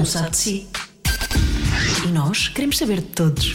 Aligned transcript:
um 0.00 0.04
sabe 0.04 0.30
de 0.30 0.36
si. 0.36 0.66
E 2.06 2.08
nós 2.08 2.48
queremos 2.48 2.78
saber 2.78 2.96
de 3.00 3.06
todos. 3.08 3.54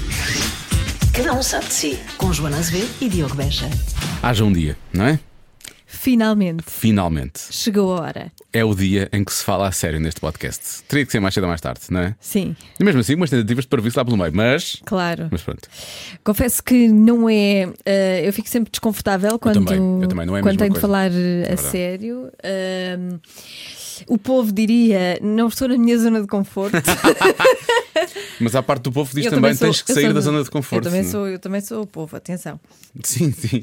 Cada 1.14 1.34
um 1.34 1.42
sabe 1.42 1.66
de 1.68 1.74
si. 1.74 2.00
Com 2.18 2.32
Joana 2.34 2.58
Azevedo 2.58 2.90
e 3.02 3.10
Diogo 3.10 3.36
Beja. 3.36 3.70
Haja 4.22 4.44
um 4.44 4.52
dia, 4.54 4.78
não 4.94 5.06
é? 5.06 5.20
Finalmente 5.88 6.64
Finalmente. 6.68 7.40
chegou 7.52 7.96
a 7.96 8.02
hora. 8.02 8.32
É 8.52 8.64
o 8.64 8.76
dia 8.76 9.10
em 9.14 9.24
que 9.24 9.34
se 9.34 9.44
fala 9.44 9.68
a 9.68 9.72
sério 9.72 10.00
neste 10.00 10.20
podcast. 10.20 10.84
Teria 10.88 11.06
que 11.06 11.12
ser 11.12 11.20
mais 11.20 11.34
cedo 11.34 11.44
ou 11.44 11.50
mais 11.50 11.62
tarde, 11.62 11.82
não 11.90 12.02
é? 12.02 12.16
Sim, 12.20 12.56
E 12.80 12.84
mesmo 12.84 13.00
assim, 13.00 13.16
umas 13.16 13.30
tentativas 13.30 13.64
de 13.64 13.70
parvoíce 13.70 13.98
lá 13.98 14.04
pelo 14.06 14.18
meio, 14.18 14.32
mas. 14.36 14.82
claro. 14.86 15.30
Mas 15.32 15.42
pronto. 15.42 15.68
Confesso 16.24 16.62
que 16.64 16.88
não 16.90 17.30
é. 17.30 17.70
eh, 17.86 18.22
eu 18.28 18.34
fico 18.34 18.48
sempre 18.50 18.70
desconfortável 18.72 19.40
quando, 19.40 19.66
também, 19.66 20.02
eu 20.02 20.08
também, 20.08 20.26
não 20.26 20.36
é 20.36 20.42
a 20.42 20.44
quando 20.44 20.58
tenho 20.60 20.74
de 20.74 20.80
falar 20.80 21.06
eh, 21.12 21.44
a 21.44 21.48
verdade. 21.56 21.62
sério. 21.62 22.30
Ahm, 22.44 23.20
o 24.08 24.18
povo 24.18 24.52
diria: 24.52 25.20
não 25.22 25.48
estou 25.48 25.68
na 25.68 25.78
minha 25.78 25.98
zona 25.98 26.22
de 26.22 26.28
conforto. 26.28 26.76
Mas 28.40 28.56
à 28.56 28.62
parte 28.64 28.84
do 28.84 28.92
povo 28.92 29.14
diz 29.14 29.26
Eu 29.26 29.32
também, 29.32 29.54
sou- 29.54 29.68
tens 29.68 29.82
que 29.82 29.94
sair 29.94 30.14
da 30.14 30.20
zona 30.22 30.44
de 30.44 30.50
conforto. 30.50 30.86
Eu 30.86 30.92
também, 30.92 31.02
não 31.02 31.08
é? 31.10 31.12
sou, 31.12 31.28
eu 31.28 31.40
também 31.40 31.62
sou 31.62 31.84
o 31.84 31.88
povo, 31.88 32.16
atenção. 32.16 32.60
Sim, 33.04 33.32
sim. 33.34 33.62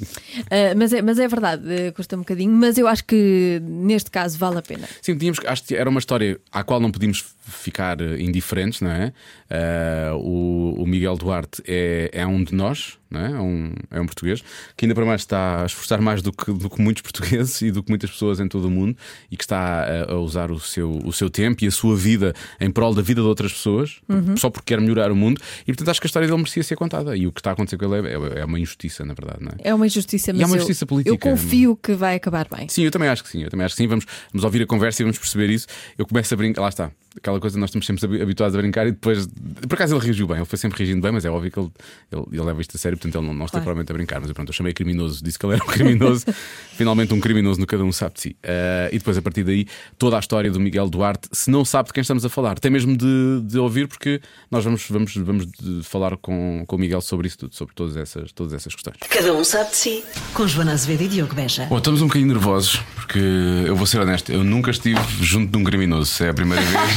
Ah, 0.50 0.74
mas, 0.76 0.92
é, 0.92 1.00
mas 1.00 1.18
é 1.18 1.26
verdade, 1.26 1.62
eh, 1.72 1.90
custa 1.92 2.16
um 2.16 2.18
bocadinho, 2.20 2.52
mas 2.52 2.76
eu 2.76 2.86
acho 2.86 3.02
que 3.04 3.60
neste 3.62 4.10
caso 4.10 4.36
vale 4.38 4.58
a 4.58 4.62
pena. 4.62 4.86
Sim, 5.00 5.16
tínhamos, 5.16 5.38
acho 5.46 5.64
que 5.64 5.74
era 5.74 5.88
uma 5.88 5.98
história 5.98 6.38
à 6.52 6.62
qual 6.62 6.80
não 6.80 6.90
podíamos 6.92 7.24
ficar 7.44 7.98
eh, 8.00 8.20
indiferentes, 8.20 8.80
não 8.82 8.90
é? 8.90 9.12
Ah, 9.50 10.12
o, 10.16 10.74
o 10.82 10.86
Miguel 10.86 11.16
Duarte 11.16 11.62
é, 11.66 12.10
é 12.12 12.26
um 12.26 12.44
de 12.44 12.54
nós, 12.54 12.98
não 13.10 13.20
é? 13.20 13.30
É 13.32 13.40
um, 13.40 13.74
é 13.90 14.00
um 14.00 14.06
português 14.06 14.42
que 14.76 14.84
ainda 14.84 14.94
para 14.94 15.04
mais 15.06 15.22
está 15.22 15.62
a 15.62 15.66
esforçar 15.66 16.00
mais 16.00 16.20
do 16.22 16.30
que, 16.32 16.52
do 16.52 16.68
que 16.70 16.80
muitos 16.80 17.00
portugueses 17.02 17.60
e 17.62 17.70
do 17.70 17.82
que 17.82 17.90
muitas 17.90 18.10
pessoas 18.10 18.38
em 18.38 18.48
todo 18.48 18.66
o 18.66 18.70
mundo 18.70 18.96
e 19.30 19.36
que 19.36 19.44
está 19.44 19.84
a, 19.84 20.12
a 20.12 20.16
usar 20.18 20.50
o 20.50 20.60
seu, 20.60 20.90
o 21.04 21.12
seu 21.12 21.30
tempo 21.30 21.64
e 21.64 21.66
a 21.66 21.70
sua 21.70 21.96
vida 21.96 22.34
em 22.60 22.70
prol 22.70 22.94
da 22.94 23.00
vida 23.02 23.20
de 23.22 23.26
outras 23.26 23.52
pessoas, 23.52 24.00
só 24.36 24.50
porque 24.50 24.74
quer 24.74 24.80
melhorar 24.80 25.10
o 25.12 25.16
mundo. 25.16 25.40
E 25.62 25.66
portanto 25.66 25.88
acho 25.90 26.00
que 26.00 26.06
a 26.06 26.08
história 26.08 26.26
dele 26.26 26.38
merecia 26.38 26.62
ser 26.62 26.76
contada. 26.76 27.16
E 27.16 27.26
o 27.26 27.32
que 27.32 27.40
está 27.40 27.50
a 27.50 27.52
acontecer 27.52 27.76
com 27.78 27.94
ele 27.94 28.08
é, 28.08 28.12
é- 28.12 28.40
é 28.40 28.44
uma 28.44 28.58
injustiça, 28.58 29.04
na 29.04 29.14
verdade, 29.14 29.38
é? 29.62 29.68
É 29.70 29.74
uma 29.74 29.86
injustiça, 29.86 30.30
E 30.30 30.34
mas 30.34 30.42
é 30.42 30.46
uma 30.46 30.54
eu- 30.56 30.60
justiça 30.60 30.86
política. 30.86 31.14
eu 31.14 31.18
confio 31.18 31.76
que 31.76 31.92
vai 31.94 32.16
acabar 32.16 32.46
bem. 32.54 32.68
Sim, 32.68 32.82
eu 32.84 32.90
também 32.90 33.08
acho 33.08 33.22
que 33.24 33.30
sim. 33.30 33.42
Eu 33.42 33.50
também 33.50 33.64
acho 33.64 33.74
que 33.74 33.82
sim. 33.82 33.86
Vamos, 33.88 34.04
vamos 34.32 34.44
ouvir 34.44 34.62
a 34.62 34.66
conversa 34.66 35.02
e 35.02 35.04
vamos 35.04 35.18
perceber 35.18 35.50
isso. 35.50 35.66
Eu 35.98 36.06
começo 36.06 36.32
a 36.32 36.36
brincar. 36.36 36.62
Lá 36.62 36.68
está. 36.68 36.90
Aquela 37.16 37.38
coisa 37.40 37.54
que 37.56 37.60
nós 37.60 37.68
estamos 37.70 37.86
sempre 37.86 38.04
habi- 38.06 38.22
habituados 38.22 38.56
a 38.56 38.58
brincar 38.60 38.86
e 38.86 38.92
depois. 38.92 39.26
Por 39.68 39.74
acaso 39.74 39.94
ele 39.94 40.04
reagiu 40.04 40.26
bem. 40.26 40.36
Ele 40.38 40.44
foi 40.46 40.58
sempre 40.58 40.78
reagindo 40.78 41.00
bem, 41.02 41.12
mas 41.12 41.24
é 41.24 41.30
óbvio 41.30 41.50
que 41.50 41.58
ele, 41.58 41.70
ele, 42.10 42.22
ele 42.32 42.42
leva 42.42 42.60
isto 42.60 42.76
a 42.76 42.78
sério, 42.78 42.96
portanto 42.96 43.16
ele 43.20 43.26
não, 43.26 43.34
não 43.34 43.44
está 43.46 43.58
Claro. 43.58 43.64
provavelmente 43.64 43.90
a 43.90 43.94
brincar. 43.94 44.20
Mas 44.20 44.28
eu, 44.28 44.34
pronto, 44.34 44.48
eu 44.48 44.52
chamei 44.54 44.72
criminoso. 44.72 45.22
Disse 45.22 45.38
que 45.38 45.44
ele 45.46 45.54
era 45.54 45.64
um 45.64 45.66
criminoso. 45.66 46.24
Finalmente 46.74 47.12
um 47.14 47.20
criminoso 47.20 47.60
no 47.60 47.66
Cada 47.66 47.84
Um 47.84 47.92
Sabe 47.92 48.14
de 48.14 48.20
Si. 48.20 48.36
Eh, 48.42 48.90
e 48.92 48.98
depois, 48.98 49.16
a 49.18 49.22
partir 49.22 49.44
daí, 49.44 49.66
toda 49.98 50.16
a 50.16 50.20
história 50.20 50.50
do 50.50 50.58
Miguel 50.58 50.88
Duarte. 50.88 51.28
Se 51.32 51.50
não 51.50 51.64
sabe 51.64 51.88
de 51.88 51.92
quem 51.92 52.00
estamos 52.00 52.24
a 52.24 52.28
falar, 52.28 52.58
tem 52.58 52.70
mesmo 52.70 52.96
de, 52.96 53.42
de 53.44 53.58
ouvir, 53.58 53.86
porque 53.88 54.20
nós 54.50 54.64
vamos, 54.64 54.84
vamos, 54.88 55.14
vamos 55.16 55.46
falar 55.84 56.16
com, 56.16 56.64
com 56.66 56.76
o 56.76 56.78
Miguel 56.78 57.00
sobre 57.00 57.28
isso 57.28 57.38
tudo, 57.38 57.54
sobre 57.54 57.74
todas 57.74 57.96
essas, 57.96 58.32
todas 58.32 58.52
essas 58.54 58.74
questões. 58.74 58.96
Cada 59.08 59.32
um 59.34 59.44
sabe 59.44 59.70
de 59.70 59.76
si. 59.76 60.04
Com 60.34 60.46
Joana 60.48 60.72
Azevedo 60.72 61.02
e 61.04 61.08
Diogo 61.08 61.34
Beja. 61.34 61.66
Bom, 61.66 61.78
estamos 61.78 62.00
um 62.02 62.06
bocadinho 62.06 62.28
nervosos 62.32 62.80
porque 62.96 63.18
eu 63.66 63.76
vou 63.76 63.86
ser 63.86 64.00
honesto, 64.00 64.32
eu 64.32 64.42
nunca 64.42 64.70
estive 64.70 64.98
junto 65.20 65.50
de 65.52 65.58
um 65.58 65.64
criminoso, 65.64 66.22
é 66.24 66.28
a 66.30 66.34
primeira 66.34 66.62
vez. 66.64 66.96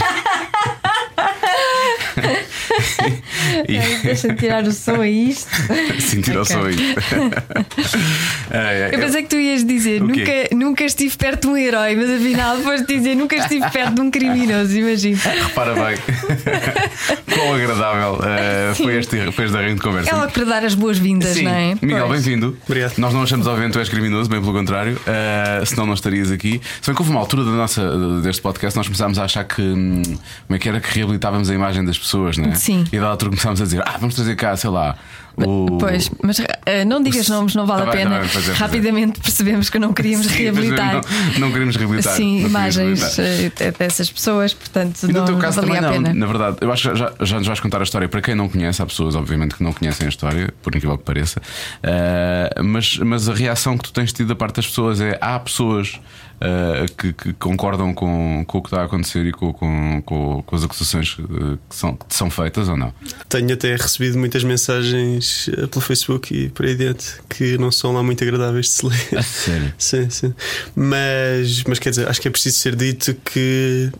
e, 3.67 4.03
Deixa-me 4.03 4.35
tirar 4.35 4.63
o 4.63 4.71
som 4.71 5.01
a 5.01 5.07
isto. 5.07 5.49
sentir 5.99 6.35
ao 6.35 6.43
Ok. 6.43 6.55
som 6.55 6.65
aí. 6.65 6.75
Ai, 8.51 8.83
ai, 8.83 8.95
Eu 8.95 8.99
pensei 8.99 9.23
que 9.23 9.29
tu 9.29 9.35
ias 9.37 9.63
dizer 9.65 10.01
O 10.01 10.07
nunca, 10.07 10.31
nunca 10.53 10.83
estive 10.83 11.15
perto 11.17 11.41
de 11.41 11.47
um 11.47 11.57
herói, 11.57 11.95
mas 11.95 12.09
afinal 12.09 12.57
foste 12.57 12.85
dizer 12.87 13.15
nunca 13.15 13.35
estive 13.35 13.69
perto 13.69 13.95
de 13.95 14.01
um 14.01 14.11
criminoso, 14.11 14.77
imagina. 14.77 15.17
Repara 15.17 15.73
bem. 15.73 15.97
Quão 17.35 17.53
agradável 17.53 18.19
eh, 18.23 18.73
foi, 18.75 18.97
este, 18.97 19.31
foi 19.31 19.45
este 19.45 19.57
arranjo 19.57 19.75
de 19.75 19.81
conversa. 19.81 20.09
É 20.11 20.13
logo 20.15 20.31
para 20.31 20.45
dar 20.45 20.63
as 20.65 20.73
boas-vindas, 20.75 21.29
Sim. 21.29 21.43
não 21.43 21.51
é? 21.51 21.75
Miguel, 21.81 22.07
bem-vindo. 22.09 22.57
Obrigado. 22.65 22.97
Nós 22.97 23.13
não 23.13 23.23
achamos 23.23 23.47
obviamente 23.47 23.71
que 23.73 23.77
tu 23.77 23.79
és 23.79 23.89
criminoso, 23.89 24.29
bem 24.29 24.39
pelo 24.39 24.53
contrário, 24.53 24.93
uh, 24.95 25.65
senão 25.65 25.85
não 25.85 25.93
estarias 25.93 26.31
aqui. 26.31 26.61
Se 26.81 26.87
bem 26.87 26.95
que 26.95 27.01
houve 27.01 27.11
uma 27.11 27.19
altura 27.19 27.43
da 27.43 27.51
nossa, 27.51 27.81
deste 28.21 28.41
podcast, 28.41 28.77
nós 28.77 28.87
começámos 28.87 29.19
a 29.19 29.23
achar 29.25 29.43
que 29.43 29.61
hum, 29.61 30.01
como 30.03 30.55
é 30.55 30.59
que 30.59 30.69
era 30.69 30.79
que 30.79 30.93
reabilitávamos 30.95 31.49
a 31.49 31.53
imagem 31.53 31.83
das 31.83 31.97
pessoas, 31.97 32.37
não 32.37 32.49
é? 32.51 32.55
Sim. 32.55 32.83
E 32.95 32.99
da 32.99 33.07
altura 33.07 33.31
começámos 33.31 33.61
a 33.61 33.63
dizer, 33.65 33.83
ah, 33.85 33.97
vamos 33.99 34.15
trazer 34.15 34.35
cá, 34.35 34.55
sei 34.55 34.69
lá. 34.69 34.95
O... 35.37 35.65
Pois, 35.81 36.09
mas 36.23 36.39
eh, 36.65 36.85
não 36.85 37.03
digas 37.03 37.27
nomes, 37.27 37.55
não 37.55 37.65
vale 37.65 37.81
Tá 37.83 37.89
a 37.89 37.91
bem, 37.93 38.03
pena. 38.05 38.19
bem, 38.21 38.29
é. 38.29 38.53
Rapidamente 38.53 39.19
percebemos 39.19 39.69
que 39.69 39.77
não 39.77 39.91
queríamos 39.91 40.27
Sim, 40.31 40.43
reabilitar. 40.43 40.93
Não, 41.33 41.39
não 41.39 41.51
queremos 41.51 41.75
reabilitar. 41.75 42.13
não 42.13 42.17
Sim, 42.17 42.45
imagens 42.45 43.17
reabilitar. 43.17 43.67
eh, 43.67 43.71
dessas 43.77 44.09
pessoas, 44.09 44.53
portanto, 44.53 45.03
E 45.03 45.07
no 45.07 45.19
não, 45.19 45.25
teu 45.25 45.37
caso 45.37 45.59
não 45.61 45.67
valia 45.67 45.81
também 45.81 45.97
a 45.97 46.01
não, 46.01 46.07
pena. 46.09 46.19
na 46.19 46.25
verdade, 46.25 46.57
eu 46.61 46.71
acho 46.71 46.89
que 46.89 46.95
já, 46.97 47.11
já 47.19 47.37
nos 47.37 47.47
vais 47.47 47.59
contar 47.59 47.81
a 47.81 47.83
história 47.83 48.07
para 48.07 48.21
quem 48.21 48.33
não 48.33 48.47
conhece, 48.47 48.81
há 48.81 48.85
pessoas, 48.85 49.13
obviamente, 49.13 49.55
que 49.55 49.63
não 49.63 49.73
conhecem 49.73 50.05
a 50.05 50.09
história, 50.09 50.53
por 50.63 50.73
incrível 50.73 50.97
que 50.97 51.03
pareça, 51.03 51.41
Uh, 51.83 52.63
mas, 52.63 52.97
mas 52.99 53.27
a 53.29 53.33
reação 53.33 53.77
que 53.77 53.83
tu 53.83 53.91
tens 53.93 54.11
tido 54.13 54.27
da 54.29 54.35
parte 54.35 54.55
das 54.55 54.67
pessoas 54.67 54.99
é 55.01 55.17
há 55.21 55.37
pessoas 55.39 55.99
uh, 56.35 56.93
que, 56.95 57.13
que 57.13 57.33
concordam 57.33 57.93
com, 57.93 58.43
com 58.47 58.57
o 58.57 58.61
que 58.61 58.67
está 58.67 58.81
a 58.81 58.85
acontecer 58.85 59.25
e 59.25 59.31
com, 59.31 59.53
com, 59.53 60.01
com, 60.45 60.55
as 60.55 60.63
acusações 60.63 61.17
uh, 61.19 61.57
que 61.69 61.75
são, 61.75 61.95
que 61.95 62.15
são 62.15 62.29
feitas 62.29 62.67
ou 62.69 62.77
não? 62.77 62.93
Tenho 63.29 63.53
até 63.53 63.75
recebido 63.75 64.17
muitas 64.17 64.43
mensagens 64.43 65.49
eh, 65.49 65.67
pelo 65.67 65.81
Facebook 65.81 66.33
e 66.33 66.49
por 66.49 66.65
aí 66.65 66.73
adiante 66.73 67.15
que 67.29 67.57
não 67.57 67.71
são 67.71 67.93
lá 67.93 68.03
muito 68.03 68.23
agradáveis 68.23 68.67
de 68.67 68.71
se 68.71 68.85
ler. 68.85 69.23
sério? 69.23 69.73
Sim, 69.77 70.09
sim. 70.09 70.33
Mas, 70.75 71.63
mas 71.63 71.79
quer 71.79 71.89
dizer, 71.89 72.07
acho 72.07 72.21
que 72.21 72.27
é 72.27 72.31
preciso 72.31 72.57
ser 72.57 72.75
dito 72.75 73.13
que 73.13 73.91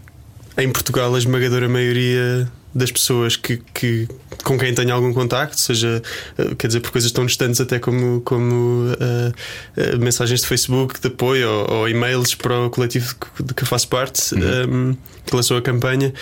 em 0.58 0.72
Portugal 0.72 1.14
a 1.14 1.18
esmagadora 1.18 1.68
maioria 1.68 2.50
das 2.76 2.92
pessoas 2.92 3.38
que, 3.38 3.62
que, 3.74 4.06
com 4.44 4.58
quem 4.60 4.74
tenho 4.76 4.94
algum 4.94 5.14
contacto, 5.14 5.58
seja, 5.62 6.04
eh, 6.38 6.54
quer 6.58 6.68
dizer, 6.68 6.82
por 6.82 6.92
coisas 6.92 7.10
tão 7.12 7.26
distantes 7.26 7.62
até 7.62 7.80
como, 7.80 8.20
como 8.22 8.92
eh, 9.00 9.32
eh, 9.78 9.96
mensagens 9.96 10.42
de 10.42 10.48
Facebook 10.48 11.00
de 11.00 11.08
apoio 11.08 11.50
ou, 11.50 11.72
ou 11.74 11.90
e-mails 11.90 12.36
para 12.36 12.60
o 12.66 12.70
coletivo 12.70 13.16
de 13.40 13.54
que- 13.54 13.64
eu 13.64 13.68
faço 13.68 13.88
parte, 13.88 14.36
Uhum. 14.36 14.92
eh, 14.92 14.98
que 15.26 15.34
lançou 15.36 15.56
a 15.58 15.62
campanha, 15.62 16.14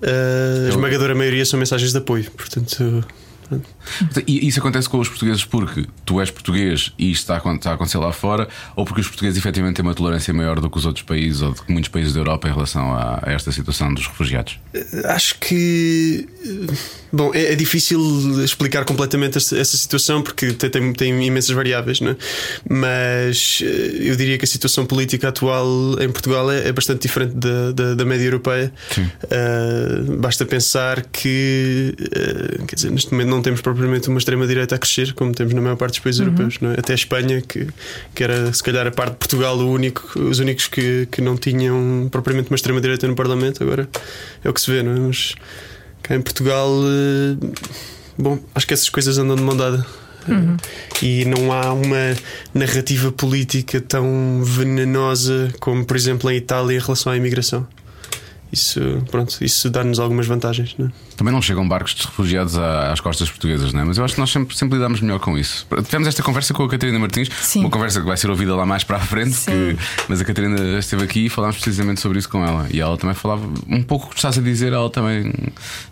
eh, 0.00 0.66
a 0.66 0.68
esmagadora 0.68 1.14
maioria 1.14 1.44
são 1.44 1.58
mensagens 1.58 1.90
de 1.90 1.98
apoio. 1.98 2.30
Portanto, 2.30 3.04
E 4.26 4.46
isso 4.46 4.58
acontece 4.60 4.88
com 4.88 4.98
os 4.98 5.08
portugueses 5.08 5.44
porque 5.44 5.86
tu 6.04 6.20
és 6.20 6.30
português 6.30 6.92
e 6.98 7.10
isto 7.10 7.22
está 7.22 7.34
a, 7.34 7.36
acon- 7.38 7.54
está 7.56 7.70
a 7.70 7.74
acontecer 7.74 7.98
lá 7.98 8.12
fora, 8.12 8.48
ou 8.74 8.84
porque 8.84 9.00
os 9.00 9.06
portugueses 9.08 9.38
efetivamente 9.38 9.76
têm 9.76 9.84
uma 9.84 9.94
tolerância 9.94 10.32
maior 10.34 10.60
do 10.60 10.68
que 10.70 10.78
os 10.78 10.86
outros 10.86 11.04
países 11.04 11.42
ou 11.42 11.52
do 11.52 11.62
que 11.62 11.72
muitos 11.72 11.88
países 11.90 12.12
da 12.12 12.20
Europa 12.20 12.48
em 12.48 12.52
relação 12.52 12.92
a, 12.94 13.20
a 13.22 13.32
esta 13.32 13.50
situação 13.52 13.92
dos 13.92 14.06
refugiados? 14.06 14.58
Acho 15.04 15.38
que. 15.38 16.26
eh, 16.44 16.74
Bom, 17.12 17.30
é, 17.34 17.52
é 17.52 17.54
difícil 17.54 18.44
explicar 18.44 18.84
completamente 18.84 19.38
essa, 19.38 19.56
essa 19.56 19.76
situação 19.76 20.20
porque 20.22 20.52
tem, 20.52 20.68
tem, 20.68 20.92
tem 20.92 21.26
imensas 21.26 21.54
variáveis, 21.54 22.00
não 22.00 22.10
é? 22.10 22.16
mas 22.68 23.60
eh, 23.62 23.98
eu 24.10 24.16
diria 24.16 24.36
que 24.38 24.44
a 24.44 24.48
situação 24.48 24.84
política 24.84 25.28
atual 25.28 25.66
em 26.00 26.10
Portugal 26.10 26.50
é, 26.50 26.68
é 26.68 26.72
bastante 26.72 27.02
diferente 27.02 27.34
da, 27.34 27.72
da, 27.72 27.94
da 27.94 28.04
média 28.04 28.24
europeia. 28.24 28.72
Eh, 29.30 30.00
basta 30.18 30.44
pensar 30.44 31.02
que, 31.06 31.94
eh, 32.00 32.64
quer 32.66 32.74
dizer, 32.76 32.90
neste 32.90 33.10
momento 33.12 33.28
não 33.28 33.40
temos 33.42 33.60
propriamente 33.76 34.08
uma 34.08 34.18
extrema-direita 34.18 34.74
a 34.74 34.78
crescer, 34.78 35.12
como 35.14 35.32
temos 35.34 35.52
na 35.52 35.60
maior 35.60 35.76
parte 35.76 35.92
dos 35.92 36.00
países 36.00 36.20
europeus, 36.20 36.58
não 36.60 36.70
é? 36.70 36.74
até 36.78 36.92
a 36.92 36.96
Espanha, 36.96 37.40
que, 37.42 37.68
que 38.14 38.24
era 38.24 38.52
se 38.52 38.62
calhar 38.62 38.86
a 38.86 38.90
parte 38.90 39.12
de 39.12 39.18
Portugal 39.18 39.56
único, 39.58 40.18
os 40.18 40.38
únicos 40.38 40.66
que, 40.66 41.06
que 41.10 41.20
não 41.20 41.36
tinham 41.36 42.08
propriamente 42.10 42.50
uma 42.50 42.56
extrema-direita 42.56 43.06
no 43.06 43.14
Parlamento, 43.14 43.62
agora 43.62 43.88
é 44.42 44.48
o 44.48 44.52
que 44.52 44.60
se 44.60 44.70
vê, 44.70 44.82
não 44.82 44.92
é? 44.92 44.98
Mas 44.98 45.34
cá 46.02 46.16
em 46.16 46.22
Portugal, 46.22 46.70
eh, 46.84 47.46
bom, 48.18 48.38
acho 48.54 48.66
que 48.66 48.72
essas 48.74 48.88
coisas 48.88 49.18
andam 49.18 49.36
de 49.36 49.42
mão 49.42 49.56
dada. 49.56 49.84
Eh, 50.28 50.32
E 51.02 51.24
não 51.26 51.52
há 51.52 51.72
uma 51.72 52.16
narrativa 52.54 53.12
política 53.12 53.80
tão 53.80 54.42
venenosa 54.42 55.52
como, 55.60 55.84
por 55.84 55.96
exemplo, 55.96 56.30
em 56.30 56.36
Itália 56.36 56.76
em 56.76 56.80
relação 56.80 57.12
à 57.12 57.16
imigração. 57.16 57.66
Isso, 58.52 58.80
pronto, 59.10 59.36
isso 59.40 59.68
dá-nos 59.68 59.98
algumas 59.98 60.26
vantagens, 60.26 60.74
não 60.78 60.86
é? 60.86 60.90
Também 61.16 61.32
não 61.32 61.42
chegam 61.42 61.66
barcos 61.68 61.94
de 61.94 62.06
refugiados 62.06 62.56
às 62.56 63.00
costas 63.00 63.28
portuguesas, 63.28 63.72
não 63.72 63.80
é? 63.80 63.84
Mas 63.84 63.98
eu 63.98 64.04
acho 64.04 64.14
que 64.14 64.20
nós 64.20 64.30
sempre, 64.30 64.56
sempre 64.56 64.76
lidamos 64.76 65.00
melhor 65.00 65.18
com 65.18 65.36
isso. 65.36 65.66
Tivemos 65.84 66.06
esta 66.06 66.22
conversa 66.22 66.54
com 66.54 66.62
a 66.62 66.68
Catarina 66.68 66.98
Martins, 66.98 67.28
Sim. 67.42 67.60
uma 67.60 67.70
conversa 67.70 68.00
que 68.00 68.06
vai 68.06 68.16
ser 68.16 68.30
ouvida 68.30 68.54
lá 68.54 68.64
mais 68.64 68.84
para 68.84 68.98
a 68.98 69.00
frente, 69.00 69.36
que- 69.44 69.76
mas 70.08 70.20
a 70.20 70.24
Catarina 70.24 70.78
esteve 70.78 71.02
aqui 71.04 71.26
e 71.26 71.28
falámos 71.28 71.56
precisamente 71.56 72.00
sobre 72.00 72.18
isso 72.18 72.28
com 72.28 72.44
ela. 72.44 72.66
E 72.70 72.80
ela 72.80 72.96
também 72.96 73.14
falava 73.16 73.44
um 73.68 73.82
pouco 73.82 74.06
o 74.06 74.08
que 74.10 74.16
estás 74.16 74.38
a 74.38 74.40
dizer, 74.42 74.72
ela 74.72 74.88
também, 74.90 75.32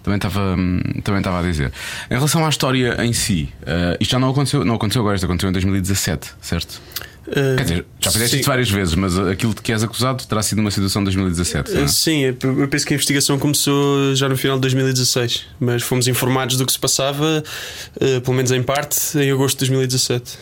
também, 0.02 0.16
estava, 0.16 0.56
também 1.02 1.18
estava 1.20 1.40
a 1.40 1.42
dizer. 1.42 1.72
Em 2.10 2.14
relação 2.14 2.46
à 2.46 2.48
história 2.48 2.96
em 3.04 3.12
si, 3.12 3.48
eh, 3.66 3.96
isto 4.00 4.12
já 4.12 4.18
não 4.18 4.30
aconteceu, 4.30 4.64
não 4.64 4.76
aconteceu 4.76 5.00
agora, 5.02 5.16
isto 5.16 5.24
aconteceu 5.24 5.48
em 5.50 5.52
2017, 5.52 6.30
certo? 6.40 6.80
Eh, 7.28 7.56
Quer 7.56 7.62
dizer, 7.62 7.86
já 8.00 8.10
fizeste 8.10 8.36
isto 8.36 8.46
várias 8.46 8.70
vezes, 8.70 8.94
mas 8.94 9.18
aquilo 9.18 9.54
de 9.54 9.62
que 9.62 9.72
és 9.72 9.82
acusado 9.82 10.24
terá 10.26 10.42
sido 10.42 10.58
uma 10.58 10.70
situação 10.70 11.02
de 11.02 11.06
2017. 11.06 11.72
não 11.72 11.80
é? 11.80 11.84
Eh, 11.84 11.88
Sim, 11.88 12.20
eu 12.24 12.68
penso 12.68 12.86
que 12.86 12.92
a 12.92 12.96
investigação 12.96 13.38
começou 13.38 14.14
já 14.14 14.28
no 14.28 14.36
final 14.36 14.56
de 14.56 14.62
2016, 14.62 15.46
mas 15.58 15.82
fomos 15.82 16.06
informados 16.08 16.56
do 16.56 16.66
que 16.66 16.72
se 16.72 16.78
passava, 16.78 17.42
eh, 18.00 18.20
pelo 18.20 18.36
menos 18.36 18.50
em 18.52 18.62
parte, 18.62 19.18
em 19.18 19.30
agosto 19.30 19.54
de 19.64 19.70
2017. 19.70 20.38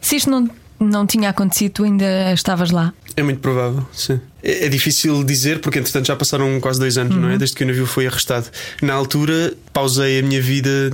Se 0.00 0.16
isto 0.16 0.30
não, 0.30 0.48
não 0.80 1.06
tinha 1.06 1.28
acontecido, 1.30 1.72
tu 1.72 1.84
ainda 1.84 2.32
estavas 2.32 2.70
lá. 2.70 2.92
É 3.16 3.22
muito 3.22 3.40
provável, 3.40 3.84
sim. 3.92 4.20
é 4.42 4.66
é 4.66 4.68
difícil 4.68 5.24
dizer, 5.24 5.60
porque 5.60 5.78
entretanto 5.80 6.06
já 6.06 6.14
passaram 6.14 6.60
quase 6.60 6.78
dois 6.78 6.96
anos, 6.96 7.16
não 7.16 7.28
é? 7.28 7.36
Desde 7.36 7.56
que 7.56 7.64
o 7.64 7.66
navio 7.66 7.84
foi 7.86 8.06
arrestado. 8.06 8.46
Na 8.80 8.94
altura, 8.94 9.52
pausei 9.72 10.20
a 10.20 10.22
minha 10.22 10.40
vida 10.40 10.90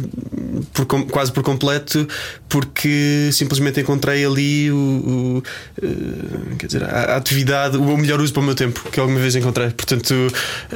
por 0.74 0.86
quase 1.06 1.32
por 1.32 1.42
completo, 1.42 2.06
porque 2.48 3.30
simplesmente 3.32 3.80
encontrei 3.80 4.24
ali 4.24 4.70
o, 4.70 4.76
o, 4.76 5.42
eh, 5.80 6.56
quer 6.58 6.66
dizer, 6.66 6.82
a, 6.84 7.14
a 7.14 7.16
atividade, 7.16 7.76
o 7.76 7.96
melhor 7.96 8.20
uso 8.20 8.32
para 8.32 8.42
o 8.42 8.44
meu 8.44 8.54
tempo 8.54 8.82
que 8.90 8.98
alguma 9.00 9.20
vez 9.20 9.36
encontrei. 9.36 9.70
Portanto. 9.70 10.14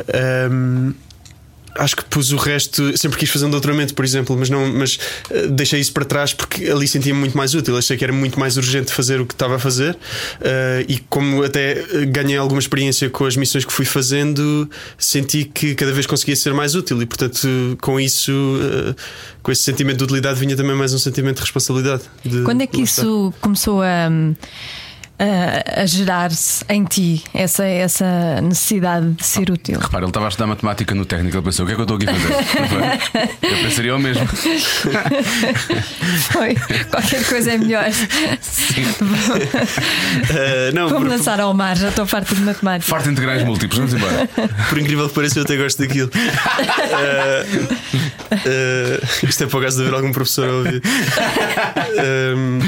ehm, 0.08 0.92
Acho 1.78 1.96
que 1.96 2.04
pus 2.04 2.32
o 2.32 2.36
resto, 2.36 2.96
sempre 2.98 3.18
quis 3.18 3.30
fazer 3.30 3.46
um 3.46 3.50
doutoramento, 3.50 3.94
por 3.94 4.04
exemplo, 4.04 4.36
mas 4.38 4.50
não, 4.50 4.70
mas 4.72 4.98
eh, 5.30 5.46
deixei 5.46 5.80
isso 5.80 5.92
para 5.92 6.04
trás 6.04 6.34
porque 6.34 6.66
ali 6.68 6.86
sentia-me 6.88 7.20
muito 7.20 7.36
mais 7.36 7.54
útil. 7.54 7.76
Achei 7.76 7.96
que 7.96 8.04
era 8.04 8.12
muito 8.12 8.38
mais 8.38 8.56
urgente 8.56 8.92
fazer 8.92 9.20
o 9.20 9.26
que 9.26 9.34
estava 9.34 9.56
a 9.56 9.58
fazer. 9.58 9.96
eh, 10.40 10.84
e 10.88 10.98
como 11.08 11.42
até 11.44 11.78
eh, 11.80 12.04
ganhei 12.06 12.36
alguma 12.36 12.58
experiência 12.60 13.08
com 13.08 13.24
as 13.24 13.36
missões 13.36 13.64
que 13.64 13.72
fui 13.72 13.84
fazendo, 13.84 14.68
senti 14.98 15.44
que 15.44 15.74
cada 15.74 15.92
vez 15.92 16.04
conseguia 16.06 16.34
ser 16.36 16.52
mais 16.52 16.74
útil. 16.74 17.00
E 17.00 17.06
portanto, 17.06 17.48
com 17.80 17.98
isso, 18.00 18.32
eh, 18.60 18.94
com 19.42 19.52
esse 19.52 19.62
sentimento 19.62 19.98
de 19.98 20.04
utilidade, 20.04 20.38
vinha 20.40 20.56
também 20.56 20.74
mais 20.74 20.92
um 20.92 20.98
sentimento 20.98 21.36
de 21.36 21.42
responsabilidade. 21.42 22.02
de- 22.24 22.42
Quando 22.42 22.60
é 22.62 22.66
que 22.66 22.82
isso 22.82 23.32
começou 23.40 23.82
a, 23.82 24.08
a, 25.18 25.82
a 25.82 25.86
gerar-se 25.86 26.64
em 26.68 26.84
ti, 26.84 27.24
essa, 27.34 27.64
essa 27.64 28.40
necessidade 28.40 29.10
de 29.12 29.24
ser 29.24 29.50
útil? 29.50 29.78
Repara, 29.78 30.04
ele 30.04 30.10
estava 30.10 30.26
a 30.26 30.28
estudar 30.28 30.46
matemática 30.46 30.94
no 30.94 31.04
técnico. 31.04 31.36
Ele 31.36 31.44
pensou: 31.44 31.64
o 31.64 31.66
que 31.66 31.72
é 31.72 31.74
que 31.74 31.80
eu 31.80 31.84
estou 31.84 31.96
aqui 31.96 32.08
a 32.08 32.14
fazer? 32.14 33.38
Eu 33.48 33.62
pensaria 33.62 33.96
o 33.96 33.98
mesmo. 33.98 34.26
Foi. 36.30 36.54
Qualquer 36.90 37.24
coisa 37.24 37.52
é 37.52 37.58
melhor. 37.58 37.86
Eh, 40.30 40.70
não, 40.72 40.88
Vou-me 40.88 41.06
por, 41.06 41.10
lançar 41.16 41.40
ao 41.40 41.52
mar, 41.54 41.76
já 41.76 41.88
estou 41.88 42.06
farto 42.06 42.34
de 42.34 42.40
matemática. 42.42 42.90
Farto 42.90 43.04
de 43.04 43.10
integrais 43.12 43.42
múltiplos, 43.44 43.78
vamos 43.78 43.94
embora. 43.94 44.28
por 44.68 44.78
incrível 44.78 45.08
que 45.08 45.14
pareça, 45.14 45.38
eu 45.38 45.42
até 45.42 45.56
gosto 45.56 45.78
daquilo. 45.78 46.10
Eh, 46.98 47.46
eh, 48.46 49.00
isto 49.22 49.44
é 49.44 49.46
para 49.46 49.58
o 49.58 49.62
caso 49.62 49.76
de 49.76 49.82
haver 49.82 49.94
algum 49.94 50.12
professor 50.12 50.48
a 50.48 50.52
ouvir. 50.52 50.82
Ehm, 51.98 52.58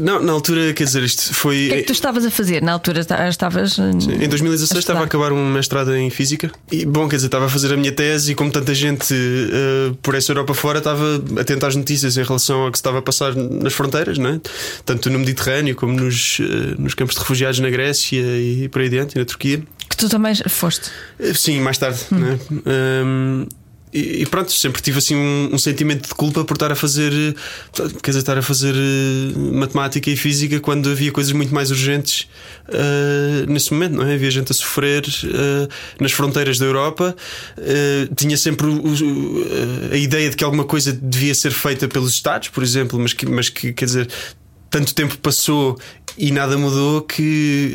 não, 0.00 0.22
na 0.22 0.32
altura, 0.32 0.72
quer 0.72 0.84
dizer, 0.84 1.02
isto 1.02 1.32
foi. 1.34 1.66
O 1.66 1.68
que 1.68 1.74
é 1.74 1.76
que 1.78 1.86
tu 1.86 1.92
estavas 1.92 2.24
a 2.24 2.30
fazer? 2.30 2.62
Na 2.62 2.72
altura 2.72 3.00
esta- 3.00 3.28
estavas. 3.28 3.78
Em 3.78 4.28
2016 4.28 4.76
a 4.76 4.78
estava 4.78 5.00
a 5.00 5.04
acabar 5.04 5.32
um 5.32 5.44
mestrado 5.50 5.94
em 5.94 6.08
Física 6.10 6.50
e, 6.70 6.84
bom, 6.86 7.08
quer 7.08 7.16
dizer, 7.16 7.26
estava 7.26 7.46
a 7.46 7.48
fazer 7.48 7.72
a 7.72 7.76
minha 7.76 7.92
tese 7.92 8.32
e, 8.32 8.34
como 8.34 8.50
tanta 8.50 8.74
gente 8.74 9.12
eh, 9.14 9.92
por 10.02 10.14
essa 10.14 10.30
Europa 10.32 10.54
fora, 10.54 10.78
estava 10.78 11.22
atento 11.40 11.66
às 11.66 11.76
notícias 11.76 12.16
em 12.16 12.22
relação 12.22 12.62
ao 12.62 12.70
que 12.70 12.78
se 12.78 12.80
estava 12.80 12.98
a 12.98 13.02
passar 13.02 13.34
nas 13.34 13.72
fronteiras, 13.72 14.18
não 14.18 14.30
é? 14.30 14.40
tanto 14.84 15.10
no 15.10 15.18
Mediterrâneo 15.18 15.74
como 15.74 15.92
nos, 15.92 16.38
eh, 16.40 16.74
nos 16.78 16.94
campos 16.94 17.14
de 17.14 17.20
refugiados 17.20 17.58
na 17.60 17.70
Grécia 17.70 18.20
e 18.20 18.68
por 18.68 18.80
aí 18.80 18.86
adiante, 18.88 19.14
e 19.16 19.18
na 19.18 19.24
Turquia. 19.24 19.62
Que 19.88 19.96
tu 19.96 20.08
também 20.08 20.34
foste. 20.48 20.90
Eh, 21.18 21.32
Sim, 21.34 21.60
mais 21.60 21.78
tarde, 21.78 22.00
né? 22.10 22.38
Um, 23.04 23.46
e, 24.22 24.26
pronto, 24.26 24.52
sempre 24.52 24.80
tive 24.82 24.98
assim 24.98 25.14
um, 25.16 25.50
um 25.52 25.58
sentimento 25.58 26.08
de 26.08 26.14
culpa 26.14 26.44
por 26.44 26.54
estar 26.54 26.70
a 26.72 26.74
fazer, 26.74 27.12
quer 28.02 28.10
dizer, 28.10 28.18
estar 28.20 28.36
a 28.38 28.42
fazer 28.42 28.74
eh, 28.74 29.38
matemática 29.52 30.10
e 30.10 30.16
física 30.16 30.60
quando 30.60 30.90
havia 30.90 31.10
coisas 31.12 31.32
muito 31.32 31.54
mais 31.54 31.70
urgentes 31.70 32.28
eh, 32.68 33.44
nesse 33.48 33.72
momento, 33.72 33.94
não 33.96 34.06
é? 34.06 34.14
Havia 34.14 34.30
gente 34.30 34.52
a 34.52 34.54
sofrer 34.54 35.04
eh, 35.24 35.68
nas 36.00 36.12
fronteiras 36.12 36.58
da 36.58 36.66
Europa. 36.66 37.14
Eh, 37.58 38.08
tinha 38.16 38.36
sempre 38.36 38.66
o- 38.66 38.82
o- 38.86 39.46
a 39.92 39.96
ideia 39.96 40.30
de 40.30 40.36
que 40.36 40.44
alguma 40.44 40.64
coisa 40.64 40.92
devia 40.92 41.34
ser 41.34 41.50
feita 41.52 41.88
pelos 41.88 42.12
Estados, 42.12 42.48
por 42.48 42.62
exemplo, 42.62 42.98
mas 42.98 43.12
que, 43.12 43.26
mas 43.26 43.48
que 43.48 43.72
quer 43.72 43.84
dizer 43.86 44.08
tanto 44.68 44.94
tempo 44.94 45.16
passou 45.18 45.78
e 46.18 46.30
nada 46.30 46.56
mudou 46.56 47.02
que 47.02 47.74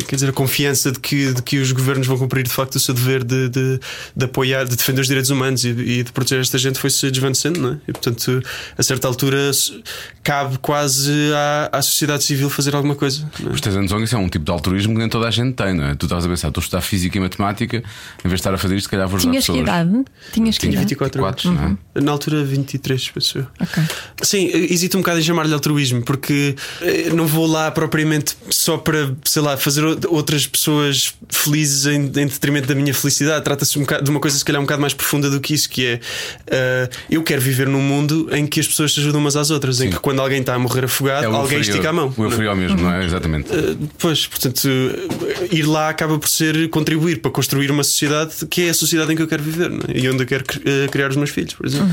eh, 0.00 0.04
quer 0.06 0.16
dizer 0.16 0.28
a 0.30 0.32
confiança 0.32 0.90
de 0.92 0.98
que, 1.00 1.32
de 1.32 1.42
que 1.42 1.58
os 1.58 1.70
governos 1.72 2.06
vão 2.06 2.16
cumprir 2.18 2.42
de 2.44 2.50
facto 2.50 2.76
o 2.76 2.80
seu 2.80 2.94
dever 2.94 3.22
de, 3.24 3.48
de, 3.48 3.80
de 4.16 4.24
apoiar, 4.24 4.64
de 4.64 4.74
defender 4.76 5.00
os 5.02 5.06
direitos 5.06 5.30
humanos 5.30 5.64
e, 5.64 5.68
e 5.68 6.02
de 6.02 6.12
proteger 6.12 6.40
esta 6.40 6.56
gente 6.58 6.78
foi-se 6.78 7.10
desvanecendo, 7.10 7.60
não 7.60 7.70
é? 7.72 7.78
E 7.88 7.92
portanto, 7.92 8.42
a 8.78 8.82
certa 8.82 9.06
altura 9.08 9.52
se- 9.52 9.82
cabe 10.22 10.58
quase 10.58 11.12
à, 11.34 11.78
à 11.78 11.82
sociedade 11.82 12.24
civil 12.24 12.48
fazer 12.48 12.74
alguma 12.74 12.94
coisa. 12.94 13.28
é? 13.40 13.42
Mas 13.50 13.60
tens 13.60 13.76
a 13.76 13.82
noção 13.82 13.98
que 13.98 14.04
isso 14.04 14.14
é 14.14 14.18
um 14.18 14.28
tipo 14.28 14.44
de 14.44 14.50
altruísmo 14.50 14.94
que 14.94 14.98
nem 15.00 15.08
toda 15.08 15.28
a 15.28 15.30
gente 15.30 15.54
tem, 15.54 15.74
não 15.74 15.84
é? 15.84 15.94
Tu 15.94 16.06
estavas 16.06 16.24
a 16.24 16.28
pensar, 16.28 16.48
estou 16.48 16.60
a 16.60 16.64
estudar 16.64 16.80
física 16.80 17.18
e 17.18 17.20
matemática, 17.20 17.76
em 17.78 17.82
vez 18.28 18.32
de 18.32 18.34
estar 18.36 18.54
a 18.54 18.58
fazer 18.58 18.76
isto, 18.76 18.84
se 18.86 18.90
calhar 18.90 19.06
vou 19.06 19.16
ajudar 19.16 19.30
Tinhas 19.32 19.44
que 19.46 19.52
pessoas. 19.52 19.68
idade? 19.68 20.04
Tinhas 20.32 20.54
que 20.56 20.60
Tinha 20.62 20.72
idade? 20.72 20.84
24 20.88 21.22
24, 21.22 21.52
não 21.52 21.78
é? 21.94 22.00
Na 22.00 22.12
altura, 22.12 22.42
23, 22.44 23.08
penso 23.10 23.38
eu. 23.38 23.46
Ok. 23.60 23.82
Sim, 24.22 24.46
hesito 24.70 24.96
um 24.96 25.00
bocado 25.00 25.20
em 25.20 25.22
chamar-lhe 25.22 25.52
altruísmo, 25.52 26.02
porque 26.02 26.54
eh, 26.80 27.10
não 27.14 27.26
vou 27.26 27.46
lá 27.46 27.70
propriamente 27.74 28.36
só 28.48 28.76
para, 28.78 29.12
sei 29.24 29.42
lá, 29.42 29.56
fazer 29.56 29.82
outras 30.08 30.46
pessoas 30.46 31.12
felizes 31.28 31.86
em, 31.86 32.04
em 32.06 32.08
detrimento 32.26 32.66
da 32.68 32.74
minha 32.74 32.94
felicidade. 32.94 33.44
Trata-se 33.44 33.78
um 33.78 33.84
de 33.84 34.10
uma 34.10 34.20
coisa, 34.20 34.38
se 34.38 34.44
calhar, 34.44 34.60
um 34.60 34.64
bocado 34.64 34.80
mais 34.80 34.94
profunda 34.94 35.28
do 35.28 35.40
que 35.40 35.52
isso, 35.52 35.68
que 35.68 35.84
é 35.86 36.00
eh, 36.46 36.88
eu 37.10 37.22
quero 37.22 37.40
viver 37.42 37.68
num 37.68 37.82
mundo 37.82 38.28
em 38.32 38.46
que 38.46 38.60
as 38.60 38.66
pessoas 38.68 38.92
se 38.94 39.00
ajudam 39.00 39.20
umas 39.20 39.36
às 39.36 39.50
outras, 39.50 39.80
em 39.80 39.84
Sim. 39.86 39.90
que 39.90 39.98
quando 39.98 40.20
alguém 40.20 40.40
está 40.40 40.54
a 40.54 40.58
morrer 40.58 40.84
afogado, 40.84 41.24
É 41.24 41.26
alguém 41.26 41.58
inferior- 41.58 41.60
estica 41.62 41.90
a 41.90 41.92
mão. 41.92 42.14
O 42.16 42.26
inferior 42.26 42.56
mesmo, 42.56 42.80
não 42.80 42.92
é? 42.92 43.04
Exatamente. 43.04 43.50
Uh, 43.50 43.76
Pois, 43.98 44.26
portanto, 44.26 44.64
uh, 44.64 45.54
ir 45.54 45.64
lá 45.66 45.88
acaba 45.88 46.18
por 46.18 46.28
ser 46.28 46.68
contribuir 46.70 47.20
para 47.20 47.30
construir 47.30 47.70
uma 47.70 47.82
sociedade 47.84 48.46
que 48.48 48.62
é 48.66 48.70
a 48.70 48.74
sociedade 48.74 49.12
em 49.12 49.16
que 49.16 49.22
eu 49.22 49.28
quero 49.28 49.42
viver 49.42 49.70
é? 49.88 49.98
e 49.98 50.08
onde 50.08 50.22
eu 50.22 50.26
quero 50.26 50.44
uh, 50.44 50.90
criar 50.90 51.08
os 51.10 51.16
meus 51.16 51.30
filhos, 51.30 51.54
por 51.54 51.66
exemplo. 51.66 51.90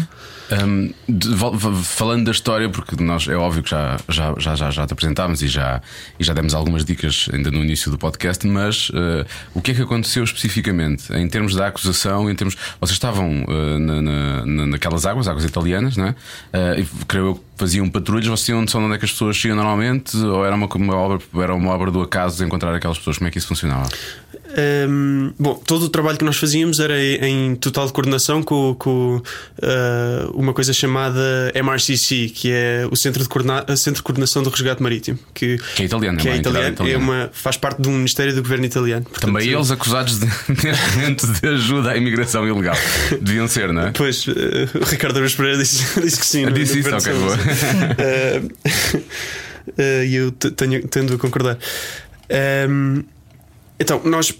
Um, 0.51 0.93
de- 1.07 1.29
vol- 1.33 1.55
v- 1.55 1.81
falando 1.83 2.25
da 2.25 2.31
história, 2.31 2.67
porque 2.69 3.01
nós 3.01 3.25
é 3.29 3.35
óbvio 3.35 3.63
que 3.63 3.69
já, 3.69 3.97
já, 4.09 4.35
já, 4.37 4.53
já, 4.55 4.69
já 4.69 4.85
te 4.85 4.91
apresentámos 4.91 5.41
e 5.41 5.47
já, 5.47 5.70
e 6.19 6.23
já 6.23 6.33
demos 6.33 6.53
algumas 6.55 6.83
dicas 6.83 7.27
ainda 7.31 7.51
no 7.51 7.63
início 7.63 7.91
do 7.91 7.97
podcast, 7.97 8.45
mas 8.47 8.89
uh, 8.89 9.25
o 9.53 9.61
que 9.61 9.71
é 9.71 9.73
que 9.75 9.81
aconteceu 9.81 10.23
especificamente 10.23 11.13
em 11.13 11.27
termos 11.29 11.55
da 11.55 11.67
acusação? 11.67 12.29
Em 12.29 12.35
termos, 12.35 12.55
vocês 12.79 12.95
estavam 12.95 13.43
uh, 13.43 13.79
na, 13.79 14.01
na- 14.01 14.45
na- 14.45 14.65
naquelas 14.67 15.05
águas, 15.05 15.27
águas 15.27 15.45
italianas, 15.45 15.95
não 15.95 16.07
é? 16.07 16.11
Uh, 16.11 17.05
creio 17.07 17.25
eu 17.27 17.43
faziam 17.61 17.87
patrulhas, 17.87 18.25
vocês 18.25 18.45
tinham 18.45 18.59
noção 18.59 18.81
de 18.81 18.87
onde 18.87 18.95
é 18.95 18.97
que 18.97 19.05
as 19.05 19.11
pessoas 19.11 19.37
iam 19.45 19.55
normalmente? 19.55 20.17
Ou 20.17 20.43
era 20.43 20.55
uma, 20.55 20.65
uma 20.65 20.95
obra, 20.95 21.19
era 21.43 21.53
uma 21.53 21.71
obra 21.71 21.91
do 21.91 22.01
acaso 22.01 22.37
de 22.37 22.43
encontrar 22.43 22.73
aquelas 22.73 22.97
pessoas? 22.97 23.19
Como 23.19 23.27
é 23.27 23.31
que 23.31 23.37
isso 23.37 23.47
funcionava? 23.47 23.87
Um, 24.89 25.31
bom, 25.39 25.55
todo 25.65 25.83
o 25.83 25.89
trabalho 25.89 26.17
que 26.17 26.25
nós 26.25 26.35
fazíamos 26.35 26.79
era 26.81 26.99
em 27.25 27.55
total 27.55 27.89
coordenação 27.89 28.43
com, 28.43 28.75
com, 28.77 29.15
uh, 29.17 30.31
uma 30.33 30.53
coisa 30.53 30.73
chamada 30.73 31.51
MRCC, 31.55 32.29
que 32.29 32.51
é 32.51 32.85
o 32.91 32.95
Centro 32.97 33.23
de, 33.23 33.29
Coordena- 33.29 33.63
Centro 33.77 33.99
de 33.99 34.03
Coordenação 34.03 34.43
do 34.43 34.49
Resgate 34.49 34.83
Marítimo, 34.83 35.17
que, 35.33 35.57
Que 35.75 35.83
é 35.83 35.85
italiano, 35.85 36.17
que 36.17 36.27
é 36.27 36.33
é 36.33 36.37
entidade 36.37 36.73
italiano, 36.73 37.01
é 37.01 37.05
uma, 37.05 37.29
faz 37.31 37.55
parte 37.55 37.81
de 37.81 37.87
um 37.87 37.93
Ministério 37.93 38.35
do 38.35 38.41
Governo 38.41 38.65
italiano. 38.65 39.03
Portanto, 39.05 39.31
Também 39.33 39.47
eles 39.47 39.71
acusados 39.71 40.19
de, 40.19 40.25
de 41.41 41.47
ajuda 41.47 41.91
à 41.91 41.97
imigração 41.97 42.45
ilegal. 42.45 42.75
Deviam 43.21 43.47
ser, 43.47 43.71
não 43.71 43.83
é? 43.83 43.91
Pois, 43.91 44.27
uh, 44.27 44.31
o 44.81 44.85
Ricardo 44.85 45.15
Araújo 45.15 45.37
Pereira 45.37 45.59
disse, 45.59 45.85
disse 46.01 46.19
que 46.19 46.25
sim. 46.25 46.51
Disse 46.51 46.79
isso, 46.79 46.93
ok, 46.93 47.13
boa. 47.13 47.37
Eh, 47.97 48.41
eh, 49.77 50.05
E 50.05 50.15
eu 50.15 50.31
te- 50.31 50.51
tenho, 50.51 50.87
tendo 50.87 51.13
a 51.13 51.17
concordar. 51.17 51.57
Ehm, 52.29 53.03
então, 53.79 53.99
nós, 54.05 54.31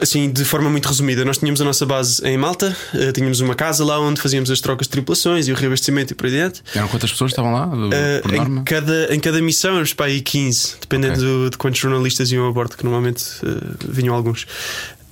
assim, 0.00 0.30
de 0.30 0.42
forma 0.42 0.70
muito 0.70 0.88
resumida, 0.88 1.22
nós 1.22 1.36
tínhamos 1.36 1.60
a 1.60 1.64
nossa 1.64 1.84
base 1.84 2.26
em 2.26 2.38
Malta, 2.38 2.74
eh, 2.94 3.12
tínhamos 3.12 3.40
uma 3.40 3.54
casa 3.54 3.84
lá 3.84 4.00
onde 4.00 4.18
fazíamos 4.22 4.50
as 4.50 4.58
trocas 4.58 4.86
de 4.86 4.90
tripulações 4.92 5.46
e 5.48 5.52
o 5.52 5.54
reabastecimento 5.54 6.14
e 6.14 6.16
por 6.16 6.24
aí 6.26 6.32
adiante. 6.32 6.62
Eram 6.74 6.88
quantas 6.88 7.10
pessoas 7.12 7.30
estavam 7.32 7.52
lá? 7.52 7.66
norma? 7.66 8.60
em, 8.60 8.64
cada, 8.64 9.14
em 9.14 9.20
cada 9.20 9.42
missão 9.42 9.72
éramos 9.72 9.92
para 9.92 10.06
aí 10.06 10.22
15, 10.22 10.76
dependendo 10.80 11.12
Ok. 11.14 11.24
do- 11.26 11.50
de 11.50 11.58
quantos 11.58 11.78
jornalistas 11.78 12.32
iam 12.32 12.48
a 12.48 12.52
bordo, 12.52 12.74
que 12.76 12.84
normalmente 12.84 13.22
eh, 13.44 13.86
vinham 13.86 14.14
alguns. 14.14 14.46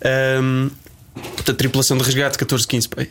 Ahm, 0.03 0.71
portanto, 1.15 1.57
tripulação 1.57 1.99
de 1.99 2.05
resgate, 2.05 2.39
14, 2.39 2.67
15 2.67 2.89
para 2.89 3.03
aí. 3.03 3.11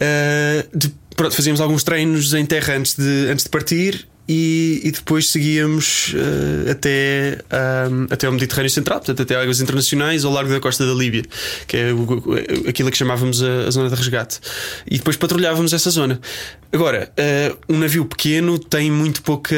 Ah, 0.00 0.66
de- 0.74 0.92
pronto, 1.14 1.34
fazíamos 1.34 1.60
alguns 1.60 1.84
treinos 1.84 2.32
em 2.34 2.46
terra 2.46 2.74
antes 2.74 2.94
de, 2.96 3.28
antes 3.30 3.44
de 3.44 3.50
partir. 3.50 4.08
E, 4.34 4.80
e 4.82 4.90
depois 4.90 5.28
seguíamos 5.28 6.14
eh, 6.16 6.70
até, 6.70 7.38
ahm, 7.50 8.06
até 8.08 8.26
ao 8.26 8.32
Mediterrâneo 8.32 8.70
Central, 8.70 8.98
portanto, 9.00 9.20
até 9.20 9.36
águas 9.36 9.60
internacionais, 9.60 10.24
ao 10.24 10.32
largo 10.32 10.50
da 10.50 10.58
costa 10.58 10.86
da 10.86 10.94
Líbia, 10.94 11.22
que 11.66 11.76
é 11.76 11.92
o- 11.92 11.98
o- 12.02 12.68
aquilo 12.68 12.90
que 12.90 12.96
chamávamos 12.96 13.42
a, 13.42 13.64
a 13.68 13.70
zona 13.70 13.90
de 13.90 13.94
resgate. 13.94 14.40
E 14.90 14.96
depois 14.96 15.16
patrulhávamos 15.16 15.74
essa 15.74 15.90
zona. 15.90 16.18
Agora, 16.72 17.12
eh, 17.18 17.54
um 17.68 17.78
navio 17.78 18.06
pequeno 18.06 18.58
tem 18.58 18.90
muito 18.90 19.20
pouca, 19.20 19.54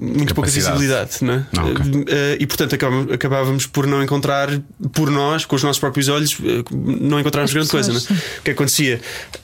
muito 0.00 0.34
pouca 0.34 0.50
visibilidade, 0.50 1.18
não 1.22 1.34
é? 1.34 1.46
Ah, 1.56 1.64
ok. 1.66 2.04
Eh, 2.08 2.36
e 2.40 2.46
portanto 2.48 2.74
acabávamos, 2.74 3.12
acabávamos 3.12 3.66
por 3.66 3.86
não 3.86 4.02
encontrar, 4.02 4.48
por 4.92 5.08
nós, 5.12 5.44
com 5.44 5.54
os 5.54 5.62
nossos 5.62 5.78
próprios 5.78 6.08
olhos, 6.08 6.36
eh, 6.44 6.64
não 6.72 7.20
encontrarmos 7.20 7.52
grande 7.52 7.68
coisa. 7.70 7.92
não 7.92 8.00
é? 8.00 8.02
O 8.40 8.42
que 8.42 8.50
acontecia? 8.50 9.00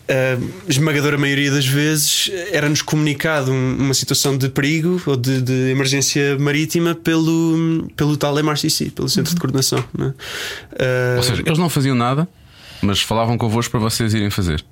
A 0.08 0.36
esmagadora 0.68 1.16
maioria 1.16 1.50
das 1.52 1.64
vezes 1.64 2.30
era-nos 2.50 2.82
comunicado 2.82 3.52
um- 3.52 3.76
uma 3.78 3.94
situação 3.94 4.31
de 4.36 4.48
perigo 4.48 5.00
ou 5.06 5.16
de, 5.16 5.40
de 5.40 5.70
emergência 5.70 6.38
marítima 6.38 6.94
pelo, 6.94 7.88
pelo 7.96 8.16
tal 8.16 8.38
MRCC, 8.38 8.90
pelo 8.90 9.08
Centro 9.08 9.34
de 9.34 9.40
Coordenação. 9.40 9.82
Não 9.96 10.06
é? 10.06 10.14
Eh, 10.78 11.14
Ou 11.16 11.22
seja, 11.22 11.42
eles 11.44 11.58
não 11.58 11.68
faziam 11.68 11.94
nada, 11.94 12.28
mas 12.82 13.00
falavam 13.00 13.36
convosco 13.38 13.70
para 13.70 13.80
vocês 13.80 14.14
irem 14.14 14.30
fazer. 14.30 14.64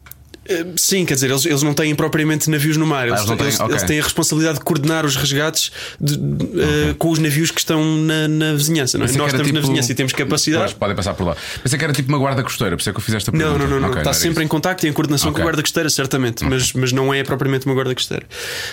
Sim, 0.77 1.05
quer 1.05 1.15
dizer, 1.15 1.31
eles, 1.31 1.45
eles 1.47 1.63
não 1.63 1.75
têm 1.75 1.95
propriamente 1.95 2.49
navios 2.51 2.77
no 2.77 2.87
mar. 2.87 3.07
Eles, 3.07 3.19
eles 3.21 3.31
não 3.31 3.37
têm- 3.37 3.47
eles- 3.47 3.61
ok. 3.61 3.73
eles 3.75 3.83
têm 3.85 4.01
a 4.01 4.03
responsabilidade 4.03 4.59
de 4.59 4.65
coordenar 4.65 5.05
os 5.07 5.17
resgates 5.17 5.71
de- 6.01 6.15
eh, 6.15 6.95
com 6.99 7.11
os 7.11 7.19
navios 7.19 7.51
que 7.51 7.61
estão 7.61 7.85
na, 7.99 8.29
na 8.29 8.53
vizinhança. 8.55 8.99
Não 8.99 9.05
é? 9.07 9.09
Nós 9.13 9.27
estamos 9.33 9.39
na 9.39 9.45
tipo- 9.55 9.61
vizinhança 9.61 9.93
e 9.93 9.95
temos 9.95 10.13
Pois, 10.13 10.25
capacidade. 10.25 10.75
podem 10.75 10.97
passar 10.97 11.15
por 11.15 11.25
lá. 11.27 11.37
Pensei 11.63 11.79
que 11.79 11.85
era 11.85 11.93
tipo 11.93 12.09
uma 12.09 12.19
guarda 12.19 12.43
costeira, 12.43 12.77
por 12.77 12.81
isso 12.81 12.91
é 12.91 12.93
que 12.93 12.99
eu 12.99 13.03
fiz 13.03 13.15
esta 13.15 13.31
Não, 13.33 13.39
pergunta. 13.39 13.59
não, 13.65 13.71
não, 13.71 13.81
não. 13.81 13.89
Ok, 13.89 13.99
está 14.01 14.11
era 14.11 14.19
sempre 14.19 14.31
isso. 14.31 14.43
em 14.43 14.49
contacto 14.49 14.87
e 14.87 14.89
em 14.89 14.93
coordenação 14.93 15.33
com 15.33 15.39
a 15.41 15.43
guarda 15.43 15.63
costeira, 15.63 15.89
certamente, 15.91 16.45
mas, 16.45 16.73
mas 16.73 16.93
não 16.93 17.13
é 17.13 17.23
propriamente 17.23 17.67
uma 17.67 17.75
guarda 17.75 17.95
costeira. 17.95 18.25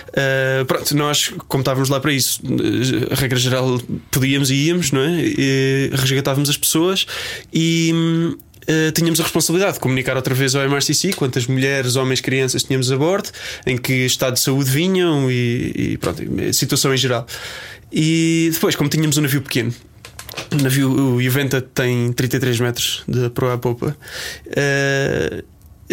Uh, 0.10 0.66
pronto, 0.66 0.96
nós, 0.96 1.32
como 1.48 1.62
estávamos 1.62 1.90
lá 1.90 2.00
para 2.00 2.12
isso, 2.14 2.42
uh, 2.44 3.14
a 3.14 3.16
regra 3.16 3.38
geral 3.38 3.80
podíamos 4.12 4.50
e 4.50 4.56
íamos, 4.68 4.92
não 4.92 5.02
é? 5.02 5.22
E 5.22 5.90
resgatávamos 5.94 6.50
as 6.50 6.58
pessoas 6.58 7.06
e. 7.54 8.36
uh, 8.70 8.92
tínhamos 8.92 9.20
a 9.20 9.24
responsabilidade 9.24 9.76
de 9.76 9.80
comunicar 9.80 10.16
outra 10.16 10.34
vez 10.34 10.56
ao 10.56 10.64
MRCC 10.64 11.14
quantas 11.14 11.48
mulheres, 11.48 11.96
homens, 11.96 12.22
crianças 12.22 12.64
tínhamos 12.64 12.92
a 12.92 12.98
bordo, 12.98 13.30
em 13.66 13.78
que 13.78 14.06
estado 14.06 14.36
de 14.36 14.40
saúde 14.40 14.70
vinham 14.70 15.30
e, 15.32 15.74
e 15.94 15.98
pronto, 15.98 16.22
a 16.50 16.54
situação 16.54 16.94
em 16.94 16.98
geral. 16.98 17.26
E 17.92 18.50
depois, 18.54 18.76
como 18.76 18.90
tínhamos 18.90 19.18
um 19.18 19.22
navio 19.22 19.42
pequeno, 19.42 19.74
o 20.52 20.64
navio, 20.64 20.92
o 20.92 21.22
Juventa 21.22 21.62
tem 21.62 22.12
33 22.12 22.60
metros 22.60 23.04
de 23.08 23.30
proa 23.30 23.54
a 23.54 23.58
popa. 23.58 23.98
eh, 24.56 25.44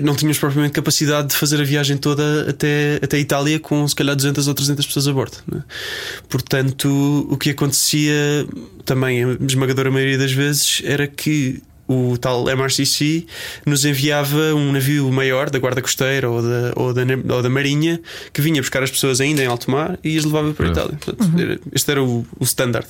não 0.02 0.14
tínhamos 0.16 0.38
propriamente 0.38 0.72
capacidade 0.72 1.28
de 1.28 1.36
fazer 1.36 1.60
a 1.60 1.64
viagem 1.64 1.96
toda 1.96 2.50
até, 2.50 2.98
até 3.00 3.16
a 3.16 3.20
Itália 3.20 3.60
com 3.60 3.86
se 3.86 3.94
calhar 3.94 4.16
200 4.16 4.48
ou 4.48 4.54
300 4.54 4.86
pessoas 4.86 5.06
a 5.06 5.12
bordo. 5.12 5.36
né? 5.46 5.62
Portanto, 6.28 7.28
o 7.30 7.36
que 7.36 7.50
acontecia 7.50 8.46
também, 8.84 9.24
a 9.24 9.36
esmagadora 9.46 9.90
maioria 9.90 10.18
das 10.18 10.32
vezes, 10.32 10.82
era 10.84 11.06
que 11.06 11.62
o 11.86 12.16
tal 12.18 12.48
MRCC 12.48 13.26
nos 13.66 13.84
enviava 13.84 14.54
um 14.54 14.72
navio 14.72 15.10
maior 15.12 15.50
da 15.50 15.58
Guarda 15.58 15.82
Costeira 15.82 16.28
ou 16.30 16.40
da, 16.42 16.72
ou 16.76 16.94
da, 16.94 17.02
ou 17.34 17.42
da 17.42 17.50
Marinha 17.50 18.00
que 18.32 18.40
vinha 18.40 18.60
buscar 18.62 18.82
as 18.82 18.90
pessoas 18.90 19.20
ainda 19.20 19.42
em 19.42 19.46
alto 19.46 19.70
mar 19.70 19.98
e 20.02 20.16
as 20.16 20.24
levava 20.24 20.52
para 20.54 20.66
a 20.66 20.70
Itália. 20.70 20.98
Portanto, 21.00 21.38
era- 21.40 21.58
este 21.72 21.90
era 21.90 22.02
o, 22.02 22.26
o 22.40 22.44
standard. 22.44 22.86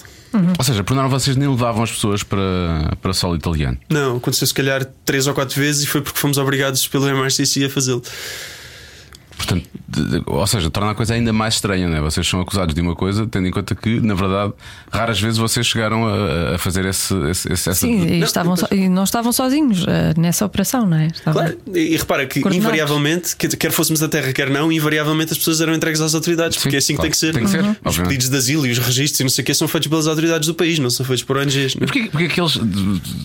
Ou 0.58 0.64
seja, 0.64 0.82
por 0.82 0.94
norma 0.94 1.10
vocês 1.10 1.36
nem 1.36 1.48
levavam 1.48 1.82
as 1.84 1.92
pessoas 1.92 2.22
para, 2.24 2.96
para 3.00 3.12
solo 3.12 3.36
italiano. 3.36 3.78
Não, 3.88 4.16
aconteceu 4.16 4.46
se 4.46 4.54
calhar 4.54 4.84
três 5.04 5.26
ou 5.28 5.34
quatro 5.34 5.60
vezes 5.60 5.84
e 5.84 5.86
foi 5.86 6.00
porque 6.02 6.18
fomos 6.18 6.38
obrigados 6.38 6.86
pelo 6.88 7.06
MRCC 7.08 7.64
a 7.66 7.70
fazê-lo. 7.70 8.02
Portanto, 9.36 9.68
ou 10.26 10.46
seja, 10.46 10.70
torna 10.70 10.92
a 10.92 10.94
coisa 10.94 11.14
ainda 11.14 11.32
mais 11.32 11.54
estranha, 11.54 11.88
não 11.88 11.96
é? 11.96 12.00
Vocês 12.00 12.26
são 12.26 12.40
acusados 12.40 12.74
de 12.74 12.80
uma 12.80 12.94
coisa, 12.94 13.26
tendo 13.26 13.46
em 13.48 13.50
conta 13.50 13.74
que, 13.74 14.00
na 14.00 14.14
verdade, 14.14 14.52
raras 14.90 15.20
vezes 15.20 15.38
vocês 15.38 15.66
chegaram 15.66 16.06
a, 16.06 16.54
a 16.54 16.58
fazer 16.58 16.84
esse, 16.84 17.14
esse, 17.30 17.52
esse- 17.52 17.70
essa. 17.70 17.74
Sim, 17.74 18.06
e, 18.06 18.18
Não, 18.20 18.26
estavam 18.26 18.56
só- 18.56 18.68
e 18.70 18.88
não 18.88 19.04
estavam 19.04 19.32
sozinhos 19.32 19.84
eh, 19.86 20.14
nessa 20.16 20.44
operação, 20.46 20.86
não 20.86 20.96
é? 20.96 21.06
Estavam- 21.08 21.42
Claro, 21.42 21.58
e, 21.74 21.94
e 21.94 21.96
repara 21.96 22.26
que 22.26 22.40
Coordenados. 22.40 22.56
invariavelmente, 22.58 23.36
quer, 23.36 23.70
fôssemos 23.72 24.00
da 24.00 24.08
terra, 24.08 24.32
quer 24.32 24.48
não, 24.50 24.70
invariavelmente 24.70 25.32
as 25.32 25.38
pessoas 25.38 25.60
eram 25.60 25.74
entregues 25.74 26.00
às 26.00 26.14
autoridades, 26.14 26.56
porque 26.58 26.70
Sim, 26.70 26.76
é 26.76 26.78
assim 26.78 26.92
que 26.92 26.96
claro. 26.96 27.02
tem 27.02 27.10
que 27.10 27.16
ser. 27.18 27.34
Tem 27.34 27.44
que 27.44 27.50
ser, 27.50 27.60
Os 27.60 27.76
obviamente. 27.84 28.08
pedidos 28.08 28.28
de 28.30 28.36
asilo 28.36 28.66
e 28.66 28.70
os 28.72 28.78
registros 28.78 29.20
e 29.20 29.22
não 29.24 29.30
sei 29.30 29.42
o 29.42 29.46
que 29.46 29.54
são 29.54 29.66
feitos 29.68 29.88
pelas 29.88 30.06
autoridades 30.06 30.46
do 30.46 30.54
país, 30.54 30.78
não 30.78 30.90
são 30.90 31.04
feitos 31.04 31.24
por 31.24 31.36
ONGs. 31.36 31.74
Mas 31.76 31.90
porquê, 31.90 32.08
porquê 32.10 32.28
que 32.28 32.40
eles. 32.40 32.56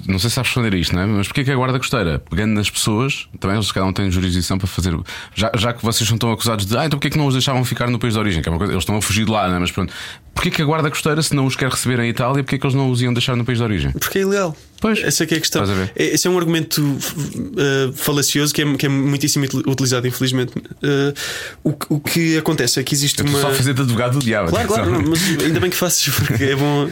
Não 0.08 0.18
sei 0.20 0.30
se 0.30 0.36
sabes 0.36 0.50
responder 0.52 0.74
a 0.76 0.78
isto, 0.80 0.96
não 0.96 1.02
é? 1.02 1.06
Mas 1.06 1.28
porquê 1.28 1.44
que 1.44 1.52
a 1.52 1.56
Guarda 1.56 1.78
Costeira, 1.78 2.20
pegando 2.30 2.54
nas 2.54 2.70
pessoas, 2.70 3.28
também 3.40 3.58
eles 3.58 3.72
cada 3.72 3.86
um 3.86 3.94
têm 3.94 4.10
jurisdição 4.12 4.58
para 4.58 4.68
fazer. 4.68 4.96
Já, 5.36 5.52
já 5.58 5.74
que 5.74 5.84
vocês 5.84 5.99
são 6.08 6.18
tão 6.18 6.32
acusados 6.32 6.66
de. 6.66 6.78
Ah, 6.78 6.86
então 6.86 6.98
porquê 7.00 7.10
que 7.10 7.18
não 7.18 7.28
os 7.28 7.34
deixavam 7.34 7.64
ficar 7.66 7.90
no 7.90 8.00
país 8.00 8.14
de 8.14 8.20
origem? 8.20 8.42
Que 8.42 8.50
é 8.50 8.52
uma 8.52 8.58
coisa, 8.58 8.74
eles 8.74 8.82
estão 8.84 8.96
a 8.98 9.02
fugir 9.02 9.26
de 9.26 9.32
lá, 9.32 9.48
não 9.48 9.56
é? 9.56 9.60
Mas 9.60 9.72
pronto. 9.72 9.94
Porquê 10.34 10.52
que 10.52 10.62
a 10.62 10.66
Guarda 10.66 10.90
Costeira, 10.90 11.22
se 11.22 11.36
não 11.36 11.46
os 11.46 11.56
quer 11.58 11.70
receber 11.70 12.00
em 12.00 12.08
Itália, 12.10 12.42
porquê 12.44 12.58
que 12.58 12.66
eles 12.66 12.74
não 12.74 12.90
os 12.90 13.02
iam 13.02 13.14
deixar 13.14 13.36
no 13.36 13.44
país 13.44 13.58
de 13.58 13.64
origem? 13.64 13.92
Porque 13.92 14.20
é 14.20 14.22
ilegal. 14.22 14.56
Pois. 14.80 15.00
Essa 15.04 15.24
é 15.24 15.28
que 15.28 15.34
é 15.34 15.38
a 15.38 15.40
questão. 15.42 15.64
É- 15.98 16.04
Esse 16.14 16.28
é 16.28 16.32
um 16.32 16.38
argumento 16.38 16.82
uh, 16.82 17.92
falacioso 17.94 18.54
que 18.54 18.62
é, 18.62 18.76
que 18.78 18.86
é 18.86 18.90
muitíssimo 18.90 19.44
util- 19.44 19.64
utilizado, 19.68 20.08
infelizmente. 20.08 20.54
Uh, 20.58 21.14
o, 21.62 21.74
que- 21.74 21.88
o 21.90 22.00
que 22.00 22.38
acontece 22.38 22.80
é 22.80 22.84
que 22.84 22.94
existe 22.96 23.22
uma. 23.22 23.42
só 23.42 23.52
fazer 23.52 23.74
de 23.74 23.82
advogado 23.82 24.20
do 24.20 24.24
diabo. 24.24 24.50
Claro, 24.50 24.68
claro, 24.70 24.92
não, 24.92 25.02
mas 25.10 25.22
ainda 25.44 25.60
bem 25.60 25.70
que 25.70 25.76
faças, 25.76 26.08
porque 26.16 26.42
é 26.42 26.56
bom, 26.56 26.86
uh, 26.86 26.90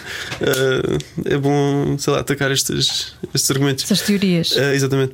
é 1.26 1.38
bom, 1.38 1.96
sei 1.98 2.12
lá, 2.14 2.20
atacar 2.20 2.52
estes, 2.52 3.14
estes 3.34 3.50
argumentos. 3.52 3.86
Essas 3.86 4.02
teorias. 4.02 4.52
Uh, 4.52 4.74
exatamente. 4.74 5.14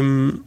Um, 0.00 0.38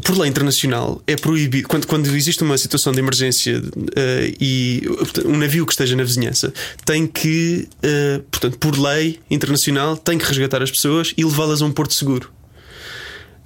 por 0.00 0.18
lei 0.18 0.28
internacional 0.28 1.02
é 1.06 1.16
proibido 1.16 1.68
quando, 1.68 1.86
quando 1.86 2.06
existe 2.14 2.42
uma 2.42 2.56
situação 2.56 2.92
de 2.92 2.98
emergência 2.98 3.58
uh, 3.58 4.36
e 4.40 4.82
um 5.24 5.36
navio 5.36 5.66
que 5.66 5.72
esteja 5.72 5.96
na 5.96 6.04
vizinhança 6.04 6.52
tem 6.84 7.06
que, 7.06 7.68
uh, 7.84 8.22
portanto, 8.30 8.58
por 8.58 8.78
lei 8.78 9.18
internacional, 9.30 9.96
tem 9.96 10.18
que 10.18 10.24
resgatar 10.24 10.62
as 10.62 10.70
pessoas 10.70 11.12
e 11.16 11.24
levá-las 11.24 11.62
a 11.62 11.66
um 11.66 11.72
porto 11.72 11.94
seguro. 11.94 12.30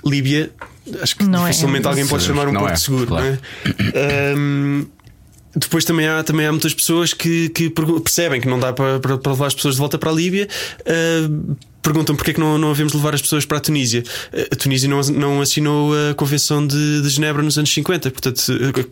Líbia, 0.05 0.51
acho 1.01 1.17
que 1.17 1.25
Não 1.25 1.47
é. 1.47 1.51
dificilmente 1.51 1.87
alguém 1.87 2.07
pode 2.07 2.25
chamar 2.25 2.49
um 2.49 2.53
não 2.53 2.61
porto 2.61 2.75
é, 2.75 2.77
seguro, 2.77 3.07
claro. 3.07 3.25
não 3.25 3.33
é? 3.33 4.35
Um, 4.37 4.87
depois 5.57 5.85
também 5.85 6.07
há, 6.07 6.23
também 6.23 6.47
há 6.47 6.53
muitas 6.53 6.75
pessoas 6.75 7.15
que, 7.15 7.49
que 7.51 7.71
percebem 7.71 8.41
que 8.41 8.49
não 8.49 8.59
dá 8.59 8.73
para, 8.73 8.99
para, 8.99 9.17
para 9.17 9.33
levar 9.33 9.47
as 9.47 9.55
pessoas 9.55 9.77
de 9.77 9.81
volta 9.81 9.97
para 9.97 10.11
a 10.11 10.13
Líbia. 10.13 10.49
uh, 10.81 11.57
perguntam 11.85 12.17
porque 12.17 12.33
é 12.33 12.35
que 12.35 12.41
não, 12.41 12.59
não 12.59 12.71
havemos 12.71 12.93
levar 12.93 13.14
as 13.14 13.23
pessoas 13.23 13.45
para 13.45 13.59
a 13.59 13.61
Tunísia. 13.61 14.03
Uh, 14.33 14.47
A 14.53 14.57
Tunísia 14.57 14.88
não, 14.88 15.00
não 15.03 15.41
assinou 15.41 15.93
a 16.11 16.14
Convenção 16.14 16.67
de, 16.67 17.03
de 17.03 17.09
Genebra 17.09 17.43
nos 17.43 17.57
anos 17.59 17.73
50, 17.73 18.11
portanto, 18.11 18.43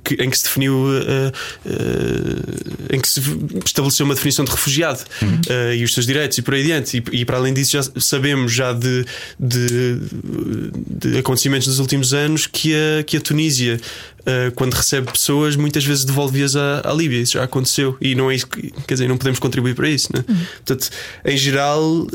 que- 0.04 0.14
em 0.22 0.30
que 0.30 0.37
se 0.38 0.44
definiu, 0.44 0.75
uh, 0.75 1.32
uh, 1.66 2.94
em 2.94 3.00
que 3.00 3.08
se 3.08 3.20
estabeleceu 3.66 4.04
uma 4.06 4.14
definição 4.14 4.44
de 4.44 4.50
refugiado 4.50 5.00
uh, 5.22 5.75
e 5.75 5.82
os 5.84 5.92
seus 5.94 6.06
direitos 6.06 6.38
e 6.38 6.42
por 6.42 6.54
aí 6.54 6.61
adiante. 6.62 7.02
E, 7.12 7.20
e 7.20 7.25
para 7.25 7.37
além 7.38 7.52
disso, 7.54 7.72
já 7.72 7.82
sabemos 8.00 8.52
já 8.52 8.72
de, 8.72 9.04
de, 9.40 9.99
de 10.88 11.18
acontecimentos 11.18 11.66
dos 11.66 11.78
últimos 11.78 12.12
anos 12.14 12.46
que 12.46 12.75
a, 12.75 13.02
que 13.02 13.16
a 13.16 13.20
Tunísia. 13.20 13.80
Quando 14.54 14.75
recebe 14.75 15.11
pessoas, 15.11 15.56
muitas 15.56 15.84
vezes 15.84 16.04
devolve-as 16.04 16.54
à, 16.54 16.80
à 16.88 16.92
Líbia. 16.92 17.18
Isso 17.20 17.32
já 17.32 17.42
aconteceu 17.42 17.96
e 18.00 18.14
não 18.14 18.30
é 18.30 18.37
isso 18.37 18.46
que, 18.46 18.70
quer 18.87 18.94
dizer, 18.94 19.08
não 19.08 19.18
podemos 19.18 19.40
contribuir 19.40 19.75
para 19.75 19.90
isso. 19.90 20.11
Né? 20.14 20.25
Portanto, 20.64 20.90
em 21.25 21.37
geral, 21.37 22.06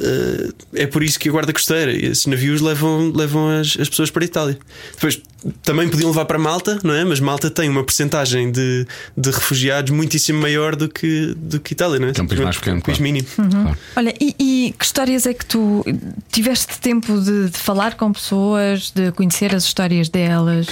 é 0.74 0.86
por 0.86 1.04
isso 1.04 1.20
que 1.20 1.30
a 1.30 1.32
Guarda 1.32 1.54
Costeira 1.54 1.92
e 1.92 2.06
esses 2.06 2.26
navios 2.26 2.62
levam, 2.62 3.12
levam 3.16 3.50
as, 3.50 3.78
as 3.80 3.90
pessoas 3.90 4.12
para 4.12 4.24
a 4.24 4.26
Itália. 4.26 4.58
Depois 4.94 5.22
também 5.64 5.88
podiam 5.88 6.10
levar 6.10 6.26
para 6.26 6.38
Malta, 6.38 6.80
não 6.84 6.94
é? 6.94 7.06
Mas 7.06 7.20
Malta 7.20 7.50
tem 7.50 7.70
uma 7.70 7.84
percentagem 7.84 8.52
de, 8.52 8.86
de 9.16 9.32
refugiados 9.32 9.92
muitíssimo 9.92 10.42
maior 10.42 10.76
do 10.76 10.90
que, 10.90 11.34
do 11.38 11.60
que 11.60 11.74
Itália, 11.74 12.00
não 12.00 12.10
é? 12.10 12.14
Que 12.14 12.20
é 12.20 12.24
um 12.24 12.28
país 12.28 12.42
mais 12.42 12.58
pequeno, 12.58 12.78
Um 12.78 12.82
país 12.82 12.98
claro. 12.98 13.14
mínimo. 13.14 13.28
Claro. 13.36 13.78
Olha, 13.96 14.14
e, 14.20 14.36
e 14.40 14.76
que 14.78 14.86
histórias 14.86 15.26
é 15.26 15.34
que 15.34 15.46
tu 15.46 15.86
tiveste 16.32 16.80
tempo 16.80 17.20
de, 17.22 17.50
de 17.50 17.58
falar 17.58 17.96
com 17.96 18.12
pessoas, 18.12 18.92
de 18.92 19.12
conhecer 19.12 19.56
as 19.56 19.64
histórias 19.64 20.10
delas? 20.10 20.68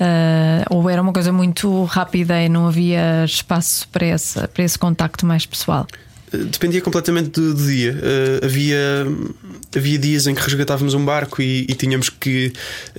Ah, 0.00 0.64
ou 0.70 0.88
era 0.90 1.00
uma 1.00 1.12
coisa 1.12 1.32
muito 1.32 1.84
rápida 1.84 2.40
e 2.42 2.48
não 2.48 2.66
havia 2.66 3.24
espaço 3.24 3.86
para 3.88 4.06
esse, 4.06 4.46
para 4.48 4.64
esse 4.64 4.78
contacto 4.78 5.24
mais 5.24 5.46
pessoal? 5.46 5.86
Dependia 6.50 6.80
completamente 6.80 7.30
do, 7.30 7.54
do 7.54 7.66
dia. 7.66 7.92
Uh, 7.92 8.44
havia, 8.44 9.06
havia 9.76 9.98
dias 9.98 10.26
em 10.26 10.34
que 10.34 10.40
resgatávamos 10.42 10.94
um 10.94 11.04
barco 11.04 11.40
e, 11.42 11.62
e 11.68 11.74
tínhamos 11.74 12.08
que 12.08 12.52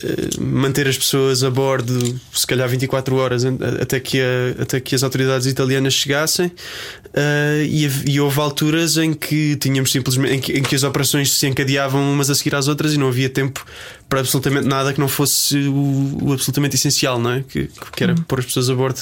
uh, 0.04 0.42
manter 0.44 0.88
as 0.88 0.98
pessoas 0.98 1.44
a 1.44 1.50
bordo, 1.50 2.20
se 2.34 2.46
calhar 2.48 2.68
24 2.70 3.16
horas, 3.16 3.44
até 3.82 4.00
que, 4.00 4.20
a- 4.22 4.62
até 4.64 4.80
que 4.80 4.96
as 4.96 5.04
autoridades 5.04 5.48
italianas 5.48 5.94
chegassem. 5.94 6.48
Uh, 6.48 7.64
e, 7.64 7.90
e 8.12 8.20
houve 8.20 8.40
alturas 8.42 8.98
em 8.98 9.14
que 9.14 9.56
tínhamos 9.56 9.90
simplesmente 9.92 10.34
em 10.34 10.40
que, 10.40 10.52
em 10.52 10.62
que 10.62 10.76
as 10.76 10.84
operações 10.84 11.32
se 11.32 11.48
encadeavam 11.48 12.12
umas 12.12 12.30
a 12.30 12.36
seguir 12.36 12.54
às 12.56 12.68
outras 12.68 12.94
e 12.94 12.98
não 12.98 13.08
havia 13.08 13.30
tempo 13.30 13.66
para 14.10 14.20
absolutamente 14.20 14.68
nada 14.68 14.92
que 14.94 15.00
não 15.00 15.08
fosse 15.08 15.58
o, 15.60 16.18
o 16.22 16.34
absolutamente 16.34 16.76
essencial, 16.76 17.18
não 17.18 17.32
é? 17.32 17.44
Que, 17.48 17.70
que 17.96 18.04
era 18.04 18.14
pôr 18.28 18.40
as 18.40 18.46
pessoas 18.46 18.70
a 18.70 18.76
bordo 18.76 19.00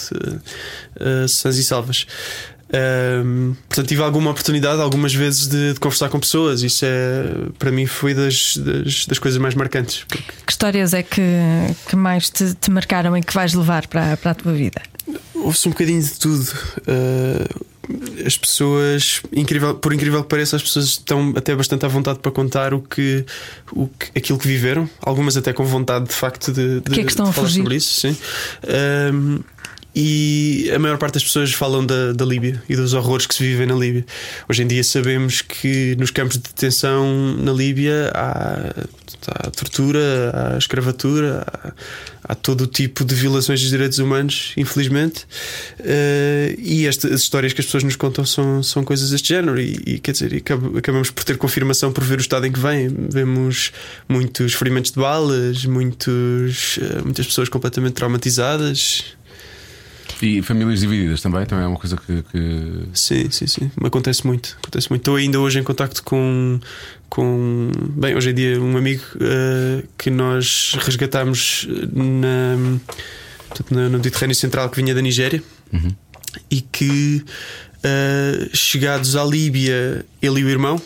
sãs 1.28 1.58
e 1.58 1.64
salvas. 1.64 2.06
Um, 2.74 3.56
portanto, 3.68 3.88
tive 3.88 4.02
alguma 4.02 4.32
oportunidade 4.32 4.82
algumas 4.82 5.14
vezes 5.14 5.48
de, 5.48 5.74
de 5.74 5.80
conversar 5.80 6.10
com 6.10 6.20
pessoas. 6.20 6.64
Isso 6.64 6.84
é, 6.86 7.24
para 7.60 7.72
mim, 7.72 7.86
foi 7.86 8.14
das, 8.14 8.58
das, 8.58 9.06
das 9.06 9.20
coisas 9.20 9.40
mais 9.40 9.54
marcantes. 9.54 10.06
Porque 10.08 10.34
Que 10.46 10.52
histórias 10.52 10.94
é 10.94 11.04
que, 11.04 11.22
que 11.88 11.96
mais 11.96 12.30
te, 12.30 12.54
te 12.56 12.72
marcaram 12.72 13.16
e 13.16 13.22
que 13.22 13.34
vais 13.34 13.54
levar 13.54 13.88
para, 13.88 14.18
para 14.18 14.32
a 14.32 14.36
tua 14.36 14.54
vida? 14.54 14.82
houve-se 15.44 15.68
um 15.68 15.72
bocadinho 15.72 16.02
de 16.02 16.14
tudo. 16.14 16.50
Uh, 16.88 17.66
as 18.26 18.38
pessoas, 18.38 19.22
incrível, 19.34 19.76
por 19.76 19.94
incrível 19.94 20.24
que 20.24 20.30
pareça, 20.30 20.56
as 20.56 20.64
pessoas 20.64 20.86
estão 20.86 21.34
até 21.36 21.54
bastante 21.54 21.86
à 21.86 21.90
vontade 21.90 22.20
para 22.20 22.32
contar 22.32 22.74
o 22.74 22.80
que, 22.80 23.26
o 23.74 23.88
que 23.88 24.18
aquilo 24.18 24.40
que 24.40 24.48
viveram. 24.48 24.90
Algumas 25.02 25.36
até 25.36 25.52
com 25.52 25.66
vontade, 25.66 26.08
de 26.08 26.14
facto, 26.14 26.52
de, 26.52 26.80
de, 26.80 26.92
que 26.92 27.02
é 27.02 27.04
que 27.04 27.12
estão 27.12 27.26
de 27.26 27.32
a 27.32 27.34
falar 27.34 27.48
fugir? 27.48 27.62
sobre 27.62 27.76
isso. 27.76 28.00
Sim. 28.00 28.18
Um, 29.14 29.40
e 29.96 30.72
a 30.74 30.80
maior 30.80 30.98
parte 30.98 31.16
das 31.16 31.24
pessoas 31.24 31.54
falam 31.54 31.86
da, 31.86 32.14
da 32.14 32.26
Líbia 32.26 32.62
e 32.68 32.76
dos 32.76 32.94
horrores 32.94 33.28
que 33.28 33.36
se 33.36 33.44
vivem 33.44 33.68
na 33.68 33.76
Líbia. 33.76 34.04
Hoje 34.50 34.64
em 34.64 34.68
dia 34.68 34.84
sabemos 34.84 35.42
que 35.42 35.96
nos 36.00 36.10
campos 36.10 36.38
de 36.38 36.44
detenção 36.44 37.36
na 37.38 37.54
Líbia 37.54 38.12
há, 38.16 38.74
há 39.28 39.52
tortura, 39.52 40.56
há 40.56 40.58
escravatura, 40.58 41.46
há, 41.46 41.74
há, 42.24 42.36
todo 42.36 42.62
o 42.62 42.68
tipo 42.68 43.06
de 43.06 43.14
violações 43.14 43.62
dos 43.62 43.70
direitos 43.70 44.00
humanos, 44.00 44.54
infelizmente. 44.58 45.28
Uh, 45.80 46.58
e 46.58 46.88
esta, 46.88 47.14
as 47.14 47.22
histórias 47.22 47.54
que 47.54 47.62
as 47.62 47.66
pessoas 47.68 47.84
nos 47.84 47.96
contam 47.96 48.26
são, 48.26 48.64
são 48.64 48.84
coisas 48.84 49.12
deste 49.12 49.28
género. 49.30 49.62
E, 49.62 49.80
e 49.86 50.00
quer 50.00 50.14
dizer, 50.14 50.44
acabamos 50.76 51.12
por 51.12 51.24
ter 51.24 51.38
confirmação 51.38 51.92
por 51.92 52.04
ver 52.04 52.18
o 52.18 52.22
estado 52.22 52.48
em 52.48 52.52
que 52.52 52.60
vem. 52.60 52.88
Vemos 53.12 53.72
muitos 54.10 54.54
ferimentos 54.54 54.92
de 54.92 55.00
balas, 55.00 55.66
muitos, 55.66 56.78
uh, 56.78 57.04
muitas 57.04 57.28
pessoas 57.28 57.48
completamente 57.48 57.94
traumatizadas. 57.94 59.16
E 60.24 60.42
famílias 60.42 60.80
divididas 60.80 61.22
também, 61.22 61.46
também 61.46 61.66
é 61.66 61.68
uma 61.68 61.78
coisa 61.78 61.98
que, 61.98 62.24
que, 62.32 62.88
Sim, 62.94 63.30
sim, 63.30 63.46
sim. 63.46 63.70
Acontece 63.84 64.26
muito. 64.26 64.58
Acontece 64.62 64.90
muito. 64.90 65.02
Estou 65.02 65.18
ainda 65.18 65.38
hoje 65.38 65.60
em 65.60 65.64
contacto 65.64 66.02
com, 66.02 66.62
com 67.10 67.70
bem, 67.90 68.16
hoje 68.16 68.30
em 68.30 68.34
dia 68.34 68.62
um 68.62 68.78
amigo 68.78 69.04
uh, 69.16 69.86
que 69.98 70.10
nós 70.10 70.78
resgatámos 70.80 71.68
na, 71.92 72.56
no 73.70 73.98
Mediterrâneo 73.98 74.34
Central 74.34 74.70
que 74.70 74.82
vinha 74.82 74.96
da 74.96 75.02
Nigéria 75.02 75.44
uhum. 75.74 75.94
e 76.50 76.62
que 76.62 77.22
uh, 77.80 78.56
chegados 78.56 79.18
à 79.18 79.26
Líbia, 79.26 80.06
ele 80.22 80.40
e 80.40 80.44
o 80.46 80.50
irmão 80.50 80.82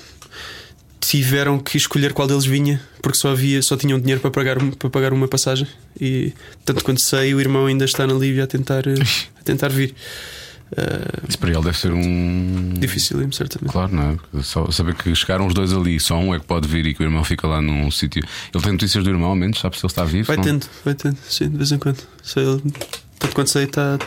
tiveram 1.07 1.57
que 1.57 1.77
escolher 1.77 2.11
qual 2.11 2.27
deles 2.27 2.45
vinha, 2.45 2.81
porque 3.01 3.17
só 3.17 3.29
havia, 3.29 3.61
só 3.61 3.77
tinham 3.77 3.97
dinheiro 3.97 4.19
para 4.19 4.29
pagar, 4.29 4.57
para 4.59 4.89
pagar 4.89 5.13
uma 5.13 5.27
passagem. 5.27 5.65
E 5.99 6.33
tanto 6.65 6.83
quanto 6.83 7.01
sei, 7.01 7.33
o 7.33 7.39
irmão 7.39 7.65
ainda 7.65 7.85
está 7.85 8.05
na 8.05 8.13
Líbia 8.13 8.43
a 8.43 8.47
tentar, 8.47 8.83
a 9.39 9.43
tentar 9.43 9.69
vir. 9.69 9.95
Uh, 10.69 11.29
Isso 11.29 11.39
para 11.39 11.51
ele 11.51 11.61
deve 11.61 11.77
ser 11.77 11.93
um. 11.93 12.73
Difícil, 12.77 13.25
certamente. 13.31 13.71
Claro, 13.71 13.95
não 13.95 14.19
é? 14.35 14.43
Só 14.43 14.69
saber 14.69 14.95
que 14.95 15.15
chegaram 15.15 15.47
os 15.47 15.53
dois 15.53 15.71
ali, 15.71 15.97
só 15.97 16.19
um 16.19 16.35
é 16.35 16.39
que 16.41 16.45
pode 16.45 16.67
vir 16.67 16.85
e 16.85 16.93
que 16.93 17.01
o 17.01 17.05
irmão 17.05 17.23
fica 17.23 17.47
lá 17.47 17.61
num 17.61 17.89
sítio. 17.89 18.21
Ele 18.53 18.61
tem 18.61 18.73
notícias 18.73 19.01
do 19.01 19.09
irmão, 19.09 19.29
ao 19.29 19.35
menos, 19.35 19.59
sabe 19.59 19.77
se 19.77 19.85
ele 19.85 19.91
está 19.91 20.03
vivo? 20.03 20.27
Vai 20.27 20.35
não? 20.35 20.43
tendo, 20.43 20.65
vai 20.83 20.93
tendo, 20.93 21.17
sim, 21.29 21.49
de 21.49 21.55
vez 21.55 21.71
em 21.71 21.77
quando. 21.77 21.99
Sei, 22.21 22.43
ele, 22.43 22.61
tanto 23.17 23.33
quanto 23.33 23.49
sei, 23.49 23.63
está, 23.63 23.97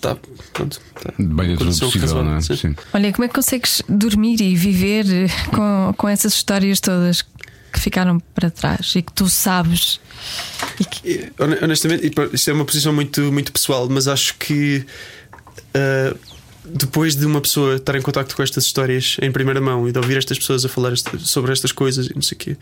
Tá, 0.00 0.16
pronto, 0.52 0.80
tá. 1.02 1.12
Bem 1.18 1.48
dentro 1.48 1.70
do 1.70 1.78
possível, 1.78 2.24
não 2.24 2.36
é? 2.36 2.40
Sim. 2.40 2.56
Sim. 2.56 2.76
Olha, 2.92 3.12
como 3.12 3.24
é 3.24 3.28
que 3.28 3.34
consegues 3.34 3.82
dormir 3.88 4.40
e 4.40 4.54
viver 4.54 5.06
com, 5.54 5.94
com 5.96 6.08
essas 6.08 6.34
histórias 6.34 6.80
todas 6.80 7.22
que 7.72 7.80
ficaram 7.80 8.18
para 8.34 8.50
trás 8.50 8.94
e 8.96 9.02
que 9.02 9.12
tu 9.12 9.28
sabes? 9.28 10.00
E 10.80 10.84
que... 10.84 11.32
Honestamente, 11.62 12.10
isto 12.32 12.50
é 12.50 12.52
uma 12.52 12.64
posição 12.64 12.92
muito, 12.92 13.20
muito 13.32 13.52
pessoal, 13.52 13.88
mas 13.88 14.08
acho 14.08 14.36
que. 14.38 14.84
Uh, 15.74 16.35
depois 16.68 17.14
de 17.14 17.24
uma 17.24 17.40
pessoa 17.40 17.76
estar 17.76 17.96
em 17.96 18.02
contato 18.02 18.34
com 18.34 18.42
estas 18.42 18.64
histórias 18.64 19.16
em 19.22 19.30
primeira 19.30 19.60
mão 19.60 19.88
e 19.88 19.92
de 19.92 19.98
ouvir 19.98 20.16
estas 20.16 20.38
pessoas 20.38 20.64
a 20.64 20.68
falar 20.68 20.92
sobre 21.18 21.52
estas 21.52 21.72
coisas 21.72 22.06
e 22.06 22.14
não 22.14 22.22
sei 22.22 22.36
o 22.36 22.38
quê, 22.38 22.56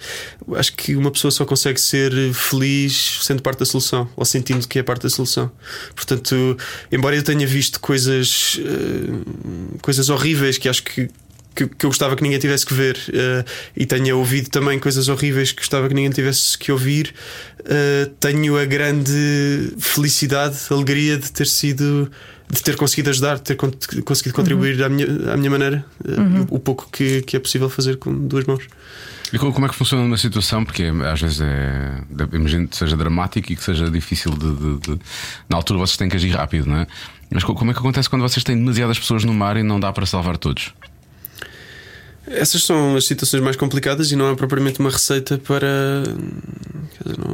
acho 0.57 0.73
que 0.75 0.95
uma 0.95 1.11
pessoa 1.11 1.31
só 1.31 1.45
consegue 1.45 1.81
ser 1.81 2.13
feliz 2.33 3.21
sendo 3.23 3.43
parte 3.43 3.61
da 3.61 3.65
solução 3.65 4.09
ou 4.17 4.25
sentindo 4.25 4.67
que 4.69 4.79
é 4.79 4.83
parte 4.83 5.03
da 5.03 5.11
solução. 5.11 5.51
Portanto, 5.95 6.57
embora 6.93 7.17
eu 7.17 7.23
tenha 7.23 7.47
visto 7.47 7.81
coisas, 7.81 8.59
uh, 8.59 9.79
coisas 9.81 10.09
horríveis 10.09 10.59
que 10.59 10.69
acho 10.69 10.83
que 10.83 11.09
que, 11.55 11.69
que, 11.69 11.87
eu 11.87 11.91
gostava 11.91 12.17
que 12.17 12.23
ninguém 12.23 12.39
tivesse 12.39 12.67
que 12.67 12.75
ver 12.75 12.97
uh, 12.97 13.49
e 13.77 13.87
tenha 13.87 14.17
ouvido 14.17 14.51
também 14.51 14.79
coisas 14.79 15.09
horríveis 15.09 15.53
que 15.53 15.59
gostava 15.59 15.89
que 15.89 15.95
ninguém 15.95 16.11
tivesse 16.11 16.59
que 16.59 16.73
ouvir, 16.73 17.15
uh, 17.61 18.11
tenho 18.19 18.59
a 18.59 18.65
grande 18.65 19.73
felicidade, 19.79 20.59
alegria 20.71 21.17
de 21.17 21.31
ter 21.31 21.47
sido 21.47 22.11
de 22.55 22.63
ter 22.63 22.77
conseguido 22.77 23.11
ajudar, 23.11 23.37
de 23.37 23.43
ter 23.43 23.57
conseguido 23.57 24.35
contribuir 24.35 24.79
uhum. 24.81 24.87
à, 24.87 24.89
minha, 24.89 25.33
à 25.33 25.37
minha 25.37 25.51
maneira 25.51 25.85
uh, 26.05 26.21
uhum. 26.21 26.47
o, 26.51 26.57
o, 26.57 26.59
pouco 26.59 26.89
que, 26.91 27.23
que 27.23 27.37
é 27.37 27.41
possível 27.41 27.69
fazer 27.69 27.97
com 27.97 28.15
duas 28.15 28.45
mãos. 28.47 28.65
E 29.33 29.39
como 29.39 29.67
é 29.67 29.69
que 29.69 29.75
funciona 29.75 30.05
numa 30.05 30.17
situação? 30.17 30.65
Porque 30.65 30.93
às 31.11 31.21
vezes 31.21 31.41
é. 31.41 32.03
Imagino 32.33 32.69
que 32.69 32.77
seja 32.77 32.97
dramático 32.97 33.53
e 33.53 33.57
que 33.57 33.65
seja 33.65 33.91
difícil 33.91 34.31
de, 34.31 34.55
de, 34.55 34.79
de, 34.79 35.01
Na 35.49 35.57
altura 35.57 35.81
vocês 35.81 35.97
têm 35.97 36.09
que 36.09 36.15
agir 36.17 36.31
rápido, 36.31 36.67
não 36.67 36.77
é? 36.77 36.87
Mas 37.31 37.43
como 37.43 37.71
é 37.71 37.75
que 37.75 37.81
acontece 37.81 38.09
quando 38.09 38.23
vocês 38.23 38.45
têm 38.45 38.57
demasiadas 38.57 38.97
pessoas 38.97 39.25
no 39.25 39.35
mar 39.35 39.57
e 39.57 39.63
não 39.65 39.81
dá 39.81 39.93
para 39.93 40.07
salvar 40.07 40.37
todos? 40.37 40.73
Essas 42.27 42.63
são 42.63 42.97
as 42.97 43.07
situações 43.07 43.43
mais 43.43 43.57
complicadas 43.57 44.11
e 44.11 44.17
não 44.17 44.31
há 44.31 44.37
propriamente 44.37 44.81
uma 44.81 44.91
receita 44.91 45.37
para. 45.39 46.05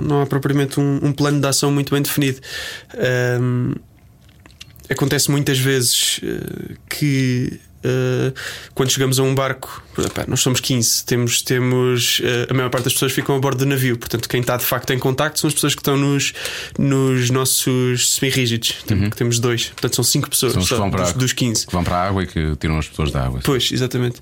não 0.02 0.22
há 0.22 0.26
propriamente 0.26 0.80
um, 0.80 1.00
um 1.02 1.12
plano 1.12 1.40
de 1.40 1.46
ação 1.46 1.70
muito 1.70 1.92
bem 1.92 2.02
definido. 2.02 2.40
Um, 3.40 3.74
acontece 4.90 5.30
muitas 5.30 5.58
vezes 5.58 6.18
uh, 6.18 6.76
que. 6.88 7.60
Uh, 7.82 8.30
quando 8.74 8.90
chegamos 8.90 9.18
a 9.18 9.22
um 9.22 9.34
barco, 9.34 9.82
nós 10.28 10.40
somos 10.40 10.60
15, 10.60 11.02
temos, 11.06 11.40
temos 11.40 12.18
uh, 12.18 12.50
a 12.50 12.52
maior 12.52 12.68
parte 12.68 12.84
das 12.84 12.92
pessoas 12.92 13.10
ficam 13.10 13.34
a 13.34 13.38
bordo 13.38 13.60
do 13.60 13.64
navio, 13.64 13.96
portanto, 13.96 14.28
quem 14.28 14.42
está 14.42 14.58
de 14.58 14.66
facto 14.66 14.90
em 14.90 14.98
contacto 14.98 15.40
são 15.40 15.48
as 15.48 15.54
pessoas 15.54 15.74
que 15.74 15.80
estão 15.80 15.96
nos, 15.96 16.34
nos 16.78 17.30
nossos 17.30 18.16
semi-rígidos, 18.16 18.84
uhum. 18.90 19.08
temos 19.08 19.38
dois, 19.38 19.68
portanto, 19.68 19.94
são 19.94 20.04
5 20.04 20.28
pessoas 20.28 20.52
são 20.52 20.62
só, 20.62 20.90
dos, 20.90 21.12
dos 21.14 21.32
15 21.32 21.68
que 21.68 21.72
vão 21.72 21.82
para 21.82 21.96
a 21.96 22.06
água 22.06 22.22
e 22.22 22.26
que 22.26 22.54
tiram 22.56 22.78
as 22.78 22.86
pessoas 22.86 23.10
da 23.12 23.24
água. 23.24 23.40
Pois, 23.42 23.72
exatamente. 23.72 24.20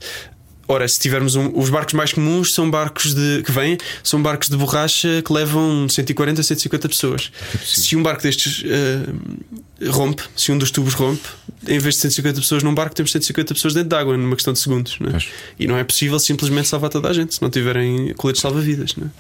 Ora, 0.71 0.87
se 0.87 1.01
tivermos 1.01 1.35
um, 1.35 1.51
os 1.59 1.71
barcos 1.71 1.95
mais 1.95 2.13
comuns 2.13 2.53
são 2.53 2.71
barcos 2.71 3.15
de 3.15 3.43
que 3.43 3.51
vêm, 3.51 3.79
são 4.05 4.23
barcos 4.23 4.51
de 4.51 4.57
borracha 4.57 5.23
que 5.25 5.33
levam 5.33 5.89
140 5.89 6.43
a 6.43 6.45
150 6.45 6.89
pessoas. 6.91 7.33
Se 7.65 7.97
um 7.97 8.03
barco 8.03 8.23
destes 8.23 8.63
uh, 8.63 9.91
rompe, 9.91 10.23
se 10.37 10.53
um 10.53 10.59
dos 10.59 10.71
tubos 10.71 10.93
rompe, 10.93 11.27
em 11.67 11.79
vez 11.79 11.95
de 11.95 12.03
150 12.03 12.41
pessoas 12.41 12.63
num 12.63 12.75
barco, 12.75 12.95
temos 12.95 13.11
150 13.13 13.55
pessoas 13.55 13.73
dentro 13.73 13.89
de 13.89 13.97
água, 13.97 14.15
numa 14.17 14.37
questão 14.37 14.53
de 14.53 14.59
segundos. 14.59 14.99
Não 15.01 15.17
é? 15.17 15.19
E 15.59 15.67
não 15.67 15.79
é 15.79 15.85
possível 15.85 16.19
simplesmente 16.19 16.69
salvar 16.69 16.91
toda 16.91 17.09
a 17.09 17.13
gente 17.15 17.35
se 17.35 17.41
não 17.41 17.49
tiverem 17.49 18.13
coletes 18.15 18.43
salva-vidas. 18.43 18.95
Não 18.95 19.07
é? 19.07 19.11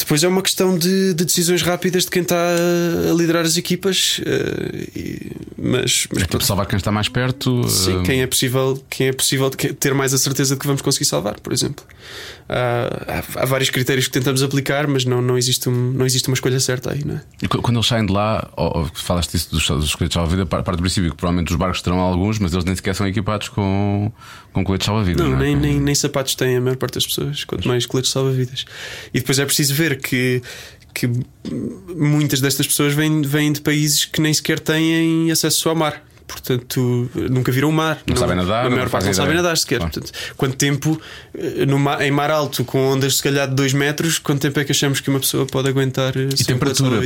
Depois 0.00 0.24
é 0.24 0.28
uma 0.28 0.40
questão 0.40 0.78
de, 0.78 1.12
de, 1.12 1.24
decisões 1.26 1.60
rápidas 1.60 2.04
de 2.04 2.10
quem 2.10 2.22
está 2.22 2.36
a 2.36 3.12
liderar 3.12 3.44
as 3.44 3.58
equipas. 3.58 4.18
Uh, 4.18 4.88
e, 4.96 5.32
mas, 5.58 6.08
mas 6.10 6.22
é 6.22 6.26
tipo 6.26 6.42
salvar 6.42 6.66
quem 6.66 6.78
está 6.78 6.90
mais 6.90 7.08
perto. 7.08 7.68
Sim, 7.68 7.98
uh... 7.98 8.02
quem 8.02 8.22
é 8.22 8.26
possível, 8.26 8.82
quem 8.88 9.08
é 9.08 9.12
possível 9.12 9.50
ter 9.50 9.92
mais 9.92 10.14
a 10.14 10.18
certeza 10.18 10.54
de 10.54 10.60
que 10.60 10.66
vamos 10.66 10.80
conseguir 10.80 11.04
salvar, 11.04 11.38
por 11.38 11.52
exemplo. 11.52 11.84
Há, 12.48 13.22
há, 13.36 13.42
há 13.42 13.44
vários 13.44 13.68
critérios 13.68 14.06
que 14.06 14.12
tentamos 14.12 14.42
aplicar, 14.42 14.86
mas 14.86 15.04
não, 15.04 15.20
não, 15.20 15.36
existe 15.36 15.68
um, 15.68 15.92
não 15.92 16.06
existe 16.06 16.28
uma 16.28 16.34
escolha 16.34 16.58
certa 16.58 16.92
aí, 16.92 17.04
não 17.04 17.16
é? 17.16 17.22
E 17.42 17.46
quando 17.46 17.76
eles 17.76 17.86
saem 17.86 18.06
de 18.06 18.12
lá, 18.12 18.50
ou, 18.56 18.78
ou 18.78 18.90
falaste 18.94 19.32
disso 19.32 19.50
dos, 19.50 19.68
dos 19.68 19.94
coletes 19.94 20.14
salva-vida, 20.14 20.46
parte 20.46 20.76
do 20.76 20.78
princípio 20.78 21.10
que 21.10 21.16
provavelmente 21.16 21.50
os 21.50 21.56
barcos 21.56 21.82
terão 21.82 22.00
alguns, 22.00 22.38
mas 22.38 22.52
eles 22.52 22.64
nem 22.64 22.74
sequer 22.74 22.94
são 22.94 23.06
equipados 23.06 23.50
com, 23.50 24.10
com 24.52 24.64
coletes 24.64 24.86
salva-vida. 24.86 25.22
Não, 25.22 25.30
não 25.30 25.36
é? 25.36 25.40
nem, 25.40 25.56
nem, 25.56 25.80
nem 25.80 25.94
sapatos 25.94 26.34
têm 26.34 26.56
a 26.56 26.60
maior 26.60 26.76
parte 26.76 26.94
das 26.94 27.06
pessoas, 27.06 27.44
quanto 27.44 27.68
mais 27.68 27.84
coletes 27.86 28.10
salva-vidas. 28.10 28.64
E 29.12 29.20
depois 29.20 29.38
é 29.38 29.44
preciso 29.44 29.74
ver 29.74 29.89
que 29.96 30.42
que 30.92 31.08
muitas 31.94 32.40
destas 32.40 32.66
pessoas 32.66 32.92
vêm, 32.92 33.22
vêm 33.22 33.52
de 33.52 33.60
países 33.60 34.04
que 34.04 34.20
nem 34.20 34.34
sequer 34.34 34.58
têm 34.58 35.30
acesso 35.30 35.68
ao 35.68 35.76
mar 35.76 36.04
portanto 36.30 37.10
nunca 37.30 37.50
viram 37.52 37.68
o 37.68 37.72
mar. 37.72 37.98
Não, 38.06 38.14
não 38.14 38.16
sabem 38.16 38.36
nadar, 38.36 38.66
a 38.66 38.70
maior 38.70 38.88
parte 38.88 39.06
não 39.06 39.14
sabem 39.14 39.34
nadar 39.34 39.56
sequer. 39.56 39.78
Claro. 39.78 39.92
Portanto, 39.92 40.12
quanto 40.36 40.56
tempo 40.56 41.00
eh, 41.34 41.66
mar, 41.66 42.00
em 42.00 42.10
mar 42.10 42.30
alto, 42.30 42.64
com 42.64 42.78
ondas 42.92 43.16
se 43.16 43.22
calhar 43.22 43.48
de 43.48 43.54
2 43.54 43.72
metros, 43.72 44.18
quanto 44.18 44.40
tempo 44.40 44.58
é 44.60 44.64
que 44.64 44.72
achamos 44.72 45.00
que 45.00 45.10
uma 45.10 45.20
pessoa 45.20 45.46
pode 45.46 45.68
aguentar? 45.68 46.16
Eh, 46.16 46.28
e 46.38 46.44
temperatura? 46.44 47.00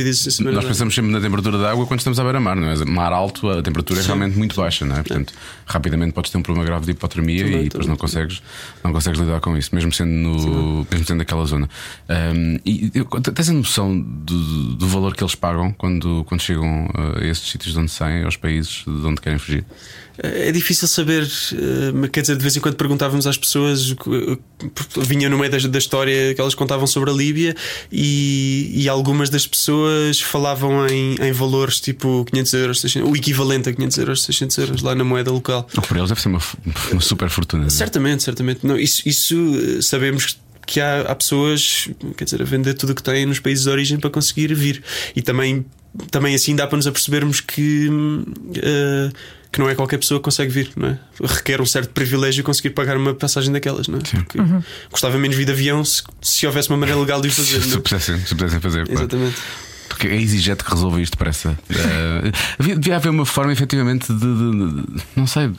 Nós 0.51 0.65
pensamos 0.65 0.93
sempre 0.93 1.11
na 1.11 1.19
temperatura 1.19 1.57
da 1.57 1.71
água 1.71 1.85
quando 1.85 1.99
estamos 1.99 2.19
à 2.19 2.23
beira-mar, 2.23 2.55
não 2.55 2.69
é? 2.69 2.85
Mar 2.85 3.11
alto, 3.13 3.49
a 3.49 3.61
temperatura 3.61 3.99
Sim. 3.99 4.05
é 4.05 4.07
realmente 4.07 4.37
muito 4.37 4.55
baixa, 4.55 4.85
não 4.85 4.95
é? 4.95 5.03
Portanto, 5.03 5.33
é. 5.33 5.37
rapidamente 5.65 6.13
podes 6.13 6.31
ter 6.31 6.37
um 6.37 6.41
problema 6.41 6.65
grave 6.65 6.85
de 6.85 6.91
hipotermia 6.91 7.43
também, 7.43 7.61
e 7.61 7.63
depois 7.65 7.87
não 7.87 7.95
consegues, 7.95 8.41
não 8.83 8.91
consegues 8.91 9.19
lidar 9.19 9.39
com 9.39 9.57
isso, 9.57 9.73
mesmo 9.73 9.91
sendo, 9.91 10.11
no, 10.11 10.87
mesmo 10.89 11.05
sendo 11.05 11.17
naquela 11.17 11.45
zona. 11.45 11.69
Um, 12.09 12.59
e 12.65 12.89
tens 13.33 13.49
a 13.49 13.53
noção 13.53 13.99
do, 13.99 14.75
do, 14.75 14.87
valor 14.87 15.15
que 15.15 15.23
eles 15.23 15.35
pagam 15.35 15.71
quando, 15.71 16.23
quando 16.25 16.41
chegam 16.41 16.89
a 16.93 17.23
esses 17.25 17.49
sítios 17.49 17.73
de 17.73 17.79
onde 17.79 17.91
saem, 17.91 18.23
aos 18.23 18.37
países 18.37 18.83
de 18.85 19.05
onde 19.05 19.14
querem 19.21 19.39
fugir? 19.39 19.65
É 20.17 20.49
difícil 20.51 20.87
saber, 20.87 21.23
eh, 21.23 22.07
quer 22.07 22.21
dizer, 22.21 22.37
de 22.37 22.41
vez 22.41 22.55
em 22.55 22.61
quando 22.61 22.75
perguntávamos 22.75 23.27
às 23.27 23.37
pessoas, 23.37 23.91
eh, 23.91 24.37
vinha 25.01 25.29
no 25.29 25.37
meio 25.37 25.51
da, 25.51 25.57
da 25.57 25.77
história 25.77 26.33
que 26.33 26.39
elas 26.39 26.55
contavam 26.55 26.87
sobre 26.87 27.09
a 27.09 27.13
Líbia 27.13 27.53
e, 27.91 28.71
e 28.73 28.87
algumas 28.87 29.29
das 29.29 29.45
pessoas 29.45 30.21
falavam 30.21 30.87
em, 30.87 31.15
em, 31.21 31.31
valores 31.33 31.81
tipo 31.81 32.23
500 32.31 32.53
euros, 32.53 32.81
600, 32.81 33.09
o 33.09 33.15
equivalente 33.15 33.67
a 33.67 33.73
500 33.73 33.97
euros, 33.97 34.23
600 34.23 34.57
euros 34.57 34.81
lá 34.81 34.95
na 34.95 35.03
moeda 35.03 35.31
local. 35.31 35.65
Que 35.65 35.81
para 35.81 35.97
eles 35.97 36.09
deve 36.09 36.21
ser 36.21 36.29
uma, 36.29 36.41
uma 36.93 37.01
super 37.01 37.29
fortuna. 37.29 37.65
É? 37.65 37.69
Certamente, 37.69 38.23
certamente. 38.23 38.65
Não, 38.65 38.77
isso, 38.77 39.01
isso 39.05 39.35
eh, 39.35 39.81
sabemos 39.81 40.37
que 40.65 40.79
há, 40.79 41.01
há 41.01 41.15
pessoas, 41.15 41.89
quer 42.15 42.23
dizer, 42.23 42.41
a 42.41 42.45
vender 42.45 42.73
tudo 42.75 42.91
o 42.91 42.95
que 42.95 43.03
têm 43.03 43.25
nos 43.25 43.39
países 43.39 43.65
de 43.65 43.69
origem 43.69 43.99
para 43.99 44.09
conseguir 44.09 44.53
vir 44.53 44.81
e 45.13 45.21
também 45.21 45.65
também 46.11 46.35
assim 46.35 46.55
dá 46.55 46.67
para 46.67 46.77
nos 46.77 46.87
apercebermos 46.87 47.41
que, 47.41 47.87
uh, 47.89 49.13
que 49.51 49.59
não 49.59 49.69
é 49.69 49.75
qualquer 49.75 49.97
pessoa 49.97 50.19
que 50.19 50.23
consegue 50.23 50.51
vir, 50.51 50.71
não 50.75 50.89
é? 50.89 50.99
Requer 51.21 51.61
um 51.61 51.65
certo 51.65 51.89
privilégio 51.91 52.43
conseguir 52.43 52.71
pagar 52.71 52.97
uma 52.97 53.13
passagem 53.13 53.51
daquelas, 53.51 53.87
não 53.87 53.99
é? 53.99 54.01
Porque 54.01 54.39
uhum. 54.39 54.61
gostava 54.91 55.17
menos 55.17 55.37
vir 55.37 55.45
de 55.45 55.51
avião 55.51 55.83
se, 55.83 56.03
se 56.21 56.45
houvesse 56.45 56.69
uma 56.69 56.77
maneira 56.77 56.99
legal 56.99 57.21
de 57.21 57.29
o 57.29 57.31
fazer. 57.31 57.61
se, 57.63 57.75
é? 57.75 57.79
pudessem, 57.79 58.19
se 58.19 58.35
pudessem 58.35 58.59
fazer, 58.59 58.89
Exatamente. 58.89 59.35
Claro. 59.35 59.74
Que 59.99 60.07
é 60.07 60.15
EasyJet 60.19 60.63
que 60.63 60.69
resolve 60.71 61.01
isto 61.01 61.13
depressa. 61.13 61.57
Uh, 61.69 62.31
havia- 62.59 62.75
devia 62.75 62.95
haver 62.95 63.09
uma 63.09 63.25
forma, 63.25 63.51
efetivamente, 63.53 64.11
de. 64.11 64.19
de- 64.19 64.81
de- 64.81 65.03
não 65.15 65.27
sei. 65.27 65.47
uh, 65.47 65.53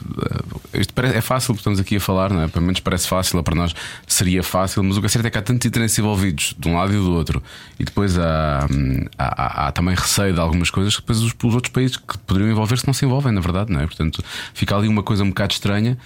isto 0.73 0.93
parece- 0.93 1.15
é 1.17 1.21
fácil, 1.21 1.53
estamos 1.55 1.79
aqui 1.79 1.95
a 1.95 1.99
falar, 1.99 2.31
não 2.31 2.41
é? 2.41 2.47
Pelo 2.47 2.65
menos 2.65 2.79
parece 2.79 3.07
fácil, 3.07 3.37
ou 3.37 3.43
para 3.43 3.55
nós 3.55 3.73
seria 4.05 4.43
fácil, 4.43 4.83
mas 4.83 4.97
o 4.97 4.99
que 4.99 5.05
é 5.05 5.09
certo 5.09 5.25
é 5.25 5.29
que 5.29 5.37
há 5.37 5.41
tantos 5.41 5.65
interesses 5.65 5.97
envolvidos 5.99 6.55
de 6.57 6.67
um 6.67 6.75
lado 6.75 6.91
e 6.93 6.97
do 6.97 7.11
outro, 7.13 7.41
e 7.79 7.83
depois 7.85 8.17
há, 8.17 8.67
hum, 8.71 9.05
há, 9.17 9.43
há- 9.63 9.67
há 9.67 9.71
também 9.71 9.95
receio 9.95 10.33
de 10.33 10.39
algumas 10.39 10.69
coisas 10.69 10.95
que 10.95 11.01
depois 11.01 11.19
os, 11.19 11.33
os 11.43 11.55
outros 11.55 11.71
países 11.71 11.97
que 11.97 12.17
poderiam 12.19 12.51
envolver-se 12.51 12.85
não 12.85 12.93
se 12.93 13.05
envolvem, 13.05 13.31
na 13.31 13.41
verdade, 13.41 13.71
não 13.71 13.79
é? 13.79 13.85
Portanto, 13.87 14.23
fica 14.53 14.75
ali 14.75 14.87
uma 14.87 15.03
coisa 15.03 15.23
um 15.23 15.29
bocado 15.29 15.53
estranha. 15.53 15.97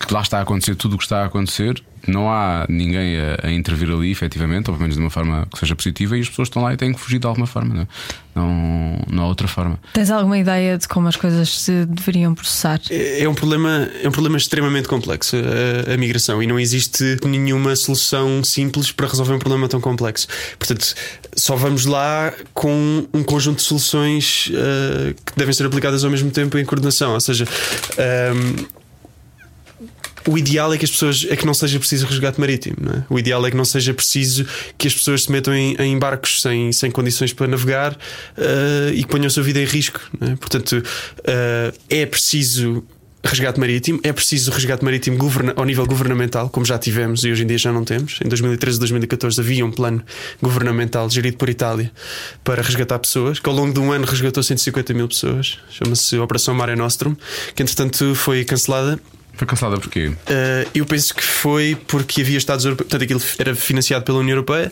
Que 0.00 0.12
lá 0.12 0.20
está 0.20 0.38
a 0.38 0.42
acontecer 0.42 0.74
tudo 0.74 0.96
o 0.96 0.98
que 0.98 1.04
está 1.04 1.22
a 1.22 1.26
acontecer, 1.26 1.82
não 2.06 2.30
há 2.30 2.66
ninguém 2.68 3.16
a, 3.18 3.46
a 3.46 3.52
intervir 3.52 3.90
ali, 3.90 4.10
efetivamente, 4.10 4.70
ou 4.70 4.74
pelo 4.74 4.80
menos 4.80 4.96
de 4.96 5.00
uma 5.00 5.10
forma 5.10 5.46
que 5.52 5.58
seja 5.58 5.74
positiva, 5.74 6.16
e 6.16 6.20
as 6.20 6.28
pessoas 6.28 6.48
estão 6.48 6.62
lá 6.62 6.72
e 6.72 6.76
têm 6.76 6.92
que 6.92 7.00
fugir 7.00 7.18
de 7.18 7.26
alguma 7.26 7.46
forma, 7.46 7.74
não, 7.74 7.82
é? 7.82 7.86
não, 8.34 8.98
não 9.10 9.24
há 9.24 9.26
outra 9.26 9.48
forma. 9.48 9.78
Tens 9.92 10.10
alguma 10.10 10.38
ideia 10.38 10.76
de 10.76 10.86
como 10.88 11.08
as 11.08 11.16
coisas 11.16 11.48
se 11.48 11.86
deveriam 11.86 12.34
processar? 12.34 12.80
É 12.90 13.22
é 13.22 13.28
um 13.28 13.34
problema, 13.34 13.88
é 14.02 14.08
um 14.08 14.12
problema 14.12 14.36
extremamente 14.36 14.88
complexo 14.88 15.36
a, 15.36 15.94
a 15.94 15.96
migração 15.96 16.42
e 16.42 16.46
não 16.46 16.58
existe 16.58 17.16
nenhuma 17.24 17.74
solução 17.76 18.42
simples 18.44 18.90
para 18.90 19.06
resolver 19.06 19.34
um 19.34 19.38
problema 19.38 19.68
tão 19.68 19.80
complexo. 19.80 20.26
Portanto, 20.58 20.94
só 21.36 21.56
vamos 21.56 21.86
lá 21.86 22.32
com 22.52 23.06
um 23.12 23.22
conjunto 23.22 23.58
de 23.58 23.62
soluções 23.62 24.50
eh, 24.52 25.14
que 25.24 25.32
devem 25.36 25.52
ser 25.52 25.66
aplicadas 25.66 26.04
ao 26.04 26.10
mesmo 26.10 26.30
tempo 26.30 26.58
em 26.58 26.64
coordenação. 26.64 27.14
Ou 27.14 27.20
seja, 27.20 27.46
ehm, 27.98 28.66
o 30.26 30.38
ideal 30.38 30.72
é 30.72 30.78
que 30.78 30.84
as 30.84 30.90
pessoas 30.90 31.26
é 31.28 31.36
que 31.36 31.46
não 31.46 31.54
seja 31.54 31.78
preciso 31.78 32.06
resgate 32.06 32.40
marítimo. 32.40 32.76
Não 32.80 32.92
é? 32.92 33.04
O 33.10 33.18
ideal 33.18 33.44
é 33.46 33.50
que 33.50 33.56
não 33.56 33.64
seja 33.64 33.92
preciso 33.92 34.46
que 34.78 34.86
as 34.88 34.94
pessoas 34.94 35.24
se 35.24 35.32
metam 35.32 35.54
em, 35.54 35.74
em 35.78 35.98
barcos 35.98 36.40
sem, 36.40 36.72
sem 36.72 36.90
condições 36.90 37.32
para 37.32 37.46
navegar 37.46 37.96
eh, 38.36 38.92
e 38.94 39.02
que 39.02 39.08
ponham 39.08 39.26
a 39.26 39.30
sua 39.30 39.42
vida 39.42 39.60
em 39.60 39.64
risco. 39.64 40.00
é? 40.20 40.36
Portanto, 40.36 40.82
eh, 41.24 41.72
é 41.90 42.06
preciso 42.06 42.84
resgate 43.24 43.58
marítimo, 43.58 44.00
é 44.02 44.12
preciso 44.12 44.50
resgate 44.50 44.84
marítimo 44.84 45.18
ao 45.56 45.64
nível 45.64 45.86
governamental, 45.86 46.50
como 46.50 46.66
já 46.66 46.78
tivemos 46.78 47.24
e 47.24 47.30
hoje 47.30 47.42
em 47.42 47.46
dia 47.46 47.56
já 47.56 47.72
não 47.72 47.82
temos. 47.82 48.18
Em 48.22 48.28
2013 48.28 48.76
e 48.76 48.80
2014 48.80 49.40
havia 49.40 49.64
um 49.64 49.70
plano 49.70 50.02
governamental 50.42 51.08
gerido 51.08 51.38
por 51.38 51.48
Itália 51.48 51.90
para 52.42 52.60
resgatar 52.60 52.98
pessoas, 52.98 53.40
que 53.40 53.48
ao 53.48 53.54
longo 53.54 53.72
de 53.72 53.80
um 53.80 53.90
ano 53.90 54.04
resgatou 54.04 54.42
150 54.42 54.92
mil 54.92 55.08
pessoas. 55.08 55.58
Chama-se 55.70 56.18
Operação 56.18 56.54
Mare 56.54 56.76
Nostrum, 56.76 57.16
que 57.54 57.62
entretanto 57.62 58.14
foi 58.14 58.44
cancelada 58.44 59.00
Foi 59.36 59.46
cancelada 59.46 59.80
porquê? 59.80 60.08
Uh, 60.08 60.14
eu 60.74 60.86
penso 60.86 61.14
que 61.14 61.22
foi 61.22 61.76
porque 61.88 62.20
havia 62.22 62.38
Estados 62.38 62.64
europeus, 62.64 62.86
portanto, 62.88 63.02
aquilo 63.04 63.20
era 63.38 63.54
financiado 63.54 64.04
pela 64.04 64.18
União 64.18 64.34
Europeia 64.34 64.70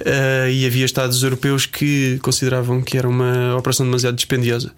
uh, 0.00 0.48
e 0.50 0.64
havia 0.66 0.84
Estados 0.84 1.22
europeus 1.22 1.66
que 1.66 2.18
consideravam 2.22 2.80
que 2.80 2.96
era 2.96 3.08
uma 3.08 3.54
operação 3.56 3.84
demasiado 3.84 4.14
dispendiosa 4.14 4.72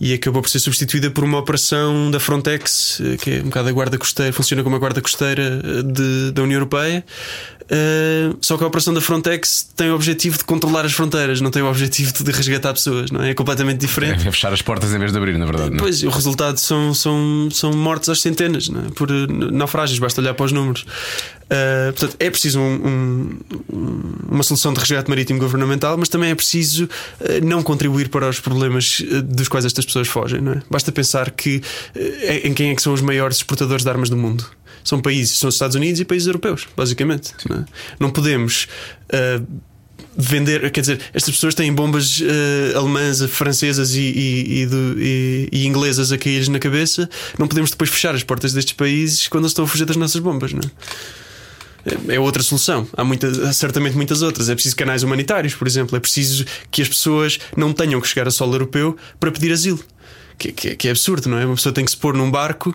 e 0.00 0.14
acabou 0.14 0.42
por 0.42 0.48
ser 0.48 0.60
substituída 0.60 1.10
por 1.10 1.24
uma 1.24 1.38
operação 1.38 2.10
da 2.10 2.20
Frontex, 2.20 3.00
uh, 3.00 3.16
que 3.18 3.30
é 3.32 3.40
um 3.40 3.44
bocado 3.44 3.68
a 3.68 3.72
guarda 3.72 3.98
costeira, 3.98 4.32
funciona 4.32 4.62
como 4.62 4.76
a 4.76 4.78
guarda 4.78 5.00
costeira 5.02 5.60
de- 5.82 6.30
da 6.32 6.42
União 6.42 6.56
Europeia. 6.58 7.04
Uh, 7.70 8.34
só 8.40 8.56
que 8.56 8.64
a 8.64 8.66
operação 8.66 8.94
da 8.94 9.00
Frontex 9.00 9.68
tem 9.76 9.90
o 9.90 9.94
objetivo 9.94 10.38
de 10.38 10.44
controlar 10.44 10.86
as 10.86 10.92
fronteiras, 10.92 11.40
não 11.42 11.50
tem 11.50 11.60
o 11.60 11.68
objetivo 11.68 12.12
de 12.24 12.30
resgatar 12.30 12.72
pessoas, 12.72 13.10
não 13.10 13.22
é? 13.22 13.30
É 13.30 13.34
completamente 13.34 13.78
diferente. 13.78 14.26
É 14.26 14.30
fechar 14.30 14.50
as 14.52 14.62
portas 14.62 14.94
em 14.94 14.98
vez 14.98 15.12
de 15.12 15.18
abrir, 15.18 15.36
na 15.36 15.44
verdade. 15.44 15.70
não 15.70 15.76
é? 15.76 15.80
Pois, 15.80 16.02
o 16.02 16.08
resultado 16.08 16.58
são, 16.58 16.94
são, 16.94 17.48
são 17.52 17.72
mortes 17.74 18.08
às 18.08 18.22
centenas 18.22 18.70
é? 18.70 18.90
por 18.94 19.10
naufrágios, 19.10 19.98
basta 19.98 20.20
olhar 20.22 20.32
para 20.32 20.46
os 20.46 20.52
números. 20.52 20.82
Uh, 21.50 21.92
portanto, 21.92 22.16
é 22.18 22.30
preciso 22.30 22.58
um- 22.58 23.38
um- 23.70 24.14
uma 24.30 24.42
solução 24.42 24.72
de 24.72 24.80
resgate 24.80 25.08
marítimo 25.10 25.38
governamental, 25.38 25.96
mas 25.98 26.08
também 26.08 26.30
é 26.30 26.34
preciso 26.34 26.84
uh, 26.84 27.44
não 27.44 27.62
contribuir 27.62 28.08
para 28.08 28.28
os 28.28 28.40
problemas 28.40 29.02
dos 29.24 29.46
quais 29.48 29.66
estas 29.66 29.84
pessoas 29.84 30.08
fogem. 30.08 30.40
Não 30.40 30.52
é? 30.52 30.62
Basta 30.70 30.90
pensar 30.90 31.30
que 31.32 31.60
em 32.44 32.54
quem 32.54 32.70
é 32.70 32.74
que 32.74 32.80
são 32.82 32.92
os 32.94 33.00
maiores 33.02 33.38
exportadores 33.38 33.82
de 33.84 33.90
armas 33.90 34.08
do 34.08 34.16
mundo. 34.16 34.44
São 34.88 35.00
países, 35.00 35.36
são 35.38 35.48
os 35.48 35.54
Estados 35.54 35.76
Unidos 35.76 36.00
e 36.00 36.04
países 36.04 36.26
europeus, 36.26 36.66
basicamente. 36.76 37.32
Não, 37.48 37.56
é? 37.56 37.64
Não 38.00 38.10
podemos. 38.10 38.66
uh, 39.12 39.44
vender, 40.20 40.68
quer 40.72 40.80
dizer, 40.80 41.00
estas 41.14 41.32
pessoas 41.32 41.54
têm 41.54 41.72
bombas 41.72 42.20
eh, 42.20 42.76
alemãs, 42.76 43.22
francesas 43.30 43.94
e, 43.94 44.00
e, 44.00 44.62
e 44.62 44.66
do- 44.66 44.96
e- 44.98 45.48
inglesas 45.64 46.10
a 46.10 46.18
cair 46.18 46.48
na 46.48 46.58
cabeça. 46.58 47.08
Não 47.38 47.46
podemos 47.46 47.70
depois 47.70 47.88
fechar 47.88 48.16
as 48.16 48.24
portas 48.24 48.52
destes 48.52 48.72
países 48.72 49.28
quando 49.28 49.44
eles 49.44 49.52
estão 49.52 49.64
a 49.64 49.68
fugir 49.68 49.84
das 49.84 49.94
nossas 49.96 50.20
bombas, 50.20 50.52
não 50.52 50.60
é? 50.60 52.14
É 52.16 52.18
outra 52.18 52.42
solução. 52.42 52.86
Há, 52.96 53.02
há 53.48 53.52
certamente 53.52 53.94
muitas 53.96 54.20
outras. 54.20 54.48
É 54.48 54.54
preciso 54.54 54.74
canais 54.74 55.04
humanitários, 55.04 55.54
por 55.54 55.68
exemplo. 55.68 55.96
É 55.96 56.00
preciso 56.00 56.44
que 56.70 56.82
as 56.82 56.88
pessoas 56.88 57.38
não 57.56 57.72
tenham 57.72 58.00
que 58.00 58.08
chegar 58.08 58.26
a 58.26 58.30
solo 58.32 58.54
europeu 58.54 58.96
para 59.20 59.30
pedir 59.30 59.52
asilo. 59.52 59.78
Que, 60.38 60.52
que- 60.52 60.76
que 60.76 60.86
é 60.86 60.92
absurdo, 60.92 61.28
não 61.28 61.36
é? 61.36 61.44
Uma 61.44 61.56
pessoa 61.56 61.72
tem 61.72 61.84
que 61.84 61.90
se 61.90 61.96
pôr 61.96 62.14
num 62.14 62.30
barco 62.30 62.72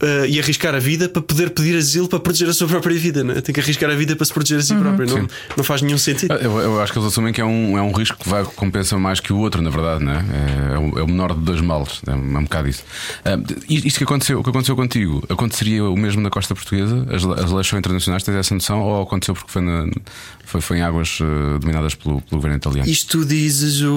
eh, 0.00 0.26
e 0.28 0.38
arriscar 0.38 0.74
a 0.74 0.78
vida 0.78 1.08
para 1.08 1.22
poder 1.22 1.48
pedir 1.50 1.74
asilo 1.74 2.06
para 2.06 2.20
proteger 2.20 2.48
a 2.50 2.52
sua 2.52 2.68
própria 2.68 2.94
vida, 2.98 3.24
não 3.24 3.32
é? 3.34 3.40
Tem 3.40 3.54
que 3.54 3.60
arriscar 3.60 3.88
a 3.90 3.94
vida 3.94 4.14
para 4.14 4.26
se 4.26 4.32
proteger 4.34 4.58
a 4.58 4.62
si 4.62 4.74
próprio. 4.74 5.06
Não, 5.08 5.26
não 5.56 5.64
faz 5.64 5.80
nenhum 5.80 5.96
sentido. 5.96 6.34
Eu, 6.34 6.58
eu 6.58 6.82
acho 6.82 6.92
que 6.92 6.98
eles 6.98 7.08
assumem 7.08 7.32
que 7.32 7.40
é 7.40 7.44
um, 7.46 7.78
é 7.78 7.80
um 7.82 7.92
risco 7.92 8.18
que 8.18 8.28
vai 8.28 8.44
compensa 8.44 8.98
mais 8.98 9.20
que 9.20 9.32
o 9.32 9.38
outro, 9.38 9.62
na 9.62 9.70
verdade, 9.70 10.04
não 10.04 10.12
é? 10.12 10.16
É, 10.16 10.74
é 10.74 10.78
o, 10.78 10.98
é 10.98 11.02
o 11.02 11.06
menor 11.08 11.32
de 11.34 11.40
dois 11.40 11.62
males, 11.62 12.00
é 12.06 12.10
um, 12.14 12.36
é 12.36 12.38
um 12.40 12.42
bocado 12.42 12.68
isso. 12.68 12.84
Ah, 13.24 13.38
isto 13.70 13.96
que 13.96 14.04
aconteceu, 14.04 14.38
o 14.40 14.44
que 14.44 14.50
aconteceu 14.50 14.76
contigo, 14.76 15.24
aconteceria 15.30 15.82
o 15.84 15.96
mesmo 15.96 16.20
na 16.20 16.28
costa 16.28 16.54
portuguesa? 16.54 17.06
As, 17.10 17.24
as 17.24 17.50
leis 17.50 17.66
são 17.66 17.78
internacionais, 17.78 18.22
tens 18.22 18.34
essa 18.36 18.52
noção? 18.54 18.82
Ou 18.82 19.02
aconteceu 19.02 19.34
porque 19.34 19.50
foi, 19.50 19.62
na- 19.62 19.88
foi, 20.44 20.60
foi 20.60 20.78
em 20.78 20.82
águas 20.82 21.18
eh, 21.22 21.58
dominadas 21.58 21.94
pelo, 21.94 22.20
pelo 22.20 22.36
governo 22.38 22.58
italiano? 22.58 22.86
Isto 22.90 23.18
tu 23.20 23.24
dizes 23.24 23.80
o. 23.80 23.92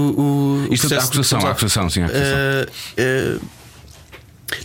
o 0.68 0.68
Isto 0.74 0.94
é 0.94 0.98
a 0.98 1.00
acusação, 1.04 1.40
a 1.40 1.42
Portugal. 1.42 1.52
acusação, 1.52 1.90
sim, 1.90 2.02
a 2.04 2.06
acusação. 2.06 2.38
Eh, 2.38 2.68
uh, 3.02 3.40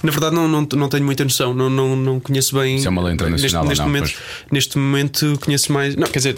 na 0.02 0.10
verdade, 0.10 0.34
não, 0.34 0.48
não, 0.48 0.66
não 0.74 0.88
tenho 0.88 1.04
muita 1.04 1.24
noção, 1.24 1.54
não, 1.54 1.68
não, 1.70 1.96
não 1.96 2.20
conheço 2.20 2.54
bem. 2.54 2.78
Se 2.78 2.86
é 2.86 2.90
uma 2.90 3.02
lei 3.02 3.14
internacional 3.14 3.64
neste, 3.64 3.68
neste 3.68 3.80
não, 3.80 3.86
momento, 3.86 4.14
neste 4.50 4.78
momento 4.78 5.38
conheço 5.40 5.72
mais. 5.72 5.96
Não, 5.96 6.06
quer 6.06 6.18
dizer, 6.18 6.36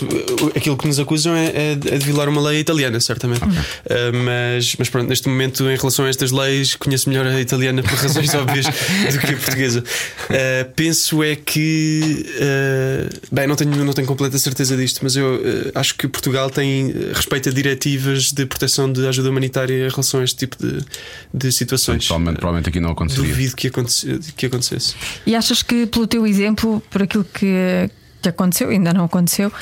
aquilo 0.55 0.77
que 0.77 0.87
nos 0.87 0.99
acusam 0.99 1.35
é, 1.35 1.73
é 1.73 1.75
de 1.75 2.05
violar 2.05 2.29
uma 2.29 2.41
lei 2.41 2.61
italiana, 2.61 3.01
certamente. 3.01 3.43
Eh, 3.87 4.13
mas, 4.13 4.77
mas 4.79 4.89
pronto, 4.89 5.09
neste 5.09 5.29
momento, 5.29 5.65
em 5.65 5.77
relação 5.77 6.05
a 6.05 6.09
estas 6.09 6.31
leis, 6.31 6.75
conheço 6.75 7.09
melhor 7.09 7.27
a 7.27 7.41
italiana 7.41 7.83
por 7.83 7.93
razões 7.93 8.35
óbvias 8.35 8.67
do 9.13 9.19
que 9.19 9.35
a 9.35 9.37
portuguesa. 9.37 9.85
Eh, 10.31 10.65
penso 10.77 11.23
é 11.23 11.37
que. 11.37 12.27
eh, 12.39 13.09
bem, 13.31 13.47
não 13.47 13.57
tenho, 13.57 13.85
não 13.85 13.93
tenho 13.93 14.07
completa 14.07 14.39
certeza 14.39 14.77
disto, 14.77 15.01
mas 15.03 15.17
eu 15.17 15.41
acho 15.75 15.95
que 15.95 16.09
Portugal 16.09 16.51
tem 16.51 16.93
respeito 17.13 17.49
a 17.49 17.53
diretivas 17.53 18.33
de 18.33 18.47
proteção 18.47 18.91
de 18.93 19.07
ajuda 19.07 19.31
humanitária 19.31 19.87
em 19.87 19.89
relação 19.89 20.21
a 20.21 20.25
este 20.25 20.37
tipo 20.37 20.57
de, 20.59 20.85
de 21.33 21.53
situações. 21.53 22.07
Provavelmente, 22.07 22.39
provavelmente 22.39 22.69
aqui 22.69 22.81
não 22.81 22.91
aconteceria. 22.91 23.38
Duvido 23.39 23.57
que, 23.57 23.69
aconte- 23.69 24.19
que 24.37 24.47
acontecesse. 24.47 24.95
E 25.25 25.35
achas 25.37 25.63
que, 25.63 25.87
pelo 25.87 26.07
teu 26.09 26.27
exemplo, 26.27 26.83
por 26.91 27.03
aquilo 27.03 27.23
que, 27.25 27.89
que 28.21 28.29
aconteceu, 28.29 28.69
ainda 28.71 28.93
não 28.93 29.05
aconteceu, 29.05 29.53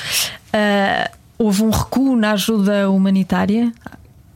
ah, 0.53 1.11
houve 1.39 1.63
um 1.63 1.69
recuo 1.71 2.17
na 2.17 2.33
ajuda 2.33 2.89
humanitária? 2.91 3.71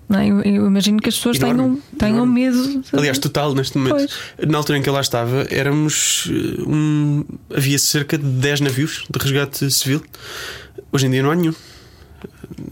Não 0.09 0.19
é? 0.19 0.27
eu, 0.29 0.41
eu 0.43 0.67
imagino 0.67 0.99
que 1.01 1.09
as 1.09 1.15
pessoas 1.15 1.37
Enorme, 1.39 1.57
tenham, 1.57 1.83
tenham 1.99 2.15
enorme. 2.25 2.33
medo. 2.35 2.81
de- 2.83 2.97
Aliás, 2.99 3.17
total, 3.19 3.55
neste 3.55 3.79
momento. 3.79 4.13
Na 4.47 4.59
altura 4.59 4.79
em 4.79 4.83
que 4.83 4.89
eu 4.89 4.93
lá 4.93 5.01
estava, 5.01 5.47
éramos. 5.51 6.29
eh, 6.29 6.63
Um, 6.67 7.25
havia 7.55 7.79
cerca 7.79 8.19
de 8.19 8.25
10 8.27 8.61
navios 8.61 9.05
de 9.09 9.19
resgate 9.19 9.71
civil. 9.71 10.03
Hoje 10.93 11.07
em 11.07 11.11
dia 11.13 11.23
não 11.23 11.31
há 11.31 11.37
nenhum. 11.37 11.55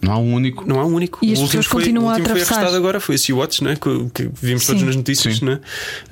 Não 0.03 0.13
há 0.13 0.19
um 0.19 0.35
único. 0.35 0.67
Não 0.67 0.81
há 0.81 0.85
um 0.85 0.95
único. 0.95 1.19
E 1.25 1.33
as 1.33 1.39
o 1.39 1.43
pessoas 1.47 1.67
foi, 1.67 1.83
continuam 1.83 2.07
o 2.07 2.09
a 2.09 2.13
último 2.13 2.27
foi 2.27 2.33
atravessar. 2.33 2.55
arrestado 2.57 2.77
agora, 2.77 3.01
foi 3.01 3.15
a 3.15 3.19
Sea-Watch, 3.19 3.63
né? 3.65 3.77
que, 3.77 4.11
que 4.15 4.31
vimos 4.41 4.67
todos 4.67 4.83
nas 4.83 4.97
notícias. 4.97 5.41
Né? 5.41 5.61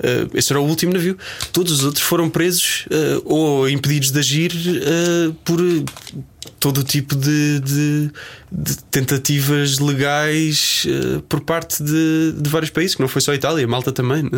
Eh, 0.01 0.27
esse 0.33 0.51
era 0.51 0.61
o 0.61 0.65
último 0.65 0.93
navio. 0.93 1.17
Todos 1.51 1.71
os 1.73 1.83
outros 1.83 2.03
foram 2.03 2.29
presos 2.29 2.85
eh, 2.89 3.21
ou 3.25 3.69
impedidos 3.69 4.11
de 4.11 4.19
agir 4.19 4.51
eh, 4.53 5.31
por 5.43 5.59
todo 6.59 6.79
o 6.79 6.83
tipo 6.83 7.15
de, 7.15 7.59
de- 7.59 8.11
de 8.51 8.77
tentativas 8.89 9.77
legais 9.79 10.85
eh, 10.87 11.21
por 11.27 11.41
parte 11.41 11.83
de, 11.83 12.33
de 12.35 12.49
vários 12.49 12.69
países, 12.71 12.95
que 12.95 13.01
não 13.01 13.07
foi 13.09 13.21
só 13.21 13.31
a 13.31 13.35
Itália, 13.35 13.67
Malta 13.67 13.91
também. 13.91 14.29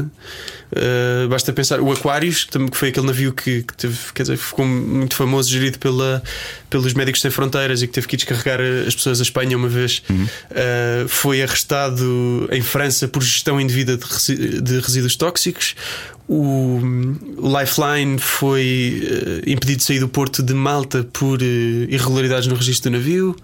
Eh, 0.71 1.27
basta 1.29 1.53
pensar, 1.53 1.79
o 1.79 1.91
Aquarius, 1.91 2.43
que 2.45 2.77
foi 2.77 2.89
aquele 2.89 3.05
navio 3.05 3.31
que, 3.33 3.63
que 3.63 3.73
teve, 3.75 3.97
quer 4.13 4.23
dizer, 4.23 4.37
ficou 4.37 4.65
muito 4.65 5.15
famoso, 5.15 5.49
gerido 5.49 5.77
pela, 5.79 6.21
pelos 6.69 6.93
Médicos 6.93 7.21
Sem 7.21 7.31
Fronteiras 7.31 7.81
e 7.81 7.87
que 7.87 7.93
teve 7.93 8.07
que 8.07 8.17
descarregar 8.17 8.59
as 8.87 8.95
pessoas 8.95 9.19
a 9.19 9.23
Espanha 9.23 9.55
uma 9.55 9.69
vez, 9.69 10.01
eh, 10.51 11.05
foi 11.07 11.41
arrestado 11.43 12.47
em 12.51 12.61
França 12.61 13.07
por 13.07 13.21
gestão 13.23 13.59
indevida 13.61 13.97
de 13.97 14.79
resíduos 14.79 15.15
tóxicos. 15.15 15.75
O 16.29 16.79
o 17.41 17.59
Lifeline 17.59 18.19
foi 18.19 19.01
eh, 19.45 19.49
impedido 19.51 19.77
de 19.79 19.83
sair 19.83 19.99
do 19.99 20.07
porto 20.07 20.43
de 20.43 20.53
Malta 20.53 21.03
por 21.11 21.41
eh, 21.41 21.45
irregularidades 21.89 22.45
no 22.47 22.53
registro 22.55 22.91
do 22.91 22.97
navio. 22.97 23.35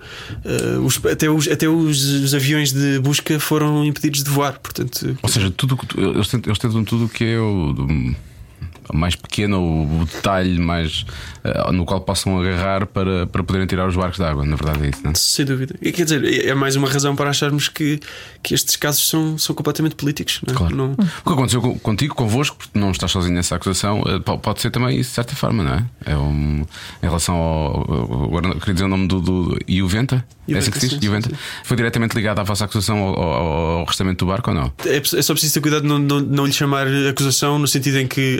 Eh, 0.43 0.77
os- 0.83 1.03
até 1.05 1.27
os, 1.29 1.47
até 1.47 1.67
os, 1.67 2.03
os 2.03 2.33
aviões 2.35 2.71
de 2.71 2.99
busca 2.99 3.39
foram 3.39 3.83
impedidos 3.83 4.23
de 4.23 4.29
voar. 4.29 4.59
Portanto, 4.59 5.17
Ou 5.23 5.29
seja, 5.29 5.49
tudo, 5.49 5.79
eles 5.97 6.57
tentam 6.59 6.83
tudo 6.83 7.05
o 7.05 7.09
que 7.09 7.23
é 7.23 7.39
o. 7.39 7.73
do- 7.73 8.15
mais 8.93 9.15
pequena, 9.15 9.57
o, 9.57 10.01
o 10.01 10.05
detalhe 10.05 10.59
mais 10.59 11.05
uh, 11.43 11.71
no 11.71 11.85
qual 11.85 12.01
possam 12.01 12.39
agarrar 12.39 12.85
para, 12.85 13.27
para 13.27 13.43
poderem 13.43 13.67
tirar 13.67 13.87
os 13.87 13.95
barcos 13.95 14.17
de 14.17 14.23
água. 14.23 14.45
Na 14.45 14.55
verdade, 14.55 14.85
é 14.85 14.89
isso, 14.89 15.01
não 15.03 15.11
é? 15.11 15.15
Sem 15.15 15.45
dúvida. 15.45 15.75
E, 15.81 15.91
quer 15.91 16.03
dizer, 16.03 16.47
é 16.47 16.53
mais 16.53 16.75
uma 16.75 16.89
razão 16.89 17.15
para 17.15 17.29
acharmos 17.29 17.67
que, 17.67 17.99
que 18.43 18.53
estes 18.53 18.75
casos 18.75 19.07
são, 19.07 19.37
são 19.37 19.55
completamente 19.55 19.95
políticos. 19.95 20.41
Não 20.45 20.53
é? 20.53 20.57
Claro. 20.57 20.75
Não... 20.75 20.91
O 20.91 20.95
que 20.95 21.33
aconteceu 21.33 21.61
contigo, 21.81 22.15
convosco, 22.15 22.57
porque 22.57 22.77
não 22.77 22.91
estás 22.91 23.11
sozinho 23.11 23.35
nessa 23.35 23.55
acusação, 23.55 24.03
pode 24.41 24.61
ser 24.61 24.71
também 24.71 24.99
isso 24.99 25.09
de 25.09 25.15
certa 25.15 25.35
forma, 25.35 25.63
não 25.63 25.73
é? 25.73 25.85
é 26.05 26.17
um, 26.17 26.65
em 27.01 27.05
relação 27.05 27.35
ao. 27.35 28.25
Agora 28.25 28.55
queria 28.55 28.73
dizer 28.73 28.85
o 28.85 28.89
nome 28.89 29.07
do, 29.07 29.19
do 29.21 29.57
Iuventa? 29.67 30.25
É 30.47 30.57
assim 30.57 30.71
que 30.71 30.79
se 30.79 30.87
diz? 30.89 31.03
Iuventa? 31.03 31.31
Foi 31.63 31.75
diretamente 31.75 32.15
ligado 32.15 32.39
à 32.39 32.43
vossa 32.43 32.65
acusação 32.65 32.97
ao, 32.99 33.19
ao, 33.19 33.79
ao 33.79 33.85
restamento 33.85 34.19
do 34.19 34.27
barco 34.27 34.51
ou 34.51 34.55
não? 34.55 34.71
É, 34.85 34.97
é 34.97 35.21
só 35.21 35.33
preciso 35.33 35.55
ter 35.55 35.61
cuidado 35.61 35.81
de 35.81 35.87
não, 35.87 35.97
não, 35.97 36.19
não 36.19 36.45
lhe 36.45 36.53
chamar 36.53 36.87
acusação, 37.09 37.57
no 37.57 37.67
sentido 37.67 37.97
em 37.97 38.07
que 38.07 38.39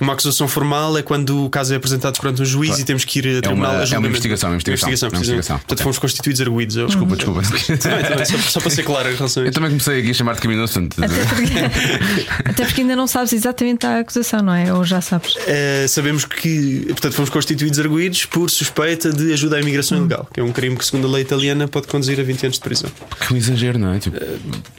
uma 0.00 0.12
acusação 0.12 0.48
formal 0.48 0.96
é 0.98 1.02
quando 1.02 1.44
o 1.44 1.50
caso 1.50 1.72
é 1.72 1.76
apresentado 1.76 2.18
perante 2.20 2.42
um 2.42 2.44
juiz 2.44 2.68
claro. 2.68 2.82
e 2.82 2.84
temos 2.84 3.04
que 3.04 3.18
ir 3.18 3.38
a 3.38 3.40
tribunal 3.42 3.72
é 3.72 3.76
uma, 3.76 3.94
é 3.94 3.98
uma 3.98 4.08
investigação, 4.08 4.50
uma 4.50 4.56
investigação. 4.56 4.88
investigação, 4.88 5.08
uma 5.08 5.18
investigação. 5.18 5.58
Portanto, 5.58 5.82
fomos 5.82 5.98
constituídos 5.98 6.40
arguídos. 6.40 6.76
Eu... 6.76 6.86
Desculpa, 6.86 7.16
desculpa. 7.16 7.42
também, 7.78 8.04
também, 8.04 8.24
só, 8.24 8.38
só, 8.38 8.60
para 8.60 8.70
ser 8.70 8.82
claro 8.82 9.10
em 9.10 9.14
relação 9.14 9.42
a 9.42 9.46
isso. 9.46 9.50
Eu 9.50 9.52
também 9.52 9.70
comecei 9.70 10.00
aqui 10.00 10.10
a 10.10 10.14
chamar-te 10.14 10.40
criminoso. 10.40 10.78
Até 10.78 11.06
porque, 11.24 12.44
até 12.50 12.64
porque 12.64 12.80
ainda 12.80 12.96
não 12.96 13.06
sabes 13.06 13.32
exatamente 13.32 13.86
a 13.86 14.00
acusação, 14.00 14.42
não 14.42 14.54
é? 14.54 14.72
Ou 14.72 14.84
já 14.84 15.00
sabes? 15.00 15.36
É, 15.46 15.86
sabemos 15.88 16.24
que, 16.24 16.86
portanto, 16.88 17.14
fomos 17.14 17.30
constituídos 17.30 17.78
arguídos 17.78 18.26
por 18.26 18.50
suspeita 18.50 19.12
de 19.12 19.32
ajuda 19.32 19.56
à 19.56 19.60
imigração 19.60 19.98
hum. 19.98 20.02
ilegal, 20.02 20.28
que 20.32 20.40
é 20.40 20.42
um 20.42 20.52
crime 20.52 20.76
que, 20.76 20.84
segundo 20.84 21.06
a 21.06 21.10
lei 21.10 21.22
italiana, 21.22 21.68
pode 21.68 21.86
conduzir 21.86 22.18
a 22.20 22.22
20 22.22 22.44
anos 22.44 22.56
de 22.56 22.62
prisão. 22.62 22.90
Que 23.20 23.34
um 23.34 23.36
exagero, 23.36 23.78
não 23.78 23.92
é? 23.92 23.98
Tipo... 23.98 24.16
Uh, 24.16 24.38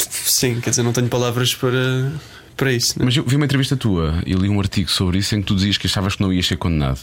sim, 0.10 0.60
quer 0.62 0.70
dizer, 0.72 0.84
não 0.84 0.94
tenho 0.94 1.08
palavras 1.08 1.54
para 1.54 2.12
para 2.60 2.74
isso. 2.74 2.96
Mas 3.00 3.16
eu 3.16 3.24
vi 3.24 3.38
uma 3.38 3.46
entrevista 3.46 3.78
tua 3.78 4.22
e 4.26 4.34
li 4.34 4.50
um 4.50 4.60
artigo 4.60 4.92
sobre 4.92 5.18
isso 5.18 5.34
em 5.34 5.40
que 5.40 5.48
tu 5.48 5.56
dizias 5.56 5.78
que 5.78 5.88
achavas 5.88 6.16
que 6.16 6.22
não 6.22 6.32
ias 6.34 6.46
ser 6.46 6.58
condenado. 6.58 7.00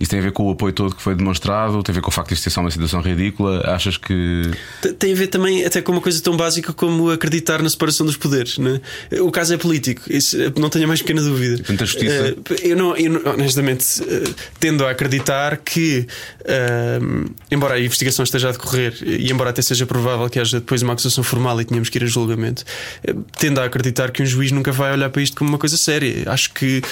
Isso 0.00 0.10
tem 0.10 0.20
a 0.20 0.22
ver 0.22 0.32
com 0.32 0.44
o 0.44 0.50
apoio 0.50 0.72
todo 0.72 0.94
que 0.94 1.02
foi 1.02 1.14
demonstrado? 1.14 1.82
Tem 1.82 1.92
a 1.92 1.94
ver 1.94 2.00
com 2.00 2.08
o 2.08 2.12
facto 2.12 2.28
de 2.28 2.34
isto 2.34 2.44
ser 2.44 2.50
só 2.50 2.60
uma 2.60 2.70
situação 2.70 3.00
ridícula? 3.00 3.62
Achas 3.66 3.96
que. 3.96 4.50
Tem 4.98 5.12
a 5.12 5.16
ver 5.16 5.26
também 5.26 5.64
até 5.64 5.82
com 5.82 5.92
uma 5.92 6.00
coisa 6.00 6.22
tão 6.22 6.36
básica 6.36 6.72
como 6.72 7.10
acreditar 7.10 7.62
na 7.62 7.68
separação 7.68 8.06
dos 8.06 8.16
poderes. 8.16 8.58
Né? 8.58 8.80
O 9.20 9.30
caso 9.32 9.54
é 9.54 9.56
político, 9.56 10.02
isso 10.08 10.36
não 10.56 10.70
tenho 10.70 10.84
a 10.84 10.88
mais 10.88 11.02
pequena 11.02 11.20
dúvida. 11.20 11.56
Portanto, 11.56 11.82
a 11.82 11.86
justiça. 11.86 12.36
Uh, 12.36 12.54
eu, 12.62 12.76
não, 12.76 12.96
eu 12.96 13.22
honestamente 13.34 14.00
uh, 14.02 14.34
tendo 14.60 14.86
a 14.86 14.90
acreditar 14.90 15.56
que, 15.56 16.06
embora 17.50 17.74
a 17.74 17.80
investigação 17.80 18.22
esteja 18.22 18.50
a 18.50 18.52
decorrer 18.52 18.94
e 19.02 19.30
embora 19.30 19.50
até 19.50 19.62
seja 19.62 19.84
provável 19.84 20.28
que 20.28 20.38
haja 20.38 20.60
depois 20.60 20.82
uma 20.82 20.92
acusação 20.92 21.24
formal 21.24 21.60
e 21.60 21.64
tenhamos 21.64 21.88
que 21.88 21.98
ir 21.98 22.04
a 22.04 22.06
julgamento, 22.06 22.64
tendo 23.38 23.60
a 23.60 23.64
acreditar 23.64 24.10
que 24.10 24.22
um 24.22 24.26
juiz 24.26 24.52
nunca 24.52 24.70
vai 24.70 24.92
olhar 24.92 25.10
para 25.10 25.22
isto 25.22 25.36
como 25.36 25.50
uma 25.50 25.58
coisa 25.58 25.76
séria. 25.76 26.22
Acho 26.26 26.52
que, 26.52 26.82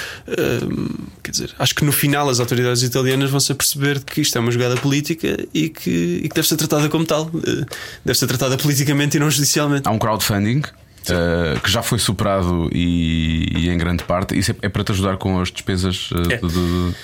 quer 1.22 1.30
dizer, 1.30 1.54
acho 1.58 1.74
que 1.74 1.84
no 1.84 1.92
final 1.92 2.28
as 2.28 2.40
autoridades 2.40 2.82
italianas 2.96 3.30
vão-se 3.30 3.54
perceber 3.54 4.00
que 4.00 4.20
isto 4.20 4.36
é 4.36 4.40
uma 4.40 4.50
jogada 4.50 4.76
política 4.76 5.36
e 5.52 5.68
que, 5.68 6.20
e 6.24 6.28
que 6.28 6.34
deve 6.34 6.46
ser 6.46 6.56
tratada 6.56 6.88
como 6.88 7.04
tal. 7.04 7.30
Eh, 7.34 7.64
deve 8.04 8.18
ser 8.18 8.26
tratada 8.26 8.56
politicamente 8.56 9.16
e 9.16 9.20
não 9.20 9.30
judicialmente. 9.30 9.86
Há 9.86 9.90
um 9.90 9.98
crowdfunding. 9.98 10.62
Uh, 11.08 11.60
que 11.60 11.70
já 11.70 11.84
foi 11.84 12.00
superado 12.00 12.68
e, 12.72 13.46
e, 13.56 13.68
em 13.68 13.78
grande 13.78 14.02
parte, 14.02 14.36
isso 14.36 14.50
é, 14.50 14.56
é 14.62 14.68
para 14.68 14.82
te 14.82 14.90
ajudar 14.90 15.16
com 15.18 15.40
as 15.40 15.52
despesas 15.52 16.10
uh, 16.10 16.16
é. 16.28 16.36
de, 16.36 16.48
de... 16.48 16.58
Uh, 16.58 16.94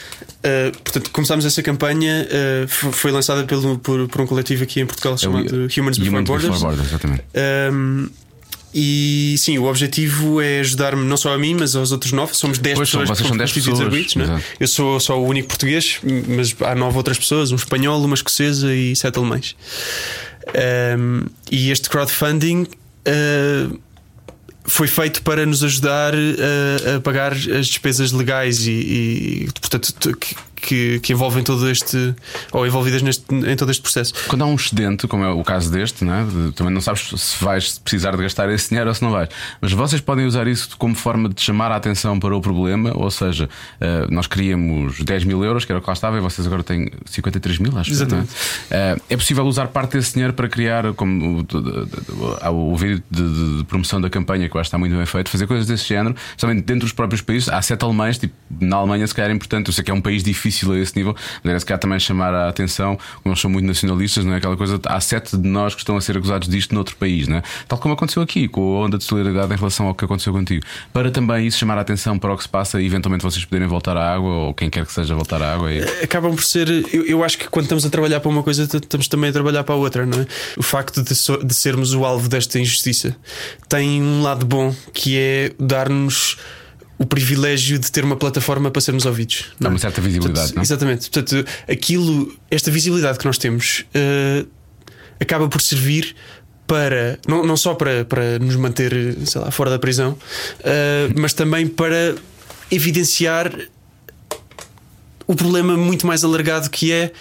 portanto, 0.82 1.10
começámos 1.12 1.44
essa 1.44 1.62
campanha, 1.62 2.26
foi 2.66 3.12
lançada 3.12 3.44
pelo, 3.44 3.78
por, 3.78 4.08
por, 4.08 4.20
um 4.22 4.26
coletivo 4.26 4.64
aqui 4.64 4.80
em 4.80 4.86
Portugal 4.86 5.16
chamado 5.16 5.46
é 5.46 5.80
Humans 5.80 5.98
Before 5.98 6.08
Humans 6.08 6.26
Borders. 6.26 6.52
Before 6.52 6.58
Borders 6.58 6.88
exatamente. 6.88 7.22
Ehm, 7.32 8.08
e 8.74 9.34
sim, 9.38 9.58
o 9.58 9.64
objetivo 9.64 10.40
é 10.40 10.60
ajudar-me 10.60 11.04
não 11.04 11.16
só 11.16 11.34
a 11.34 11.38
mim, 11.38 11.54
mas 11.54 11.76
aos 11.76 11.92
outros 11.92 12.12
nove. 12.12 12.34
Somos 12.34 12.58
10 12.58 12.76
pois 12.76 12.88
pessoas. 12.88 13.08
Vocês 13.08 13.28
são 13.28 13.36
10 13.36 13.52
pessoas. 13.52 13.80
Arbitros, 13.80 14.16
né? 14.16 14.42
Eu 14.58 14.68
sou 14.68 14.98
só 14.98 15.20
o 15.20 15.26
único 15.26 15.48
português, 15.48 16.00
mas 16.26 16.54
há 16.60 16.74
nove 16.74 16.96
outras 16.96 17.18
pessoas: 17.18 17.52
um 17.52 17.56
espanhol, 17.56 18.02
uma 18.02 18.14
escocesa 18.14 18.74
e 18.74 18.96
sete 18.96 19.18
alemães. 19.18 19.54
Um, 20.98 21.26
e 21.50 21.70
este 21.70 21.88
crowdfunding. 21.90 22.66
Uh, 23.06 23.78
foi 24.64 24.86
feito 24.86 25.22
para 25.22 25.44
nos 25.44 25.64
ajudar 25.64 26.14
a, 26.14 26.96
a 26.96 27.00
pagar 27.00 27.32
as 27.32 27.66
despesas 27.66 28.12
legais 28.12 28.64
e, 28.64 28.70
e 28.70 29.48
portanto, 29.60 30.16
que, 30.16 30.36
que, 30.62 31.00
que, 31.00 31.12
envolvem 31.12 31.42
todo 31.42 31.68
este 31.68 32.14
ou 32.52 32.66
envolvidas 32.66 33.02
neste, 33.02 33.24
em 33.34 33.56
todo 33.56 33.70
este 33.70 33.82
processo. 33.82 34.14
Quando 34.28 34.42
há 34.42 34.46
um 34.46 34.54
excedente, 34.54 35.06
como 35.08 35.24
é 35.24 35.28
o 35.28 35.42
caso 35.42 35.70
deste, 35.70 36.04
não 36.04 36.14
é? 36.14 36.24
também 36.54 36.72
não 36.72 36.80
sabes 36.80 37.10
se 37.16 37.44
vais 37.44 37.78
precisar 37.78 38.12
de 38.12 38.22
gastar 38.22 38.48
esse 38.50 38.68
dinheiro 38.68 38.88
ou 38.88 38.94
se 38.94 39.02
não 39.02 39.10
vais. 39.10 39.28
Mas 39.60 39.72
vocês 39.72 40.00
podem 40.00 40.24
usar 40.24 40.46
isso 40.46 40.76
como 40.78 40.94
forma 40.94 41.28
de 41.28 41.40
chamar 41.40 41.72
a 41.72 41.76
atenção 41.76 42.18
para 42.18 42.34
o 42.34 42.40
problema, 42.40 42.92
ou 42.94 43.10
seja, 43.10 43.48
eh, 43.80 44.06
nós 44.10 44.26
queríamos 44.26 45.00
10 45.00 45.24
mil 45.24 45.44
euros, 45.44 45.64
que 45.64 45.72
era 45.72 45.80
o 45.80 45.82
que 45.82 45.88
lá 45.88 45.94
estava, 45.94 46.16
e 46.16 46.20
vocês 46.20 46.46
agora 46.46 46.62
têm 46.62 46.90
53 47.06 47.58
mil, 47.58 47.76
acho 47.76 47.90
Exatamente. 47.90 48.28
que 48.28 48.74
é? 48.74 48.96
é 49.10 49.16
possível 49.16 49.44
usar 49.44 49.66
parte 49.68 49.96
desse 49.96 50.12
dinheiro 50.14 50.32
para 50.32 50.48
criar, 50.48 50.92
como 50.94 51.44
o, 52.50 52.76
vídeo 52.76 53.02
de, 53.10 53.58
de, 53.58 53.64
promoção 53.64 54.00
da 54.00 54.08
campanha, 54.08 54.48
que 54.48 54.56
eu 54.56 54.60
acho 54.60 54.68
que 54.68 54.76
está 54.76 54.78
muito 54.78 54.94
bem 54.96 55.06
feito, 55.06 55.28
fazer 55.28 55.46
coisas 55.46 55.66
desse 55.66 55.88
género, 55.88 56.14
somente 56.36 56.62
dentro 56.62 56.82
dos 56.82 56.92
próprios 56.92 57.20
países. 57.20 57.48
Há 57.48 57.60
sete 57.60 57.84
alemães, 57.84 58.18
tipo, 58.18 58.34
na 58.60 58.76
Alemanha, 58.76 59.06
se 59.06 59.14
calhar 59.14 59.30
é 59.30 59.34
importante. 59.34 59.68
Eu 59.68 59.72
sei 59.72 59.82
que 59.82 59.90
é 59.90 59.94
um 59.94 60.00
país 60.00 60.22
difícil 60.22 60.51
difícil 60.52 60.72
a 60.72 60.78
esse 60.78 60.96
nível, 60.96 61.16
mas 61.42 61.50
era 61.50 61.60
se 61.60 61.66
calhar 61.66 61.80
também 61.80 61.98
chamar 61.98 62.34
a 62.34 62.48
atenção, 62.48 62.98
nós 63.24 63.40
somos 63.40 63.54
muito 63.54 63.66
nacionalistas, 63.66 64.24
não 64.24 64.34
é? 64.34 64.36
Aquela 64.36 64.56
coisa, 64.56 64.78
há 64.84 65.00
sete 65.00 65.36
de 65.36 65.48
nós 65.48 65.74
que 65.74 65.80
estão 65.80 65.96
a 65.96 66.00
ser 66.00 66.16
acusados 66.16 66.48
disto 66.48 66.74
noutro 66.74 66.94
país, 66.96 67.26
não 67.26 67.38
é? 67.38 67.42
Tal 67.66 67.78
como 67.78 67.94
aconteceu 67.94 68.22
aqui, 68.22 68.46
com 68.46 68.60
a 68.76 68.84
onda 68.86 68.98
de 68.98 69.04
solidariedade 69.04 69.52
em 69.52 69.56
relação 69.56 69.86
ao 69.86 69.94
que 69.94 70.04
aconteceu 70.04 70.32
contigo. 70.32 70.64
Para 70.92 71.10
também 71.10 71.46
isso 71.46 71.58
chamar 71.58 71.78
a 71.78 71.80
atenção 71.80 72.18
para 72.18 72.32
o 72.32 72.36
que 72.36 72.42
se 72.42 72.48
passa 72.48 72.80
e 72.80 72.86
eventualmente 72.86 73.24
vocês 73.24 73.44
poderem 73.44 73.66
voltar 73.66 73.96
à 73.96 74.14
água, 74.14 74.30
ou 74.30 74.54
quem 74.54 74.68
quer 74.68 74.84
que 74.84 74.92
seja 74.92 75.14
voltar 75.14 75.42
à 75.42 75.54
água. 75.54 75.72
E... 75.72 75.82
Acabam 76.02 76.34
por 76.34 76.44
ser, 76.44 76.68
eu, 76.92 77.04
eu 77.06 77.24
acho 77.24 77.38
que 77.38 77.48
quando 77.48 77.64
estamos 77.64 77.84
a 77.84 77.90
trabalhar 77.90 78.20
para 78.20 78.28
uma 78.28 78.42
coisa, 78.42 78.62
estamos 78.62 79.08
também 79.08 79.30
a 79.30 79.32
trabalhar 79.32 79.64
para 79.64 79.74
a 79.74 79.78
outra, 79.78 80.04
não 80.06 80.20
é? 80.20 80.26
O 80.56 80.62
facto 80.62 81.02
de, 81.02 81.14
so, 81.14 81.42
de 81.44 81.54
sermos 81.54 81.94
o 81.94 82.04
alvo 82.04 82.28
desta 82.28 82.58
injustiça 82.58 83.16
tem 83.68 84.02
um 84.02 84.22
lado 84.22 84.44
bom 84.44 84.74
que 84.92 85.16
é 85.16 85.52
dar-nos 85.58 86.36
o 86.98 87.06
privilégio 87.06 87.78
de 87.78 87.90
ter 87.90 88.04
uma 88.04 88.16
plataforma 88.16 88.70
para 88.70 88.80
sermos 88.80 89.06
ouvidos. 89.06 89.46
Dá 89.58 89.68
uma 89.68 89.78
certa 89.78 90.00
visibilidade, 90.00 90.34
Portanto, 90.34 90.56
não? 90.56 90.62
Exatamente. 90.62 91.10
Portanto, 91.10 91.44
aquilo, 91.68 92.32
esta 92.50 92.70
visibilidade 92.70 93.18
que 93.18 93.24
nós 93.24 93.38
temos 93.38 93.84
uh, 93.94 94.46
acaba 95.20 95.48
por 95.48 95.60
servir 95.60 96.14
para 96.66 97.18
não, 97.26 97.44
não 97.44 97.56
só 97.56 97.74
para, 97.74 98.04
para 98.04 98.38
nos 98.38 98.56
manter 98.56 99.16
sei 99.26 99.40
lá, 99.40 99.50
fora 99.50 99.70
da 99.70 99.78
prisão, 99.78 100.12
uh, 100.12 101.20
mas 101.20 101.32
também 101.32 101.66
para 101.66 102.14
evidenciar 102.70 103.52
o 105.26 105.34
problema 105.34 105.76
muito 105.76 106.06
mais 106.06 106.24
alargado 106.24 106.70
que 106.70 106.92
é 106.92 107.12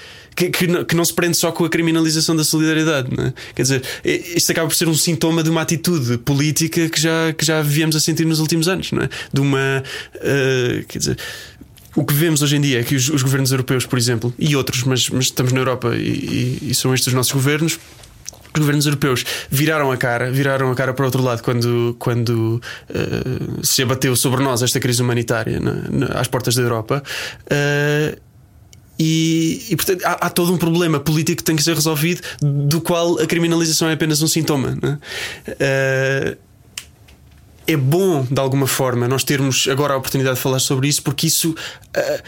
que, 0.42 0.50
que, 0.50 0.68
não, 0.68 0.84
que, 0.84 0.96
não, 0.96 1.06
se 1.06 1.14
prende 1.14 1.38
só 1.38 1.52
com 1.52 1.66
a 1.66 1.70
criminalização 1.70 2.36
da 2.36 2.44
solidariedade. 2.44 3.10
É? 3.20 3.34
Quer 3.54 3.62
dizer, 3.62 3.84
isto 4.04 4.52
acaba 4.52 4.68
por 4.68 4.76
ser 4.76 4.88
um 4.88 4.94
sintoma 4.94 5.44
de 5.44 5.50
uma 5.50 5.62
atitude 5.62 6.18
política 6.18 6.90
que 6.90 7.00
já, 7.00 7.34
que 7.34 7.46
já 7.46 7.62
viemos 7.62 7.96
a 7.96 8.00
sentir 8.00 8.26
nos 8.26 8.40
últimos 8.40 8.68
anos, 8.68 8.92
é? 8.94 9.10
De 9.32 9.42
uma. 9.42 9.84
Uh, 10.16 10.86
quer 10.88 11.00
dizer. 11.00 11.18
O 11.94 12.06
que 12.06 12.14
vemos 12.14 12.42
hoje 12.42 12.56
em 12.56 12.62
dia 12.62 12.80
é 12.80 12.84
que 12.84 12.96
os, 12.96 13.10
os 13.10 13.22
governos 13.22 13.52
europeus, 13.52 13.86
por 13.86 14.00
exemplo, 14.00 14.34
e 14.40 14.56
outros, 14.56 14.86
mas, 14.86 15.10
mas 15.10 15.26
estamos 15.26 15.52
na 15.52 15.60
Europa 15.60 15.94
e, 15.94 16.60
e, 16.62 16.70
e 16.72 16.74
são 16.74 16.94
estes 16.94 17.08
os 17.08 17.14
nossos 17.14 17.34
governos, 17.34 17.78
os 18.54 18.60
governos 18.60 18.86
europeus 18.86 19.26
viraram 19.50 19.92
a 19.92 19.98
cara, 19.98 20.32
viraram 20.32 20.72
a 20.72 20.76
cara 20.76 20.94
para 20.94 21.04
o 21.04 21.06
outro 21.06 21.22
lado 21.22 21.44
quando, 21.44 21.94
quando 22.00 22.62
uh, 22.90 23.66
se 23.66 23.82
abateu 23.84 24.16
sobre 24.16 24.42
nós 24.42 24.62
esta 24.62 24.80
crise 24.80 25.02
humanitária 25.02 25.60
na, 25.60 26.18
às 26.18 26.30
portas 26.30 26.56
da 26.56 26.62
Europa. 26.62 27.04
Uh, 27.46 28.31
e, 29.04 29.66
e 29.72 29.76
portanto, 29.76 30.06
há, 30.06 30.28
há, 30.28 30.30
todo 30.30 30.54
um 30.54 30.58
problema 30.58 31.00
político 31.00 31.38
que 31.38 31.44
tem 31.44 31.56
que 31.56 31.64
ser 31.64 31.74
resolvido, 31.74 32.22
do 32.40 32.80
qual 32.80 33.20
a 33.20 33.26
criminalização 33.26 33.90
é 33.90 33.94
apenas 33.94 34.22
um 34.22 34.28
sintoma. 34.28 34.78
É? 35.48 36.36
Uh, 36.36 36.38
é 37.66 37.76
bom, 37.76 38.28
de 38.30 38.40
alguma 38.40 38.68
forma, 38.68 39.08
nós 39.08 39.24
termos 39.24 39.68
agora 39.68 39.96
a 39.96 39.98
oportunidade 39.98 40.36
de 40.36 40.42
falar 40.42 40.60
sobre 40.60 40.88
isso, 40.88 41.02
porque 41.02 41.26
isso. 41.26 41.50
Uh, 41.50 42.24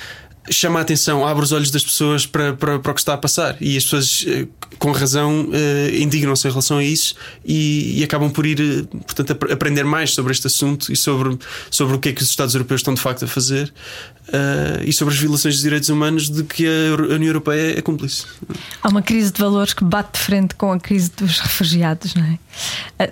chama 0.50 0.80
a 0.80 0.82
atenção, 0.82 1.26
abre 1.26 1.44
os 1.44 1.52
olhos 1.52 1.72
das 1.72 1.84
pessoas 1.84 2.26
para, 2.26 2.54
para, 2.54 2.80
para 2.80 2.92
o 2.92 2.94
que 2.94 3.02
está 3.02 3.14
a 3.14 3.18
passar 3.18 3.56
e 3.62 3.78
as 3.78 3.84
pessoas, 3.84 4.22
uh, 4.24 4.48
com 4.80 4.92
razão, 4.92 5.50
indignam-se 5.98 6.48
em 6.48 6.50
relação 6.50 6.78
a 6.78 6.84
isso 6.84 7.16
e, 7.46 8.00
e, 8.00 8.04
acabam 8.04 8.30
por 8.30 8.46
ir, 8.46 8.86
portanto, 8.88 9.32
aprender 9.52 9.84
mais 9.84 10.14
sobre 10.14 10.32
este 10.34 10.48
assunto 10.48 10.92
e 10.92 10.96
sobre, 10.96 11.38
sobre 11.72 11.96
o 11.96 12.00
que 12.00 12.10
é 12.10 12.12
que 12.12 12.22
os 12.22 12.30
Estados 12.30 12.54
Europeus 12.54 12.82
estão 12.82 12.94
de 12.94 13.00
facto 13.00 13.24
a 13.24 13.28
fazer 13.28 13.72
uh, 14.30 14.84
e 14.86 14.94
sobre 14.94 15.14
as 15.14 15.20
violações 15.20 15.56
dos 15.56 15.64
direitos 15.64 15.90
humanos 15.90 16.30
de 16.30 16.44
que 16.44 16.66
a 16.66 17.14
União 17.14 17.30
Europeia 17.30 17.78
é 17.78 17.82
cúmplice. 17.82 18.26
Há 18.82 18.90
uma 18.90 19.02
crise 19.02 19.32
de 19.32 19.40
valores 19.40 19.74
que 19.74 19.84
bate 19.84 20.20
de 20.20 20.26
frente 20.26 20.56
com 20.56 20.72
a 20.72 20.80
crise 20.80 21.12
dos 21.16 21.40
refugiados, 21.40 22.14
não 22.16 22.24
é? 22.24 22.40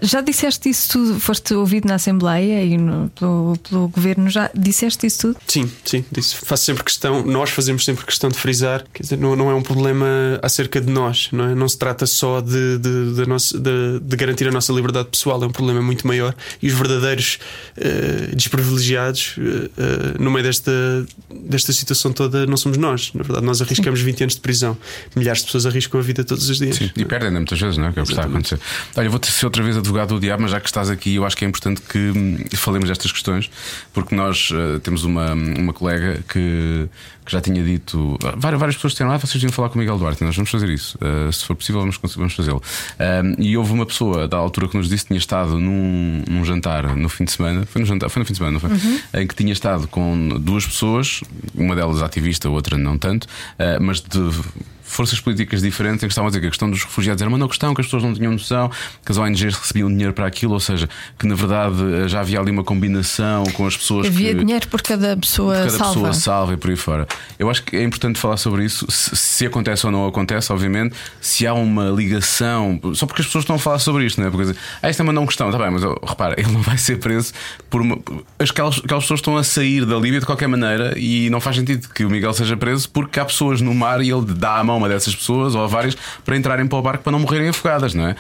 Já 0.02 0.22
disseste 0.22 0.70
isso 0.70 0.90
tudo? 0.90 1.20
Foste 1.20 1.54
ouvido 1.54 1.88
na 1.88 1.96
Assembleia 1.96 2.64
e 2.64 2.78
no, 2.78 3.10
pelo, 3.10 3.58
pelo, 3.58 3.88
Governo? 3.88 4.30
Já 4.30 4.50
disseste 4.54 5.08
isso 5.08 5.34
tudo? 5.34 5.38
Sim, 5.48 5.70
sim, 5.84 6.06
disse. 6.12 6.36
Faço 6.36 6.66
sempre 6.66 6.84
questão. 6.84 7.21
Nós 7.26 7.50
fazemos 7.50 7.86
sempre 7.86 8.06
questão 8.06 8.30
de 8.30 8.38
frisar, 8.38 8.86
quer 8.94 9.04
dizer, 9.04 9.18
não, 9.18 9.36
não 9.36 9.50
é 9.50 9.54
um 9.54 9.62
problema 9.62 10.08
acerca 10.42 10.80
de 10.80 10.92
nós, 10.92 11.30
não, 11.32 11.50
é? 11.50 11.56
não 11.56 11.68
se 11.68 11.78
trata 11.78 12.06
só 12.06 12.42
de, 12.42 12.78
de, 12.78 13.14
de, 13.16 13.26
nossa, 13.28 13.58
de, 13.60 14.00
de 14.02 14.16
garantir 14.16 14.48
a 14.48 14.52
nossa 14.52 14.72
liberdade 14.74 15.10
pessoal, 15.10 15.42
é 15.44 15.48
um 15.48 15.52
problema 15.52 15.82
muito 15.82 16.06
maior 16.08 16.36
e 16.62 16.68
os 16.68 16.74
verdadeiros 16.74 17.40
uh, 17.78 18.36
desprivilegiados 18.36 19.38
uh, 19.38 19.42
uh, 19.42 20.22
no 20.22 20.32
meio 20.32 20.44
desta, 20.44 20.72
desta 21.42 21.74
situação 21.74 22.12
toda 22.12 22.46
não 22.46 22.58
somos 22.58 22.78
nós. 22.78 23.12
Na 23.14 23.24
verdade, 23.24 23.46
nós 23.46 23.62
arriscamos 23.62 24.00
20 24.02 24.24
anos 24.24 24.36
de 24.36 24.42
prisão, 24.42 24.78
milhares 25.16 25.42
de 25.42 25.46
pessoas 25.46 25.66
arriscam 25.66 26.00
a 26.00 26.04
vida 26.04 26.24
todos 26.24 26.50
os 26.50 26.58
dias. 26.58 26.78
Sim, 26.78 26.92
e 26.96 27.06
perdem 27.06 27.32
muitas 27.32 27.60
vezes, 27.60 27.78
não 27.78 27.88
é? 27.88 27.92
Que 27.92 28.00
é 28.00 28.02
o 28.04 28.06
que 28.06 28.12
está 28.12 28.24
a 28.24 28.26
acontecer. 28.26 28.60
Olha, 28.96 29.06
eu 29.06 29.12
vou 29.12 29.20
ser 29.24 29.46
outra 29.46 29.64
vez 29.64 29.78
advogado 29.78 30.10
do 30.10 30.20
diabo, 30.20 30.44
mas 30.44 30.52
já 30.52 30.60
que 30.60 30.68
estás 30.68 30.90
aqui, 30.90 31.16
eu 31.16 31.26
acho 31.26 31.36
que 31.36 31.46
é 31.46 31.48
importante 31.48 31.82
que 31.82 31.98
hum, 31.98 32.38
falemos 32.54 32.90
destas 32.90 33.12
questões, 33.12 33.50
porque 33.94 34.16
nós 34.16 34.52
temos 34.84 35.04
uma, 35.04 35.34
uma 35.34 35.74
colega 35.74 36.24
que, 36.28 36.90
que 37.26 37.32
já 37.32 37.42
tinha 37.42 37.64
dito. 37.64 38.18
Várias, 38.38 38.60
várias 38.60 38.76
pessoas 38.76 38.94
disseram: 38.94 39.12
Ah, 39.12 39.18
vocês 39.18 39.34
deviam 39.34 39.52
falar 39.52 39.70
com 39.70 39.76
o 39.76 39.80
Miguel 39.80 39.98
Duarte, 39.98 40.24
nós 40.24 40.36
vamos 40.36 40.50
fazer 40.50 40.70
isso. 40.70 40.98
Uh, 40.98 41.32
se 41.32 41.46
for 41.46 41.56
possível, 41.56 41.82
vamos, 41.82 42.00
vamos 42.16 42.34
fazê-lo. 42.34 42.62
Uh, 42.62 43.42
e 43.42 43.58
houve 43.58 43.72
uma 43.72 43.86
pessoa 43.86 44.28
da 44.28 44.38
altura 44.38 44.68
que 44.68 44.78
nos 44.78 44.90
disse 44.90 45.04
que 45.04 45.10
tinha 45.10 45.18
estado 45.18 45.60
num, 45.60 46.24
num 46.28 46.46
jantar 46.46 46.96
no 46.96 47.10
fim 47.10 47.26
de 47.26 47.32
semana, 47.32 47.66
foi 47.66 47.82
no, 47.82 47.88
jantar, 47.88 48.10
foi 48.10 48.20
no 48.20 48.26
fim 48.26 48.34
de 48.34 48.38
semana, 48.38 48.54
não 48.54 48.60
foi? 48.60 48.70
Uhum. 48.70 49.00
Em 49.14 49.28
que 49.28 49.36
tinha 49.36 49.54
estado 49.54 49.88
com 49.88 50.30
duas 50.40 50.66
pessoas, 50.66 51.22
uma 51.56 51.76
delas 51.76 52.02
ativista, 52.02 52.50
outra 52.50 52.78
não 52.78 52.98
tanto, 52.98 53.26
uh, 53.26 53.82
mas 53.82 54.02
de 54.02 54.20
forças 54.92 55.20
políticas 55.20 55.62
diferentes 55.62 56.04
em 56.04 56.08
que 56.08 56.12
estavam 56.12 56.28
a 56.28 56.30
dizer 56.30 56.42
que 56.42 56.48
a 56.48 56.50
questão 56.50 56.70
dos 56.70 56.84
refugiados 56.84 57.22
era 57.22 57.30
uma 57.30 57.38
não 57.38 57.48
questão, 57.48 57.74
que 57.74 57.82
as 57.82 57.88
pessoas 57.88 58.04
não 58.04 58.14
tinham 58.14 58.32
noção, 58.32 58.70
que 59.06 59.12
as 59.12 59.18
ONGs 59.18 59.56
recebiam 59.56 59.90
dinheiro 59.90 60.14
para 60.14 60.26
aquilo, 60.26 60.54
ou 60.54 60.60
seja, 60.60 60.90
que 61.18 61.26
na 61.26 61.36
verdade 61.36 62.08
já 62.08 62.20
havia 62.20 62.40
ali 62.40 62.52
uma 62.52 62.64
combinação 62.64 63.44
com 63.54 63.66
as 63.66 63.76
pessoas. 63.76 64.08
Havia 64.08 64.34
que, 64.34 64.40
dinheiro 64.40 64.68
por 64.68 64.82
cada 64.82 65.16
pessoa 65.18 65.56
por 65.56 65.66
cada 65.66 65.78
salva. 65.78 65.94
pessoa 65.94 66.14
salva 66.14 66.54
e 66.54 66.58
por 66.58 66.70
aí 66.70 66.76
fora. 66.76 67.08
Eu 67.40 67.50
acho 67.50 67.64
que 67.64 67.76
é 67.76 67.84
importante 67.84 68.20
falar 68.20 68.38
sobre 68.38 68.66
isso, 68.66 68.86
se, 68.90 69.16
se, 69.16 69.46
acontece 69.46 69.86
ou 69.86 69.92
não 69.92 70.08
acontece, 70.08 70.52
obviamente, 70.52 70.96
se 71.20 71.48
há 71.48 71.54
uma 71.54 71.90
ligação, 71.90 72.80
só 72.94 73.06
porque 73.06 73.22
as 73.22 73.28
pessoas 73.28 73.44
estão 73.44 73.56
a 73.56 73.60
falar 73.60 73.80
sobre 73.80 74.06
isto, 74.06 74.20
não 74.20 74.28
é? 74.28 74.32
Porque 74.32 74.56
ah, 74.82 74.90
isto 74.90 75.00
é 75.00 75.04
uma 75.04 75.14
não 75.14 75.26
questão, 75.26 75.50
está 75.50 75.62
bem, 75.62 75.72
mas 75.72 75.84
oh, 75.84 76.00
repara, 76.06 76.36
ele 76.40 76.52
não 76.52 76.62
vai 76.62 76.78
ser 76.78 77.00
preso 77.00 77.34
por 77.70 77.82
uma. 77.82 77.98
Aquelas, 78.40 78.80
aquelas 78.84 79.04
pessoas 79.04 79.20
estão 79.20 79.38
a 79.38 79.44
sair 79.44 79.86
da 79.86 79.96
Líbia 79.96 80.20
de 80.20 80.26
qualquer 80.26 80.48
maneira 80.48 80.94
e 80.98 81.30
não 81.30 81.40
faz 81.40 81.56
sentido 81.56 81.88
que 81.90 82.04
o 82.04 82.10
Miguel 82.10 82.34
seja 82.34 82.58
preso 82.58 82.90
porque 82.90 83.20
há 83.20 83.26
pessoas 83.26 83.62
no 83.62 83.74
mar 83.74 84.02
e 84.02 84.10
ele 84.10 84.26
dá 84.26 84.58
a 84.58 84.64
mão 84.64 84.81
uma 84.82 84.90
dessas 84.90 85.16
pessoas 85.16 85.56
ou 85.56 85.64
a 85.64 85.68
várias 85.68 85.96
para 86.26 86.36
entrarem 86.36 86.68
para 86.68 86.78
o 86.78 86.82
barco 86.82 87.04
para 87.04 87.12
não 87.12 87.20
morrerem 87.20 87.50
afogadas, 87.50 87.94
não 87.94 88.08
é? 88.08 88.12
Uh, 88.12 88.16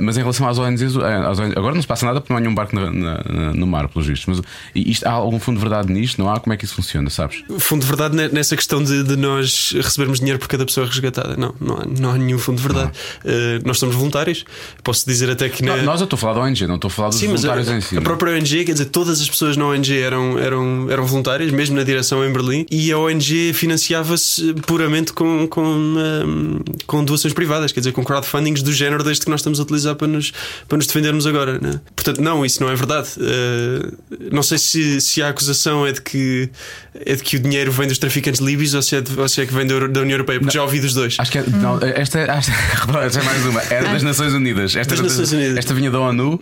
mas 0.00 0.16
em 0.16 0.20
relação 0.20 0.48
às 0.48 0.58
ONGs, 0.58 0.96
eh, 0.96 1.26
às 1.26 1.38
ONGs, 1.38 1.56
agora 1.56 1.74
não 1.74 1.82
se 1.82 1.88
passa 1.88 2.06
nada 2.06 2.20
porque 2.20 2.32
não 2.32 2.38
há 2.38 2.40
nenhum 2.40 2.54
barco 2.54 2.74
na, 2.74 2.90
na, 2.90 3.52
no 3.52 3.66
mar, 3.66 3.88
pelos 3.88 4.06
vistos. 4.06 4.26
Mas 4.26 4.42
isto, 4.74 5.06
há 5.06 5.10
algum 5.10 5.38
fundo 5.38 5.56
de 5.56 5.62
verdade 5.62 5.92
nisto? 5.92 6.20
Não 6.20 6.32
há? 6.32 6.38
Como 6.40 6.52
é 6.52 6.56
que 6.56 6.64
isso 6.64 6.74
funciona, 6.74 7.10
sabes? 7.10 7.42
Fundo 7.58 7.82
de 7.82 7.86
verdade 7.86 8.16
nessa 8.32 8.56
questão 8.56 8.82
de, 8.82 9.02
de 9.02 9.16
nós 9.16 9.72
recebermos 9.74 10.18
dinheiro 10.18 10.38
por 10.38 10.48
cada 10.48 10.64
pessoa 10.64 10.86
resgatada. 10.86 11.36
Não, 11.36 11.54
não 11.60 11.76
há, 11.76 11.84
não 11.84 12.10
há 12.10 12.18
nenhum 12.18 12.38
fundo 12.38 12.56
de 12.56 12.62
verdade. 12.62 12.92
Uh, 13.24 13.66
nós 13.66 13.78
somos 13.78 13.94
voluntários. 13.94 14.44
Posso 14.82 15.06
dizer 15.06 15.30
até 15.30 15.48
que. 15.48 15.62
Na... 15.64 15.76
nós 15.78 16.00
eu 16.00 16.04
estou 16.04 16.16
a 16.16 16.20
falar 16.20 16.34
da 16.34 16.40
ONG, 16.40 16.66
não 16.66 16.76
estou 16.76 16.88
a 16.88 16.90
falar 16.90 17.08
dos 17.08 17.18
Sim, 17.18 17.28
voluntários 17.28 17.68
a, 17.68 17.76
em 17.76 17.80
si. 17.80 17.96
A 17.96 18.00
própria 18.00 18.32
ONG, 18.34 18.64
quer 18.64 18.72
dizer, 18.72 18.86
todas 18.86 19.20
as 19.20 19.28
pessoas 19.28 19.56
na 19.56 19.66
ONG 19.66 19.98
eram, 19.98 20.38
eram, 20.38 20.90
eram 20.90 21.06
voluntárias, 21.06 21.50
mesmo 21.50 21.76
na 21.76 21.82
direção 21.82 22.24
em 22.24 22.32
Berlim, 22.32 22.66
e 22.70 22.92
a 22.92 22.98
ONG 22.98 23.52
financiava-se 23.52 24.54
puramente 24.66 25.12
com, 25.12 25.46
com, 25.48 25.95
um, 25.96 26.60
com 26.86 27.04
doações 27.04 27.32
privadas, 27.32 27.72
quer 27.72 27.80
dizer, 27.80 27.92
com 27.92 28.04
crowdfundings 28.04 28.62
do 28.62 28.72
género 28.72 29.02
deste 29.02 29.24
que 29.24 29.30
nós 29.30 29.40
estamos 29.40 29.58
a 29.58 29.62
utilizar 29.62 29.94
para 29.94 30.06
nos, 30.06 30.32
para 30.68 30.76
nos 30.76 30.86
defendermos 30.86 31.26
agora. 31.26 31.58
Né? 31.58 31.80
Portanto, 31.94 32.20
não, 32.20 32.44
isso 32.44 32.62
não 32.62 32.70
é 32.70 32.74
verdade. 32.74 33.08
Uh, 33.16 33.96
não 34.32 34.42
sei 34.42 34.58
se, 34.58 35.00
se 35.00 35.22
a 35.22 35.28
acusação 35.28 35.86
é 35.86 35.92
de, 35.92 36.00
que, 36.00 36.50
é 36.94 37.14
de 37.14 37.22
que 37.22 37.36
o 37.36 37.40
dinheiro 37.40 37.72
vem 37.72 37.88
dos 37.88 37.98
traficantes 37.98 38.40
líbios 38.40 38.74
ou 38.74 38.82
se 38.82 38.96
é, 38.96 39.00
de, 39.00 39.18
ou 39.18 39.28
se 39.28 39.40
é 39.40 39.46
que 39.46 39.54
vem 39.54 39.66
da, 39.66 39.74
União 39.76 40.10
Europeia, 40.10 40.38
porque 40.38 40.56
não, 40.56 40.62
já 40.62 40.62
ouvi 40.62 40.80
dos 40.80 40.94
dois. 40.94 41.16
Acho 41.18 41.30
que 41.30 41.38
é, 41.38 41.44
não, 41.46 41.78
esta, 41.82 42.20
esta, 42.20 42.52
esta 43.02 43.20
é 43.20 43.22
mais 43.22 43.46
uma, 43.46 43.62
era 43.62 43.92
das 43.92 44.02
Nações 44.02 44.32
Unidas. 44.32 44.76
Esta, 44.76 44.94
das 44.94 45.04
Nações 45.04 45.32
Unidas. 45.32 45.58
esta 45.58 45.74
vinha 45.74 45.90
da 45.90 46.00
ONU, 46.00 46.34
uh, 46.34 46.40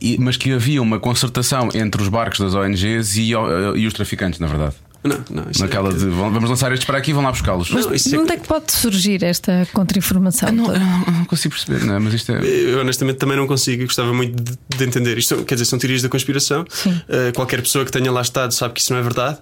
e, 0.00 0.18
mas 0.18 0.36
que 0.36 0.52
havia 0.52 0.82
uma 0.82 0.98
concertação 0.98 1.68
entre 1.74 2.02
os 2.02 2.08
barcos 2.08 2.40
das 2.40 2.54
ONGs 2.54 3.16
e, 3.16 3.32
e 3.76 3.86
os 3.86 3.92
traficantes, 3.92 4.40
na 4.40 4.46
verdade. 4.46 4.74
Não, 5.02 5.18
não, 5.30 5.46
Naquela 5.58 5.88
é... 5.88 5.92
de 5.92 6.04
vamos 6.06 6.48
lançar 6.48 6.70
estes 6.72 6.84
para 6.84 6.98
aqui 6.98 7.10
e 7.10 7.14
vão 7.14 7.22
lá 7.22 7.30
buscá-los. 7.30 7.70
Mas 7.70 7.86
não, 8.06 8.20
onde 8.20 8.32
é... 8.32 8.34
é 8.34 8.38
que 8.38 8.46
pode 8.46 8.70
surgir 8.70 9.24
esta 9.24 9.66
contra-informação? 9.72 10.52
Não, 10.52 10.66
não, 10.66 11.00
não, 11.00 11.24
consigo 11.24 11.54
perceber, 11.54 11.84
não 11.86 11.94
é? 11.94 11.98
Mas 11.98 12.14
isto 12.14 12.32
é... 12.32 12.44
Eu 12.44 12.80
honestamente 12.80 13.16
também 13.16 13.36
não 13.36 13.46
consigo, 13.46 13.84
gostava 13.84 14.12
muito 14.12 14.42
de, 14.42 14.58
de 14.76 14.84
entender. 14.84 15.16
Isto 15.16 15.44
quer 15.44 15.54
dizer, 15.54 15.64
são 15.64 15.78
teorias 15.78 16.02
da 16.02 16.08
conspiração. 16.08 16.62
Uh, 16.62 17.32
qualquer 17.34 17.62
pessoa 17.62 17.84
que 17.84 17.90
tenha 17.90 18.12
lá 18.12 18.20
estado 18.20 18.52
sabe 18.52 18.74
que 18.74 18.80
isso 18.80 18.92
não 18.92 19.00
é 19.00 19.02
verdade. 19.02 19.38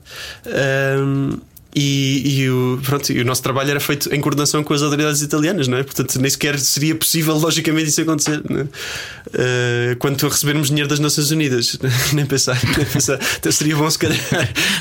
Uh, 0.46 1.40
e, 1.74 2.40
e, 2.40 2.50
o, 2.50 2.80
pronto, 2.82 3.12
e 3.12 3.20
o 3.20 3.24
nosso 3.24 3.42
trabalho 3.42 3.70
era 3.70 3.78
feito 3.78 4.12
em 4.12 4.20
coordenação 4.20 4.64
com 4.64 4.72
as 4.72 4.80
autoridades 4.80 5.20
italianas, 5.20 5.68
não 5.68 5.76
é? 5.76 5.82
Portanto, 5.82 6.18
nem 6.18 6.30
sequer 6.30 6.58
seria 6.58 6.94
possível, 6.94 7.36
logicamente, 7.36 7.88
isso 7.88 8.00
acontecer. 8.00 8.42
É? 8.50 8.62
Uh, 8.62 9.96
quanto 9.98 10.26
a 10.26 10.30
recebermos 10.30 10.68
dinheiro 10.68 10.88
das 10.88 10.98
Nações 10.98 11.30
Unidas, 11.30 11.78
nem 12.14 12.24
pensar, 12.24 12.58
nem 12.76 12.86
pensar. 12.86 13.18
Então 13.38 13.52
seria 13.52 13.76
bom, 13.76 13.88
se 13.90 13.98
calhar, 13.98 14.18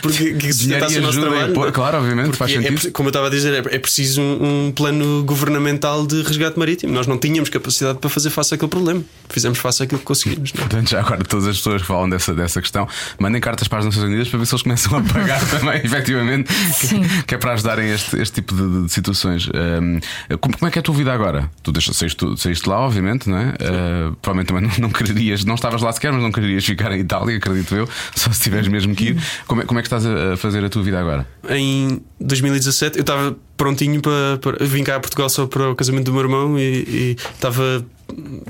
porque 0.02 0.34
que 0.36 0.54
se 0.54 0.74
o 0.74 1.02
nosso 1.02 1.20
trabalho. 1.20 1.54
Pô, 1.54 1.70
claro, 1.74 1.98
obviamente, 1.98 2.38
faz 2.38 2.52
é 2.52 2.56
sentido. 2.56 2.88
É, 2.88 2.92
como 2.92 3.08
eu 3.08 3.12
estava 3.12 3.28
a 3.28 3.30
dizer, 3.30 3.54
é, 3.54 3.76
é 3.76 3.80
preciso 3.80 4.22
um, 4.22 4.68
um, 4.68 4.72
plano 4.72 5.24
governamental 5.26 6.08
de 6.08 6.22
resgate 6.22 6.58
marítimo. 6.58 6.94
Nós 6.94 7.06
não 7.06 7.18
tínhamos 7.18 7.50
capacidade 7.50 8.00
para 8.00 8.10
fazer 8.10 8.30
face 8.30 8.56
àquele 8.56 8.72
problema. 8.72 9.04
Fizemos 9.30 9.60
face 9.60 9.84
àquilo 9.84 10.00
que 10.00 10.06
conseguimos. 10.06 10.54
É? 10.56 10.58
Portanto, 10.58 10.90
já 10.90 11.02
agora 11.02 11.22
todas 11.26 11.48
as 11.48 11.58
pessoas 11.58 11.82
que 11.82 11.88
falam 11.88 12.10
dessa, 12.10 12.34
dessa 12.34 12.62
questão 12.62 12.88
mandem 13.20 13.42
cartas 13.42 13.68
para 13.68 13.80
as 13.80 13.86
Nações 13.86 14.06
Unidas 14.06 14.30
para 14.30 14.40
ver 14.40 14.46
se 14.46 14.56
eles 14.56 14.64
começam 14.64 14.98
a 14.98 15.02
pagar 15.02 15.46
também, 15.52 15.82
efetivamente 15.84 16.48
Sim. 16.88 17.02
que 17.26 17.36
é 17.36 17.38
para 17.38 17.54
ajudarem 17.54 17.90
este, 17.92 18.18
este 18.18 18.36
tipo 18.36 18.56
de, 18.56 18.86
de 18.86 18.92
situações. 18.92 19.48
Um, 19.48 20.00
como, 20.38 20.58
como, 20.58 20.68
é 20.68 20.72
que 20.72 20.80
é 20.80 20.82
a 20.82 20.84
tua 20.84 20.96
vida 20.96 21.14
agora? 21.14 21.50
Tu 21.64 21.72
deixas, 21.72 21.96
saíste, 21.98 22.26
saíste 22.38 22.68
lá, 22.68 22.80
obviamente, 22.80 23.30
não 23.30 23.38
é? 23.38 23.50
Uh, 23.50 24.16
provavelmente 24.22 24.48
também 24.48 24.64
não, 24.80 24.88
não, 24.88 24.90
quererias, 24.90 25.46
não 25.46 25.56
estavas 25.56 25.82
lá 25.82 25.92
sequer, 25.92 26.12
mas 26.12 26.22
não 26.22 26.32
quererias 26.32 26.66
ficar 26.66 26.92
em 26.92 27.00
Itália, 27.00 27.38
acredito 27.38 27.76
eu, 27.76 27.88
só 28.16 28.32
se 28.32 28.42
tiveres 28.42 28.68
mesmo 28.68 28.96
que 28.96 29.10
ir. 29.10 29.24
Como 29.46 29.62
é, 29.62 29.66
como 29.66 29.80
é 29.80 29.82
que 29.82 29.88
estás 29.88 30.06
a 30.06 30.38
fazer 30.38 30.64
a 30.64 30.70
tua 30.70 30.84
vida 30.84 31.00
agora? 31.00 31.28
Em 31.50 32.02
2017 32.20 32.98
eu 32.98 33.02
estava 33.02 33.36
prontinho 33.56 34.02
para, 34.02 34.38
para. 34.42 34.66
Vim 34.66 34.84
cá 34.84 34.96
a 34.96 35.00
Portugal 35.00 35.30
só 35.30 35.46
para 35.48 35.72
o 35.72 35.76
casamento 35.76 36.06
do 36.06 36.14
meu 36.14 36.22
irmão 36.22 36.58
e, 36.58 36.62
e 36.62 37.18
estava 37.34 37.86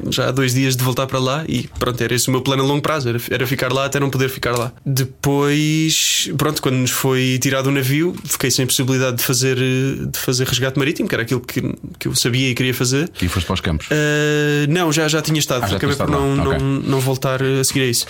já 0.10 0.28
há 0.30 0.32
dois 0.32 0.54
dias 0.54 0.76
de 0.76 0.84
voltar 0.84 1.08
para 1.08 1.20
lá 1.20 1.44
e 1.48 1.68
pronto, 1.80 2.02
era 2.02 2.14
esse 2.14 2.28
o 2.28 2.32
meu 2.32 2.42
plano 2.42 2.64
a 2.64 2.66
longo 2.66 2.82
prazo, 2.82 3.10
era, 3.10 3.20
era 3.30 3.48
ficar 3.48 3.72
lá 3.72 3.86
até 3.86 4.00
não 4.00 4.10
poder 4.10 4.30
ficar 4.30 4.58
lá. 4.58 4.72
Depois, 4.86 6.30
pronto, 6.38 6.62
quando 6.62 6.76
nos 6.76 6.92
foi 6.92 7.38
tirado 7.42 7.68
o 7.68 7.72
navio, 7.72 8.16
fiquei 8.24 8.52
sem 8.52 8.66
possibilidade 8.66 9.18
de 9.18 9.24
fazer, 9.24 9.58
de 9.58 10.18
fazer 10.18 10.48
resgate 10.48 10.78
marítimo, 10.78 11.08
que 11.08 11.16
era 11.16 11.24
aquilo 11.24 11.42
que, 11.42 11.62
que 12.00 12.08
eu 12.08 12.16
sabia 12.16 12.50
e 12.50 12.56
queria 12.56 12.74
fazer. 12.74 13.12
E 13.22 13.28
foste 13.28 13.46
para 13.46 13.54
os 13.56 13.62
campos? 13.62 13.88
Uh, 13.88 14.70
não, 14.70 14.92
já, 14.92 15.08
já 15.08 15.22
tinha 15.22 15.40
estado, 15.40 15.66
ah, 15.66 15.68
já 15.68 15.78
acabei 15.78 15.96
por 15.96 16.10
não, 16.10 16.36
não, 16.36 16.60
não 16.60 17.00
voltar 17.00 17.42
a 17.42 17.64
seguir 17.64 17.82
a 17.82 17.86
isso. 17.86 18.06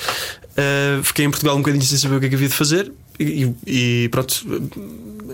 Uh, 0.52 1.04
fiquei 1.04 1.26
em 1.26 1.30
Portugal 1.30 1.56
um 1.56 1.60
bocadinho 1.60 1.84
sem 1.84 1.98
saber 1.98 2.18
o 2.18 2.20
que 2.20 2.26
é 2.26 2.30
que 2.30 2.36
havia 2.36 2.48
de 2.48 2.54
fazer 2.54 2.92
e, 3.20 3.52
e 3.66 4.10
pronto 4.10 4.46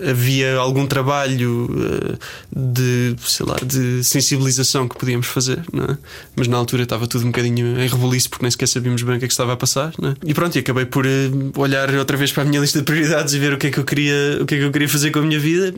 havia 0.08 0.56
algum 0.56 0.86
trabalho 0.86 1.66
uh, 1.70 2.18
de, 2.54 3.16
sei 3.24 3.46
lá, 3.46 3.56
de 3.64 4.02
sensibilização 4.04 4.88
que 4.88 4.96
podíamos 4.96 5.26
fazer, 5.26 5.58
é? 5.58 5.96
mas 6.36 6.48
na 6.48 6.56
altura 6.56 6.82
estava 6.82 7.06
tudo 7.06 7.22
um 7.22 7.28
bocadinho 7.28 7.80
em 7.80 7.88
rebuliço 7.88 8.30
porque 8.30 8.44
nem 8.44 8.50
sequer 8.50 8.68
sabíamos 8.68 9.02
bem 9.02 9.16
o 9.16 9.18
que 9.18 9.24
é 9.24 9.28
que 9.28 9.32
estava 9.32 9.52
a 9.52 9.56
passar. 9.56 9.92
É? 10.02 10.14
E 10.30 10.34
pronto, 10.34 10.56
e 10.56 10.58
acabei 10.58 10.84
por 10.84 11.06
uh, 11.06 11.52
olhar 11.56 11.92
outra 11.94 12.16
vez 12.16 12.32
para 12.32 12.42
a 12.42 12.46
minha 12.46 12.60
lista 12.60 12.78
de 12.78 12.84
prioridades 12.84 13.34
e 13.34 13.38
ver 13.38 13.52
o 13.52 13.58
que 13.58 13.68
é 13.68 13.70
que 13.70 13.78
eu 13.78 13.84
queria, 13.84 14.38
o 14.40 14.46
que 14.46 14.54
é 14.54 14.58
que 14.58 14.64
eu 14.64 14.72
queria 14.72 14.88
fazer 14.88 15.10
com 15.10 15.20
a 15.20 15.22
minha 15.22 15.38
vida. 15.38 15.74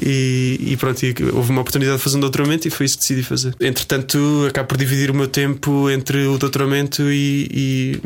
E, 0.00 0.58
e 0.60 0.76
pronto, 0.76 1.02
e 1.04 1.14
houve 1.32 1.50
uma 1.50 1.60
oportunidade 1.60 1.98
de 1.98 2.02
fazer 2.02 2.16
um 2.16 2.20
doutoramento 2.20 2.66
e 2.68 2.70
foi 2.70 2.86
isso 2.86 2.96
que 2.96 3.02
decidi 3.02 3.22
fazer. 3.22 3.54
Entretanto, 3.60 4.46
acabo 4.48 4.68
por 4.68 4.76
dividir 4.76 5.10
o 5.10 5.14
meu 5.14 5.28
tempo 5.28 5.90
entre 5.90 6.26
o 6.26 6.38
doutoramento 6.38 7.02
e, 7.10 7.48
e 7.52 8.00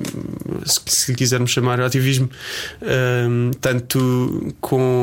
se, 0.64 0.80
se 0.86 1.14
quisermos 1.14 1.50
chamar 1.50 1.80
ativismo, 1.80 2.28
um, 2.82 3.50
tanto 3.60 4.54
com 4.60 4.97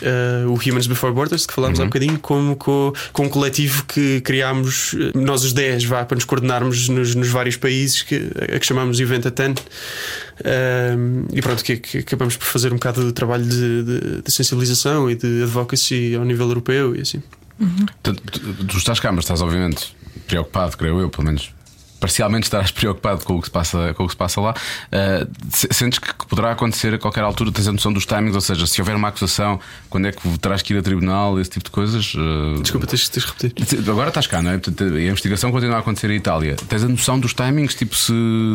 Uh, 0.00 0.48
o 0.48 0.54
Humans 0.54 0.86
Before 0.86 1.12
Borders, 1.12 1.44
que 1.44 1.52
falámos 1.52 1.80
uhum. 1.80 1.84
há 1.84 1.86
um 1.86 1.88
bocadinho, 1.88 2.18
como 2.20 2.54
com, 2.54 2.92
com 3.12 3.24
um 3.24 3.28
coletivo 3.28 3.84
que 3.84 4.20
criámos, 4.20 4.94
eh, 4.94 5.10
nós 5.18 5.42
os 5.42 5.52
10, 5.52 5.86
vá, 5.86 6.04
para 6.04 6.14
nos 6.14 6.24
coordenarmos 6.24 6.88
nos, 6.88 7.16
nos 7.16 7.28
vários 7.30 7.56
países, 7.56 8.02
que, 8.02 8.30
a 8.54 8.60
que 8.60 8.64
chamamos 8.64 9.00
Event 9.00 9.26
a 9.26 9.30
10. 9.30 9.50
Uh, 9.50 11.26
e 11.32 11.42
pronto, 11.42 11.64
que, 11.64 11.78
que, 11.78 11.98
acabamos 11.98 12.36
por 12.36 12.44
fazer 12.44 12.72
um 12.72 12.76
bocado 12.76 13.04
de 13.04 13.12
trabalho 13.12 13.44
de, 13.44 13.82
de, 13.82 14.22
de, 14.22 14.32
sensibilização 14.32 15.10
e 15.10 15.16
de 15.16 15.42
advocacy 15.42 16.14
ao 16.14 16.24
nível 16.24 16.46
europeu 16.46 16.94
e 16.94 17.00
assim. 17.00 17.20
Uhum. 17.58 17.86
Tu, 18.00 18.14
tu, 18.14 18.64
tu, 18.66 18.76
estás 18.78 19.00
cá, 19.00 19.10
mas 19.10 19.24
estás 19.24 19.42
obviamente 19.42 19.96
preocupado, 20.28 20.76
creio 20.76 21.00
eu, 21.00 21.10
pelo 21.10 21.24
menos 21.24 21.52
parcialmente 21.98 22.44
estarás 22.44 22.70
preocupado 22.72 23.24
com 23.24 23.36
o 23.36 23.40
que 23.40 23.46
se 23.46 23.50
passa, 23.50 23.94
com 23.94 24.04
o 24.04 24.06
que 24.06 24.12
se 24.12 24.16
passa 24.16 24.40
lá, 24.40 24.52
uh, 24.52 25.28
sentes 25.52 25.98
que 25.98 26.26
poderá 26.26 26.52
acontecer 26.52 26.94
a 26.94 26.98
qualquer 26.98 27.22
altura, 27.22 27.52
tens 27.52 27.68
a 27.68 27.72
noção 27.72 27.92
dos 27.92 28.06
timings, 28.06 28.34
ou 28.34 28.40
seja, 28.40 28.66
se 28.66 28.80
houver 28.80 28.96
uma 28.96 29.08
acusação, 29.08 29.60
quando 29.90 30.06
é 30.06 30.12
que 30.12 30.38
terás 30.38 30.62
que 30.62 30.72
ir 30.72 30.78
a 30.78 30.82
tribunal, 30.82 31.38
esse 31.40 31.50
tipo 31.50 31.64
de 31.64 31.70
coisas. 31.70 32.14
Uh... 32.14 32.60
Desculpa, 32.60 32.86
tens, 32.86 33.08
tens 33.08 33.24
de 33.24 33.48
repetir. 33.50 33.90
Agora 33.90 34.08
estás 34.08 34.26
cá, 34.26 34.42
não 34.42 34.50
é? 34.50 34.54
a 34.54 35.00
investigação 35.00 35.50
continua 35.50 35.76
a 35.76 35.78
acontecer 35.80 36.10
em 36.10 36.16
Itália. 36.16 36.56
Tens 36.68 36.84
a 36.84 36.88
noção 36.88 37.18
dos 37.18 37.34
timings, 37.34 37.74
tipo, 37.74 37.94
se, 37.94 38.12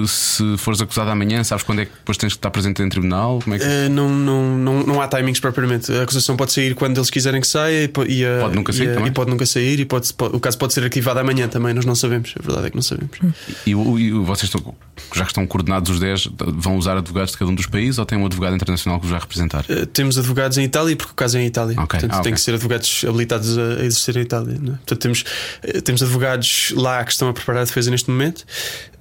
se 0.08 0.58
fores 0.58 0.82
acusado 0.82 1.10
amanhã, 1.10 1.43
sabes 1.43 1.63
quando 1.63 1.82
é 1.82 1.86
que 1.86 1.91
depois 1.93 2.17
tens 2.17 2.34
que 2.34 2.38
estar 2.38 2.51
presente 2.51 2.82
em 2.82 2.89
tribunal? 2.89 3.39
Como 3.43 3.56
é 3.56 3.60
que... 3.60 3.65
Uh, 3.65 3.89
não, 3.89 4.10
não, 4.10 4.58
não, 4.58 4.84
não 4.84 5.01
há 5.01 5.08
timings 5.08 5.39
propriamente. 5.39 5.91
A 5.91 6.03
acusação 6.03 6.36
pode 6.36 6.53
sair 6.53 6.75
quando 6.75 6.97
eles 6.97 7.10
quiserem 7.10 7.41
que 7.41 7.47
saia 7.47 7.84
e, 7.84 7.86
e 7.86 7.89
pode 7.89 8.56
nunca 8.56 8.73
sair. 8.73 8.99
E, 8.99 9.08
e 9.08 9.12
pode 9.12 9.29
nunca 9.29 9.45
sair 9.45 9.79
e 9.79 9.86
pode, 9.86 10.13
pode, 10.13 10.36
o 10.36 10.39
caso 10.39 10.58
pode 10.58 10.73
ser 10.73 10.84
arquivado 10.84 11.19
amanhã 11.19 11.47
também, 11.47 11.73
nós 11.73 11.86
não 11.86 11.95
sabemos. 11.95 12.34
A 12.39 12.45
verdade 12.45 12.67
é 12.67 12.69
que 12.69 12.75
não 12.75 12.84
sabemos. 12.84 13.17
E, 13.65 13.72
e, 13.72 13.72
e 13.72 14.12
vocês 14.12 14.43
estão, 14.43 14.74
já 15.13 15.24
que 15.24 15.32
estão 15.32 15.46
coordenados 15.46 15.89
os 15.89 16.00
10, 16.00 16.30
vão 16.56 16.78
usar 16.78 16.98
advogados 16.98 17.32
de 17.32 17.38
cada 17.38 17.52
um 17.52 17.56
dos 17.56 17.66
países 17.66 17.97
ou 17.97 18.05
tem 18.05 18.18
um 18.18 18.26
advogado 18.26 18.55
internacional 18.55 18.99
que 18.99 19.05
vos 19.05 19.12
vai 19.12 19.20
representar? 19.20 19.66
Uh, 19.70 19.86
temos 19.86 20.18
advogados 20.18 20.57
em 20.57 20.64
Itália 20.64 20.95
porque 20.95 21.12
o 21.12 21.16
caso 21.16 21.38
é 21.38 21.41
em 21.41 21.47
Itália. 21.47 21.74
Okay. 21.74 21.99
Portanto, 21.99 22.12
ah, 22.12 22.16
tem 22.16 22.22
okay. 22.22 22.34
que 22.34 22.41
ser 22.41 22.53
advogados 22.53 23.05
habilitados 23.07 23.57
a, 23.57 23.62
a 23.62 23.86
existir 23.86 24.18
em 24.18 24.22
Itália. 24.22 24.53
É? 24.53 24.57
Portanto, 24.57 24.99
temos, 24.99 25.22
uh, 25.22 25.82
temos 25.82 26.03
advogados 26.03 26.74
lá 26.76 27.03
que 27.03 27.12
estão 27.12 27.30
a 27.30 27.34
preparar 27.34 27.62
a 27.62 27.66
defesa 27.66 27.91
neste 27.91 28.10
momento. 28.10 28.45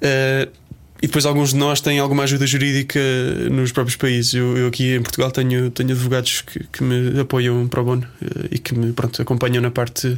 Uh, 0.02 0.61
e 1.02 1.06
depois 1.08 1.26
alguns 1.26 1.50
de 1.50 1.56
nós 1.56 1.80
têm 1.80 1.98
alguma 1.98 2.22
ajuda 2.22 2.46
jurídica 2.46 3.00
nos 3.50 3.72
próprios 3.72 3.96
países. 3.96 4.34
Eu, 4.34 4.56
eu 4.56 4.68
aqui 4.68 4.94
em 4.94 5.02
Portugal 5.02 5.32
tenho, 5.32 5.68
tenho 5.68 5.90
advogados 5.90 6.42
que, 6.42 6.60
que, 6.64 6.84
me 6.84 7.18
apoiam 7.18 7.66
para 7.66 7.80
o 7.80 7.84
bono 7.84 8.06
e 8.52 8.58
que 8.58 8.72
me 8.72 8.92
pronto, 8.92 9.20
acompanham 9.20 9.60
na 9.60 9.70
parte 9.70 10.16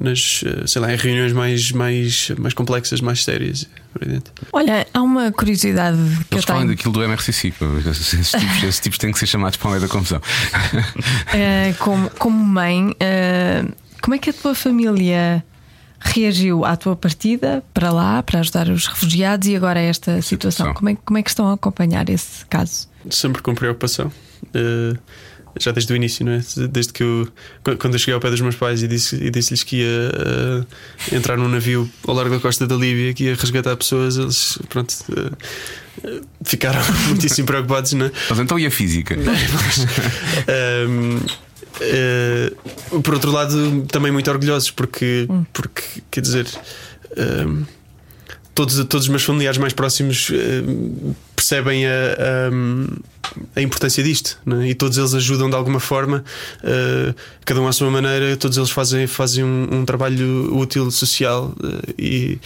nas, 0.00 0.42
sei 0.66 0.80
lá, 0.80 0.92
em 0.92 0.96
reuniões 0.96 1.32
mais, 1.32 1.70
mais, 1.72 2.30
mais 2.38 2.54
complexas, 2.54 3.02
mais 3.02 3.22
sérias. 3.22 3.68
Olha, 4.52 4.86
há 4.92 5.02
uma 5.02 5.30
curiosidade 5.30 5.98
que 6.28 6.34
Eles 6.34 6.48
eu 6.48 6.54
tenho. 6.54 6.68
daquilo 6.68 6.92
do 6.92 7.02
MRCC, 7.02 7.52
esses 7.90 8.30
tipos, 8.30 8.62
esses 8.62 8.80
tipos 8.80 8.98
têm 8.98 9.12
que 9.12 9.18
ser 9.18 9.26
chamados 9.26 9.56
para 9.56 9.68
o 9.68 9.70
meio 9.70 9.82
da 9.82 9.88
confusão. 9.88 10.18
Uh, 10.18 11.74
como, 11.78 12.10
como 12.10 12.44
mãe, 12.44 12.90
uh, 12.90 13.74
como 14.00 14.14
é 14.14 14.18
que 14.18 14.30
a 14.30 14.32
tua 14.32 14.54
família 14.54 15.44
reagiu 16.04 16.64
à 16.64 16.76
tua 16.76 16.94
partida 16.94 17.64
para 17.72 17.90
lá, 17.90 18.22
para 18.22 18.40
ajudar 18.40 18.68
os 18.68 18.86
refugiados 18.86 19.48
e 19.48 19.56
agora 19.56 19.80
a 19.80 19.82
esta 19.82 20.20
situação? 20.22 20.72
Como 20.74 20.90
é, 20.90 20.96
como 20.96 21.18
é 21.18 21.22
que 21.22 21.30
estão 21.30 21.48
a 21.48 21.54
acompanhar 21.54 22.08
esse 22.08 22.44
caso? 22.46 22.88
Sempre 23.10 23.42
com 23.42 23.54
preocupação. 23.54 24.12
Uh, 24.54 24.98
já 25.58 25.70
desde 25.70 25.92
o 25.92 25.96
início, 25.96 26.24
não 26.24 26.32
é? 26.32 26.42
Desde 26.68 26.92
que 26.92 27.02
eu, 27.02 27.28
quando 27.78 27.94
eu 27.94 27.98
cheguei 27.98 28.14
ao 28.14 28.20
pé 28.20 28.30
dos 28.30 28.40
meus 28.40 28.56
pais 28.56 28.82
e 28.82 28.88
disse-lhes 28.88 29.30
disse 29.30 29.64
que 29.64 29.76
ia 29.76 30.10
uh, 30.10 31.14
entrar 31.14 31.36
num 31.36 31.48
navio 31.48 31.88
ao 32.06 32.14
largo 32.14 32.34
da 32.34 32.40
costa 32.40 32.66
da 32.66 32.74
Líbia 32.74 33.14
que 33.14 33.24
ia 33.24 33.34
resgatar 33.34 33.76
pessoas, 33.76 34.16
eles, 34.16 34.58
pronto. 34.68 34.92
Uh, 35.10 36.20
ficaram 36.44 36.80
muitíssimo 37.08 37.46
preocupados, 37.46 37.92
não 37.92 38.06
é? 38.06 38.12
Mas 38.28 38.38
então 38.38 38.58
e 38.58 38.66
a 38.66 38.70
física? 38.70 39.16
um, 40.88 41.20
Uh, 41.80 43.00
por 43.02 43.14
outro 43.14 43.32
lado, 43.32 43.82
também 43.90 44.12
muito 44.12 44.30
orgulhosos, 44.30 44.70
porque, 44.70 45.26
Hum. 45.28 45.44
porque 45.52 45.82
quer 46.10 46.20
dizer, 46.20 46.46
um, 47.46 47.64
todos, 48.54 48.76
todos 48.84 49.04
os 49.04 49.08
meus 49.08 49.24
familiares 49.24 49.58
mais 49.58 49.72
próximos 49.72 50.30
uh, 50.30 51.14
percebem 51.34 51.86
a, 51.86 51.90
a, 51.90 52.50
a, 53.54 53.60
importância 53.60 54.02
disto 54.02 54.38
é? 54.46 54.68
e 54.68 54.74
todos 54.74 54.98
eles 54.98 55.14
ajudam 55.14 55.48
de 55.48 55.56
alguma 55.56 55.80
forma, 55.80 56.24
uh, 56.62 57.14
cada 57.44 57.60
um 57.60 57.68
à 57.68 57.72
sua 57.72 57.90
maneira. 57.90 58.36
Todos 58.36 58.56
eles 58.56 58.70
fazem, 58.70 59.06
fazem 59.06 59.44
um, 59.44 59.68
um 59.70 59.84
trabalho 59.84 60.54
útil 60.56 60.90
social 60.90 61.54
e, 61.98 62.38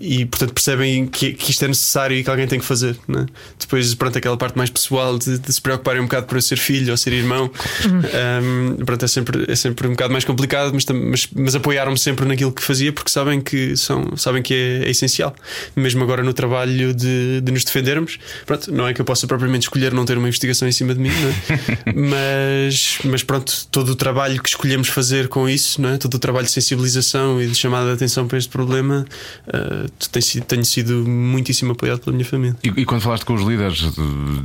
e, 0.00 0.24
portanto, 0.26 0.52
percebem 0.52 1.06
que, 1.06 1.32
que, 1.32 1.50
isto 1.50 1.64
é 1.64 1.68
necessário 1.68 2.16
e 2.16 2.24
que 2.24 2.30
alguém 2.30 2.46
tem 2.46 2.58
que 2.58 2.64
fazer. 2.64 2.96
É? 3.08 3.26
Depois, 3.58 3.94
pronto, 3.94 4.18
aquela 4.18 4.36
parte 4.36 4.56
mais 4.56 4.70
pessoal 4.70 5.18
de, 5.18 5.38
de, 5.38 5.52
se 5.52 5.60
preocuparem 5.60 6.00
um 6.00 6.04
bocado 6.04 6.26
por 6.26 6.36
eu 6.36 6.42
ser 6.42 6.56
filho 6.56 6.90
ou 6.90 6.96
ser 6.96 7.12
irmão, 7.12 7.50
Uhum. 7.84 8.76
um, 8.80 8.84
pronto, 8.84 9.04
é, 9.04 9.08
sempre, 9.08 9.44
é 9.48 9.56
sempre 9.56 9.86
um 9.86 9.92
bocado 9.92 10.12
mais 10.12 10.24
complicado, 10.24 10.72
mas, 10.72 10.84
mas, 10.86 11.28
mas 11.34 11.54
apoiaram-me 11.54 11.98
sempre 11.98 12.26
naquilo 12.26 12.52
que 12.52 12.62
fazia 12.62 12.92
porque 12.92 13.10
sabem 13.10 13.40
que, 13.40 13.76
são, 13.76 14.16
sabem 14.16 14.42
que 14.42 14.54
é, 14.54 14.86
é 14.86 14.90
essencial. 14.90 15.34
Mesmo 15.74 16.02
agora 16.02 16.22
no 16.22 16.32
trabalho 16.32 16.94
de, 16.94 17.40
de 17.40 17.52
nos 17.52 17.64
defendermos. 17.64 18.18
Pronto, 18.46 18.72
não 18.72 18.86
é 18.86 18.94
que 18.94 19.00
eu 19.00 19.04
possa 19.04 19.26
propriamente 19.26 19.64
escolher 19.64 19.92
não 19.92 20.04
ter 20.04 20.18
uma 20.22 20.28
investigação 20.28 20.68
em 20.68 20.72
cima 20.72 20.94
de 20.94 21.00
mim, 21.00 21.10
é? 21.10 21.92
mas, 21.92 22.98
mas 23.04 23.22
pronto, 23.22 23.66
todo 23.70 23.90
o 23.90 23.94
trabalho 23.94 24.42
que 24.42 24.48
escolhemos 24.48 24.88
fazer 24.88 25.28
com 25.28 25.48
isso, 25.48 25.80
não 25.80 25.90
é? 25.90 25.98
todo 25.98 26.14
o 26.14 26.18
trabalho 26.18 26.46
de 26.46 26.52
sensibilização 26.52 27.40
e 27.40 27.46
de 27.46 27.54
chamada 27.54 27.86
de 27.86 27.92
atenção 27.92 28.26
para 28.26 28.38
este 28.38 28.50
problema, 28.50 29.04
uh, 29.48 30.08
tenho, 30.10 30.24
sido, 30.24 30.44
tenho 30.44 30.64
sido 30.64 31.08
muitíssimo 31.08 31.72
apoiado 31.72 32.00
pela 32.00 32.14
minha 32.14 32.28
família. 32.28 32.56
E, 32.62 32.68
e 32.68 32.84
quando 32.84 33.00
falaste 33.00 33.24
com 33.24 33.34
os 33.34 33.42
líderes, 33.42 33.82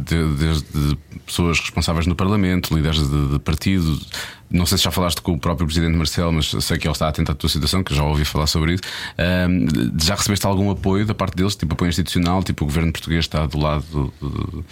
desde 0.05 0.63
de, 0.63 0.89
de 0.89 0.97
pessoas 1.25 1.59
responsáveis 1.59 2.07
no 2.07 2.15
Parlamento, 2.15 2.75
líderes 2.75 3.07
de, 3.07 3.27
de 3.33 3.39
partido, 3.39 3.99
não 4.49 4.65
sei 4.65 4.77
se 4.77 4.83
já 4.85 4.91
falaste 4.91 5.21
com 5.21 5.33
o 5.33 5.39
próprio 5.39 5.67
Presidente 5.67 5.95
Marcelo, 5.95 6.31
mas 6.31 6.49
sei 6.49 6.77
que 6.77 6.87
ele 6.87 6.91
está 6.93 7.07
atento 7.07 7.31
à 7.31 7.35
tua 7.35 7.49
situação, 7.49 7.83
que 7.83 7.93
já 7.93 8.03
ouvi 8.03 8.23
falar 8.23 8.47
sobre 8.47 8.75
isso. 8.75 8.83
Um, 9.17 9.67
já 10.01 10.15
recebeste 10.15 10.45
algum 10.45 10.71
apoio 10.71 11.05
da 11.05 11.13
parte 11.13 11.35
deles, 11.35 11.55
tipo 11.55 11.73
apoio 11.73 11.89
institucional, 11.89 12.43
tipo 12.43 12.63
o 12.63 12.67
governo 12.67 12.91
português 12.91 13.25
está 13.25 13.45
do 13.45 13.59
lado 13.59 13.85
do, 13.91 14.13
do, 14.29 14.65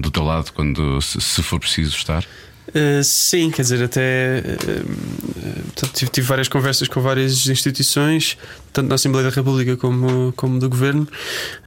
do 0.00 0.10
teu 0.10 0.22
lado 0.22 0.52
quando 0.52 1.00
se, 1.00 1.20
se 1.20 1.42
for 1.42 1.58
preciso 1.58 1.96
estar? 1.96 2.24
Uh, 2.68 3.02
sim, 3.02 3.50
quer 3.50 3.62
dizer, 3.62 3.82
até 3.82 4.40
uh, 4.40 5.86
tive, 5.92 6.10
tive, 6.10 6.26
várias 6.26 6.48
conversas 6.48 6.86
com 6.86 7.00
várias 7.00 7.46
instituições, 7.48 8.38
tanto 8.72 8.88
da 8.88 8.94
Assembleia 8.94 9.28
da 9.28 9.34
República 9.34 9.76
como, 9.76 10.32
como 10.36 10.58
do 10.58 10.68
Governo. 10.68 11.08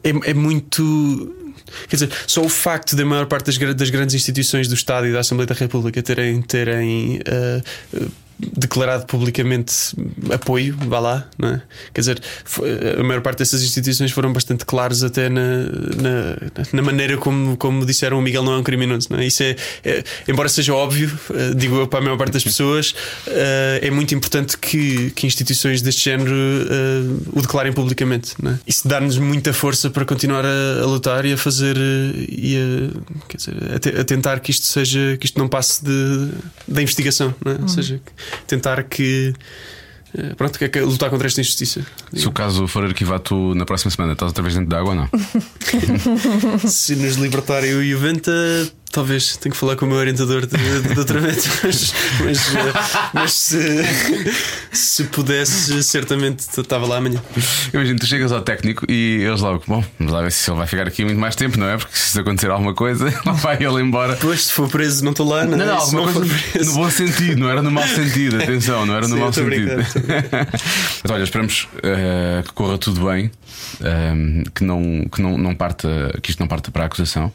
É, 0.03 0.09
é 0.09 0.33
muito. 0.33 1.35
Quer 1.87 1.95
dizer, 1.95 2.09
só 2.27 2.41
o 2.41 2.49
facto 2.49 2.95
da 2.95 3.05
maior 3.05 3.25
parte 3.25 3.45
das, 3.45 3.75
das, 3.75 3.89
grandes 3.89 4.15
instituições 4.15 4.67
do 4.67 4.73
Estado 4.73 5.07
e 5.07 5.13
da 5.13 5.19
Assembleia 5.19 5.47
da 5.47 5.55
República 5.55 6.01
terem, 6.01 6.41
terem 6.41 7.19
uh, 7.19 8.11
declarado 8.37 9.05
publicamente 9.05 9.73
apoio, 10.31 10.75
vá 10.87 10.99
lá, 10.99 11.29
não 11.37 11.49
é? 11.49 11.61
Quer 11.93 12.01
dizer, 12.01 12.21
a 12.99 13.03
maior 13.03 13.21
parte 13.21 13.39
dessas 13.39 13.63
instituições 13.63 14.11
foram 14.11 14.33
bastante 14.33 14.65
claros 14.65 15.03
até 15.03 15.29
na, 15.29 15.41
na, 15.41 16.63
na, 16.73 16.81
maneira 16.81 17.17
como, 17.17 17.55
como 17.55 17.85
disseram 17.85 18.19
o 18.19 18.21
Miguel 18.21 18.43
não 18.43 18.53
é 18.53 18.57
um 18.57 18.63
criminoso, 18.63 19.07
não 19.09 19.19
é? 19.19 19.25
Isso 19.25 19.41
é, 19.43 19.55
é 19.83 20.03
embora 20.27 20.49
seja 20.49 20.73
óbvio, 20.73 21.17
uh, 21.29 21.55
digo 21.55 21.77
eu 21.77 21.87
para 21.87 21.99
a 21.99 22.01
maior 22.01 22.17
parte 22.17 22.33
das 22.33 22.43
pessoas, 22.43 22.91
uh, 23.27 23.79
é 23.81 23.89
muito 23.89 24.13
importante 24.13 24.57
que, 24.57 25.11
que 25.11 25.25
instituições 25.25 25.81
deste 25.81 26.03
género 26.03 26.35
o 27.33 27.41
declarem 27.41 27.71
publicamente, 27.71 28.33
não 28.41 28.51
é? 28.51 28.59
Isso 28.67 28.87
dá-nos 28.87 29.17
muita 29.17 29.53
força 29.53 29.89
para 29.89 30.05
continuar 30.05 30.45
a, 30.45 30.81
a 30.81 30.85
lutar 30.85 31.25
e 31.25 31.33
a 31.33 31.37
fazer 31.37 31.77
e 31.77 32.57
a, 32.57 33.27
quer 33.27 33.37
dizer, 33.37 33.55
a, 33.75 33.79
te, 33.79 33.89
a, 33.89 34.03
tentar 34.03 34.39
que 34.39 34.51
isto 34.51 34.65
seja, 34.65 35.17
que 35.19 35.25
isto 35.25 35.39
não 35.39 35.47
passe 35.47 35.83
de, 35.83 36.31
da 36.67 36.81
investigação, 36.81 37.33
não 37.43 37.53
é? 37.53 37.57
Ou 37.61 37.67
seja, 37.67 38.01
tentar 38.47 38.83
que 38.83 39.33
pronto, 40.37 40.57
que 40.57 40.79
é 40.79 40.81
lutar 40.81 41.09
contra 41.09 41.27
esta 41.27 41.41
injustiça. 41.41 41.85
Se 42.13 42.27
o 42.27 42.31
caso 42.31 42.67
for 42.67 42.83
arquivado, 42.83 43.23
tu 43.23 43.55
na 43.55 43.65
próxima 43.65 43.91
semana 43.91 44.13
estás 44.13 44.29
outra 44.29 44.43
vez 44.43 44.55
dentro 44.55 44.69
de 44.69 44.75
água 44.75 44.91
ou 44.91 44.95
não? 44.95 45.09
Se 46.69 46.95
nos 46.95 47.15
libertarem 47.15 47.71
eu 47.71 47.83
e 47.83 47.93
o 47.93 47.99
Venta, 47.99 48.31
talvez 48.95 49.35
tenho 49.35 49.51
que 49.51 49.59
falar 49.59 49.75
com 49.75 49.85
o 49.85 49.89
meu 49.89 49.97
orientador 49.97 50.45
de, 50.45 50.81
de 50.81 50.93
doutoramento, 50.93 51.41
mas, 51.61 51.93
mas, 52.23 52.53
mas 53.13 53.33
se, 53.33 53.83
se 54.71 55.03
pudesse, 55.05 55.83
certamente 55.83 56.39
estava 56.39 56.87
lá 56.87 56.97
amanhã. 56.97 57.21
Imagina, 57.73 57.99
tu 57.99 58.05
chegas 58.05 58.31
ao 58.31 58.41
técnico 58.41 58.89
e 58.89 59.21
eles 59.21 59.41
logo, 59.41 59.61
bom, 59.67 59.83
vamos 59.99 60.13
lá 60.13 60.21
ver 60.21 60.31
se 60.31 60.49
ele 60.49 60.57
vai 60.57 60.65
ficar 60.65 60.87
aqui 60.87 61.03
muito 61.03 61.19
mais 61.19 61.35
tempo, 61.35 61.59
não 61.59 61.67
é? 61.67 61.77
Porque 61.77 61.93
se 61.93 62.17
acontecer 62.17 62.49
alguma 62.49 62.73
coisa, 62.73 63.09
vai 63.35 63.57
ele 63.61 63.81
embora. 63.81 64.15
Pois, 64.15 64.45
se 64.45 64.53
for 64.53 64.69
preso, 64.69 65.03
não 65.03 65.11
estou 65.11 65.27
lá, 65.27 65.43
não, 65.43 65.57
não, 65.57 65.65
não, 65.65 65.75
alguma 65.75 66.05
não 66.05 66.13
coisa 66.13 66.65
no 66.65 66.73
bom 66.73 66.89
sentido, 66.89 67.37
não 67.37 67.49
era 67.49 67.61
no 67.61 67.71
mau 67.71 67.85
sentido, 67.85 68.41
atenção, 68.41 68.85
não 68.85 68.95
era 68.95 69.09
no 69.09 69.15
Sim, 69.15 69.19
mau 69.19 69.33
sentido. 69.33 69.71
Mas 71.03 71.11
olha, 71.11 71.23
esperamos 71.23 71.67
uh, 71.79 72.43
que 72.43 72.53
corra 72.53 72.77
tudo 72.77 73.05
bem, 73.09 73.25
uh, 73.25 74.51
que, 74.51 74.63
não, 74.63 75.05
que, 75.13 75.21
não, 75.21 75.37
não 75.37 75.53
parta, 75.53 76.17
que 76.23 76.29
isto 76.29 76.39
não 76.39 76.47
parta 76.47 76.71
para 76.71 76.83
a 76.83 76.85
acusação 76.85 77.29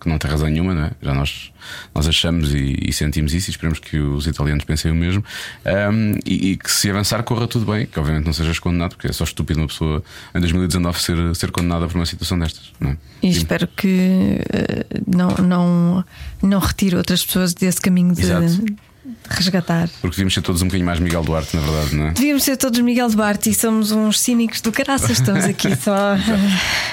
que 0.00 0.08
não 0.08 0.18
tem 0.18 0.30
razão 0.30 0.48
nenhuma, 0.48 0.74
não 0.74 0.84
é? 0.84 0.90
Já 1.00 1.14
nós, 1.14 1.52
nós 1.94 2.08
achamos 2.08 2.54
e, 2.54 2.76
e 2.80 2.92
sentimos 2.92 3.34
isso 3.34 3.48
e 3.48 3.52
esperamos 3.52 3.78
que 3.78 3.98
os 3.98 4.26
italianos 4.26 4.64
pensem 4.64 4.92
o 4.92 4.94
mesmo 4.94 5.24
um, 5.64 6.18
e, 6.24 6.52
e, 6.52 6.56
que 6.56 6.70
se 6.70 6.90
avançar 6.90 7.22
corra 7.22 7.46
tudo 7.46 7.70
bem, 7.70 7.86
que 7.86 7.98
obviamente 7.98 8.26
não 8.26 8.32
sejas 8.32 8.58
condenado, 8.58 8.90
porque 8.90 9.08
é 9.08 9.12
só 9.12 9.24
estúpido 9.24 9.60
uma 9.60 9.66
pessoa 9.66 10.02
em 10.34 10.40
2019 10.40 11.00
ser, 11.00 11.36
ser 11.36 11.50
condenada 11.50 11.86
por 11.86 11.96
uma 11.96 12.06
situação 12.06 12.38
destas, 12.38 12.72
não 12.78 12.90
é? 12.90 12.96
E 13.22 13.32
Sim. 13.32 13.38
espero 13.38 13.66
que 13.68 14.40
uh, 14.40 15.04
não, 15.06 15.28
não, 15.46 16.04
não 16.42 16.58
retire 16.58 16.96
outras 16.96 17.24
pessoas 17.24 17.54
desse 17.54 17.80
caminho 17.80 18.14
de. 18.14 18.22
Exato 18.22 18.86
resgatar. 19.28 19.88
Porque 20.00 20.16
devíamos 20.16 20.34
ser 20.34 20.42
todos 20.42 20.62
um 20.62 20.66
bocadinho 20.66 20.86
mais 20.86 20.98
Miguel 21.00 21.22
Duarte, 21.22 21.56
na 21.56 21.62
verdade, 21.62 21.94
não 21.94 22.06
é? 22.08 22.10
Devíamos 22.12 22.42
ser 22.44 22.56
todos 22.56 22.80
Miguel 22.80 23.08
Duarte 23.10 23.50
e 23.50 23.54
somos 23.54 23.92
uns 23.92 24.20
cínicos 24.20 24.60
do 24.60 24.72
caraças. 24.72 25.10
Estamos 25.10 25.44
aqui 25.44 25.76
só 25.76 26.16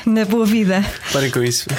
na 0.06 0.26
boa 0.26 0.46
vida. 0.46 0.84
Parem 1.12 1.32
com 1.32 1.44
isso. 1.44 1.68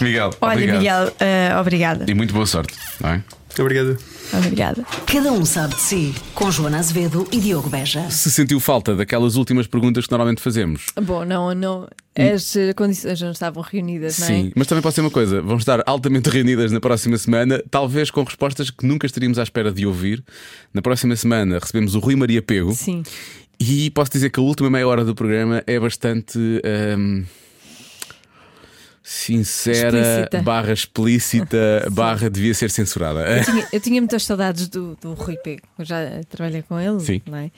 Miguel, 0.00 0.30
Olha, 0.40 0.52
obrigado. 0.54 0.78
Miguel, 0.78 1.08
uh, 1.08 1.60
obrigada. 1.60 2.04
E 2.08 2.14
muito 2.14 2.32
boa 2.32 2.46
sorte, 2.46 2.74
não 3.00 3.10
é? 3.10 3.20
Obrigado. 3.62 3.98
Obrigada. 4.32 4.84
Cada 5.06 5.32
um 5.32 5.44
sabe 5.44 5.74
de 5.74 5.80
si, 5.80 6.14
com 6.34 6.50
Joana 6.50 6.78
Azevedo 6.78 7.26
e 7.30 7.38
Diogo 7.38 7.68
Beja. 7.68 8.10
Se 8.10 8.30
sentiu 8.30 8.58
falta 8.58 8.96
daquelas 8.96 9.36
últimas 9.36 9.66
perguntas 9.66 10.06
que 10.06 10.10
normalmente 10.10 10.40
fazemos. 10.40 10.86
Bom, 11.00 11.24
não, 11.24 11.54
não. 11.54 11.88
As 12.16 12.54
eh, 12.56 12.72
condições 12.72 13.20
não 13.20 13.32
estavam 13.32 13.62
reunidas, 13.62 14.18
não 14.18 14.26
é? 14.26 14.28
Sim, 14.28 14.52
mas 14.54 14.66
também 14.66 14.82
pode 14.82 14.94
ser 14.94 15.00
uma 15.00 15.10
coisa: 15.10 15.40
vamos 15.42 15.62
estar 15.62 15.82
altamente 15.86 16.28
reunidas 16.30 16.70
na 16.72 16.80
próxima 16.80 17.16
semana, 17.18 17.62
talvez 17.70 18.10
com 18.10 18.22
respostas 18.22 18.70
que 18.70 18.86
nunca 18.86 19.06
estaríamos 19.06 19.38
à 19.38 19.42
espera 19.42 19.72
de 19.72 19.86
ouvir. 19.86 20.22
Na 20.72 20.80
próxima 20.80 21.16
semana 21.16 21.58
recebemos 21.58 21.94
o 21.94 21.98
Rui 21.98 22.16
Maria 22.16 22.40
Pego. 22.40 22.74
Sim. 22.74 23.02
E 23.58 23.90
posso 23.90 24.10
dizer 24.10 24.30
que 24.30 24.40
a 24.40 24.42
última 24.42 24.68
meia 24.68 24.86
hora 24.86 25.04
do 25.04 25.14
programa 25.14 25.62
é 25.66 25.78
bastante. 25.78 26.38
hum, 26.38 27.24
sincera, 29.06 29.98
Explícita. 29.98 30.42
barra 30.42 30.72
explícita, 30.72 31.86
barra 31.92 32.30
devia 32.30 32.54
ser 32.54 32.70
censurada. 32.70 33.20
Eu 33.20 33.44
tinha, 33.44 33.68
eu 33.74 33.80
tinha 33.80 34.00
muitas 34.00 34.24
saudades 34.24 34.66
do, 34.66 34.96
do 34.98 35.12
Rui 35.12 35.36
Pego. 35.36 35.60
Eu 35.78 35.84
já 35.84 35.98
trabalhei 36.30 36.62
com 36.62 36.80
ele, 36.80 36.98
Sim. 37.00 37.20
não 37.26 37.36
é? 37.36 37.50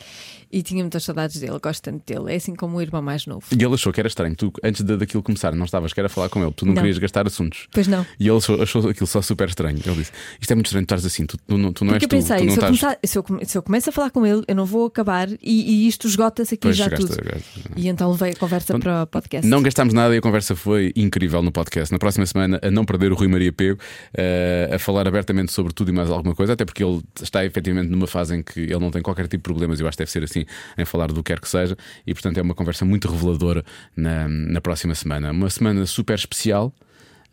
E 0.56 0.62
tinha 0.62 0.82
muitas 0.82 1.04
saudades 1.04 1.38
dele, 1.38 1.58
gosto 1.62 1.82
tanto 1.82 2.02
dele. 2.06 2.32
É 2.32 2.36
assim 2.36 2.54
como 2.54 2.78
o 2.78 2.80
irmão 2.82 3.02
mais 3.02 3.26
novo. 3.26 3.44
E 3.50 3.62
ele 3.62 3.74
achou 3.74 3.92
que 3.92 4.00
era 4.00 4.08
estranho. 4.08 4.34
Tu, 4.34 4.50
antes 4.64 4.82
de, 4.82 4.96
daquilo 4.96 5.22
começar, 5.22 5.54
não 5.54 5.64
estavas 5.66 5.92
quer 5.92 6.04
a 6.04 6.08
falar 6.08 6.28
com 6.30 6.42
ele, 6.42 6.52
tu 6.52 6.64
não, 6.64 6.72
Não. 6.72 6.80
querias 6.82 6.98
gastar 6.98 7.26
assuntos. 7.26 7.68
Pois 7.72 7.86
não. 7.86 8.06
E 8.18 8.26
ele 8.28 8.36
achou, 8.38 8.62
achou 8.62 8.88
aquilo 8.88 9.06
só 9.06 9.20
super 9.20 9.48
estranho. 9.48 9.78
Ele 9.84 9.96
disse: 9.96 10.12
Isto 10.40 10.50
é 10.50 10.54
muito 10.54 10.66
estranho, 10.66 10.86
tu 10.86 10.94
estás 10.94 11.04
assim, 11.04 11.26
tu, 11.26 11.36
tu 11.36 11.58
não, 11.58 11.72
tu 11.72 11.84
não 11.84 11.92
Porque 11.98 12.06
eu 12.14 12.18
és 12.18 12.24
tu. 12.24 12.28
pensei, 12.28 12.36
tu 12.38 12.40
se, 12.40 12.46
eu 12.46 12.54
estás. 12.54 12.80
começar- 12.80 12.98
se, 13.04 13.18
eu, 13.18 13.22
come- 13.22 13.44
se 13.44 13.58
eu 13.58 13.62
começo 13.62 13.88
a 13.90 13.92
falar 13.92 14.10
com 14.10 14.24
ele, 14.26 14.42
eu 14.48 14.54
não 14.54 14.64
vou 14.64 14.86
acabar 14.86 15.28
e, 15.30 15.38
e 15.42 15.88
isto 15.88 16.06
esgota-se 16.08 16.54
aqui 16.54 16.62
Pois, 16.62 16.76
já 16.76 16.88
tudo. 16.88 17.12
a- 17.12 17.78
E 17.78 17.88
então 17.88 18.10
levei 18.10 18.30
a 18.32 18.36
conversa 18.36 18.68
Pronto. 18.68 18.82
para 18.82 19.02
o 19.02 19.06
podcast. 19.06 19.46
Não 19.46 19.62
gastámos 19.62 19.92
nada 19.92 20.14
e 20.14 20.18
a 20.18 20.22
conversa 20.22 20.56
foi 20.56 20.92
incrível 20.96 21.42
no 21.42 21.52
podcast. 21.52 21.92
Na 21.92 21.98
próxima 21.98 22.24
semana, 22.24 22.58
a 22.62 22.70
não 22.70 22.84
perder 22.86 23.12
o 23.12 23.14
Rui 23.14 23.28
Maria 23.28 23.52
Pego, 23.52 23.78
eh, 24.14 24.70
a 24.72 24.78
falar 24.78 25.06
abertamente 25.06 25.52
sobre 25.52 25.74
tudo 25.74 25.90
e 25.90 25.92
mais 25.92 26.08
alguma 26.10 26.34
coisa, 26.34 26.54
até 26.54 26.64
porque 26.64 26.82
ele 26.82 27.02
está 27.20 27.44
efetivamente 27.44 27.88
numa 27.90 28.06
fase 28.06 28.34
em 28.34 28.42
que 28.42 28.60
ele 28.60 28.78
não 28.78 28.90
tem 28.90 29.02
qualquer 29.02 29.24
tipo 29.24 29.36
de 29.36 29.42
problemas, 29.42 29.80
eu 29.80 29.86
acho 29.88 29.96
que 29.96 30.02
deve 30.02 30.10
ser 30.10 30.22
assim, 30.24 30.45
em 30.76 30.84
falar 30.84 31.08
do 31.08 31.22
que 31.22 31.32
quer 31.32 31.40
que 31.40 31.48
seja, 31.48 31.76
e 32.06 32.14
portanto 32.14 32.38
é 32.38 32.42
uma 32.42 32.54
conversa 32.54 32.84
muito 32.84 33.08
reveladora 33.08 33.64
na, 33.96 34.28
na 34.28 34.60
próxima 34.60 34.94
semana. 34.94 35.30
Uma 35.30 35.50
semana 35.50 35.84
super 35.86 36.14
especial. 36.14 36.72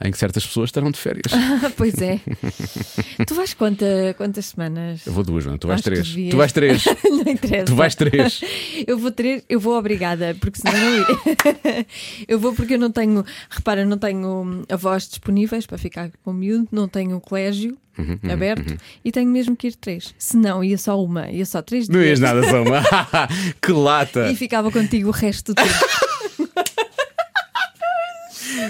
Em 0.04 0.12
que 0.12 0.18
certas 0.18 0.46
pessoas 0.46 0.68
estarão 0.68 0.92
de 0.92 1.00
férias. 1.00 1.32
pois 1.78 1.94
é. 2.02 2.20
tu 3.26 3.34
vais 3.36 3.54
quanta, 3.54 4.14
quantas 4.18 4.48
semanas? 4.48 5.08
Eu 5.08 5.14
vou 5.14 5.24
duas, 5.24 5.46
não? 5.46 5.58
Tu 5.58 5.68
vais 5.68 5.80
Acho 5.80 5.84
três. 5.90 6.14
Tu 6.30 6.36
vais 6.38 6.52
três. 6.52 6.86
não 7.10 7.22
interessa. 7.32 7.66
Tu 7.66 7.76
vais 7.76 7.96
três. 7.96 8.42
Eu 8.86 8.98
vou 8.98 9.12
três, 9.12 9.44
eu 9.48 9.60
vou 9.62 9.78
obrigada, 9.78 10.36
porque 10.42 10.60
senão 10.60 10.78
não 10.78 10.98
ir. 10.98 11.86
eu 12.28 12.38
vou 12.38 12.54
porque 12.54 12.74
eu 12.74 12.80
não 12.80 12.92
tenho, 12.92 13.24
repara, 13.50 13.86
não 13.86 13.98
tenho 13.98 14.28
hum, 14.44 14.64
avós 14.70 15.08
disponíveis 15.08 15.66
para 15.66 15.78
ficar 15.78 16.12
com 16.22 16.32
o 16.32 16.34
miúdo, 16.34 16.68
não 16.72 16.88
tenho 16.88 17.16
um 17.16 17.20
colégio 17.20 17.78
Uhum, 17.96 18.18
aberto 18.32 18.76
e 19.06 19.12
tenho 19.12 19.30
mesmo 19.30 19.56
que 19.56 19.68
ir 19.68 19.76
três. 19.76 20.16
Se 20.18 20.36
não, 20.36 20.64
ia 20.64 20.80
só 20.80 21.02
uma, 21.02 21.30
ia 21.30 21.46
só 21.46 21.62
três 21.62 21.88
Não 21.88 22.00
dias. 22.00 22.20
ias 22.20 22.20
nada, 22.20 22.42
Soma. 22.50 22.82
que 23.62 23.72
lata. 23.72 24.32
E 24.32 24.36
ficava 24.36 24.72
contigo 24.72 25.10
o 25.10 25.12
resto 25.12 25.54
do 25.54 25.56
tempo. 25.56 26.03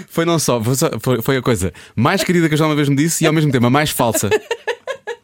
Foi 0.09 0.25
não 0.25 0.39
só, 0.39 0.61
foi, 0.99 1.21
foi- 1.21 1.37
a 1.37 1.41
coisa 1.41 1.73
mais 1.95 2.23
querida 2.23 2.47
que 2.47 2.53
eu 2.53 2.57
já 2.57 2.65
uma 2.65 2.75
vez 2.75 2.89
me 2.89 2.95
disse 2.95 3.23
e 3.23 3.27
ao 3.27 3.33
mesmo 3.33 3.51
tempo 3.51 3.65
a 3.65 3.69
mais 3.69 3.89
falsa. 3.89 4.29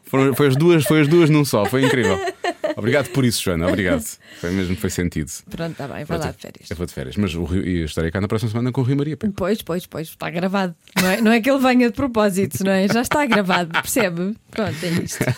Foram, 0.04 0.34
foi, 0.34 0.48
as 0.48 0.56
duas, 0.56 0.84
foi 0.84 1.00
as 1.02 1.08
duas 1.08 1.30
num 1.30 1.44
só, 1.44 1.64
foi 1.66 1.84
incrível. 1.84 2.18
Obrigado 2.76 3.08
por 3.10 3.24
isso, 3.24 3.42
Joana, 3.42 3.68
obrigado. 3.68 4.02
Foi 4.40 4.50
mesmo, 4.50 4.74
foi 4.76 4.90
sentido. 4.90 5.30
Pronto, 5.48 5.72
está 5.72 5.86
bem, 5.86 6.04
vai 6.04 6.18
lá 6.18 6.30
de 6.32 6.38
férias. 6.38 6.68
Eu 6.70 6.76
vou 6.76 6.86
de 6.86 6.92
férias, 6.92 7.16
mas 7.16 7.34
o 7.34 7.44
Rio, 7.44 7.64
e 7.64 7.84
estarei 7.84 8.10
cá 8.10 8.20
na 8.20 8.26
próxima 8.26 8.50
semana 8.50 8.72
com 8.72 8.80
o 8.80 8.84
Rio 8.84 8.96
Maria. 8.96 9.16
Pois, 9.36 9.62
pois, 9.62 9.86
pois, 9.86 10.08
está 10.08 10.28
gravado. 10.30 10.74
Não 11.00 11.08
é, 11.08 11.20
não 11.20 11.32
é 11.32 11.40
que 11.40 11.48
ele 11.48 11.60
venha 11.60 11.88
de 11.90 11.94
propósito, 11.94 12.64
não 12.64 12.72
é? 12.72 12.88
Já 12.88 13.02
está 13.02 13.24
gravado, 13.26 13.70
percebe? 13.70 14.34
Pronto, 14.50 14.74
é 14.82 14.88
isto. 14.88 15.18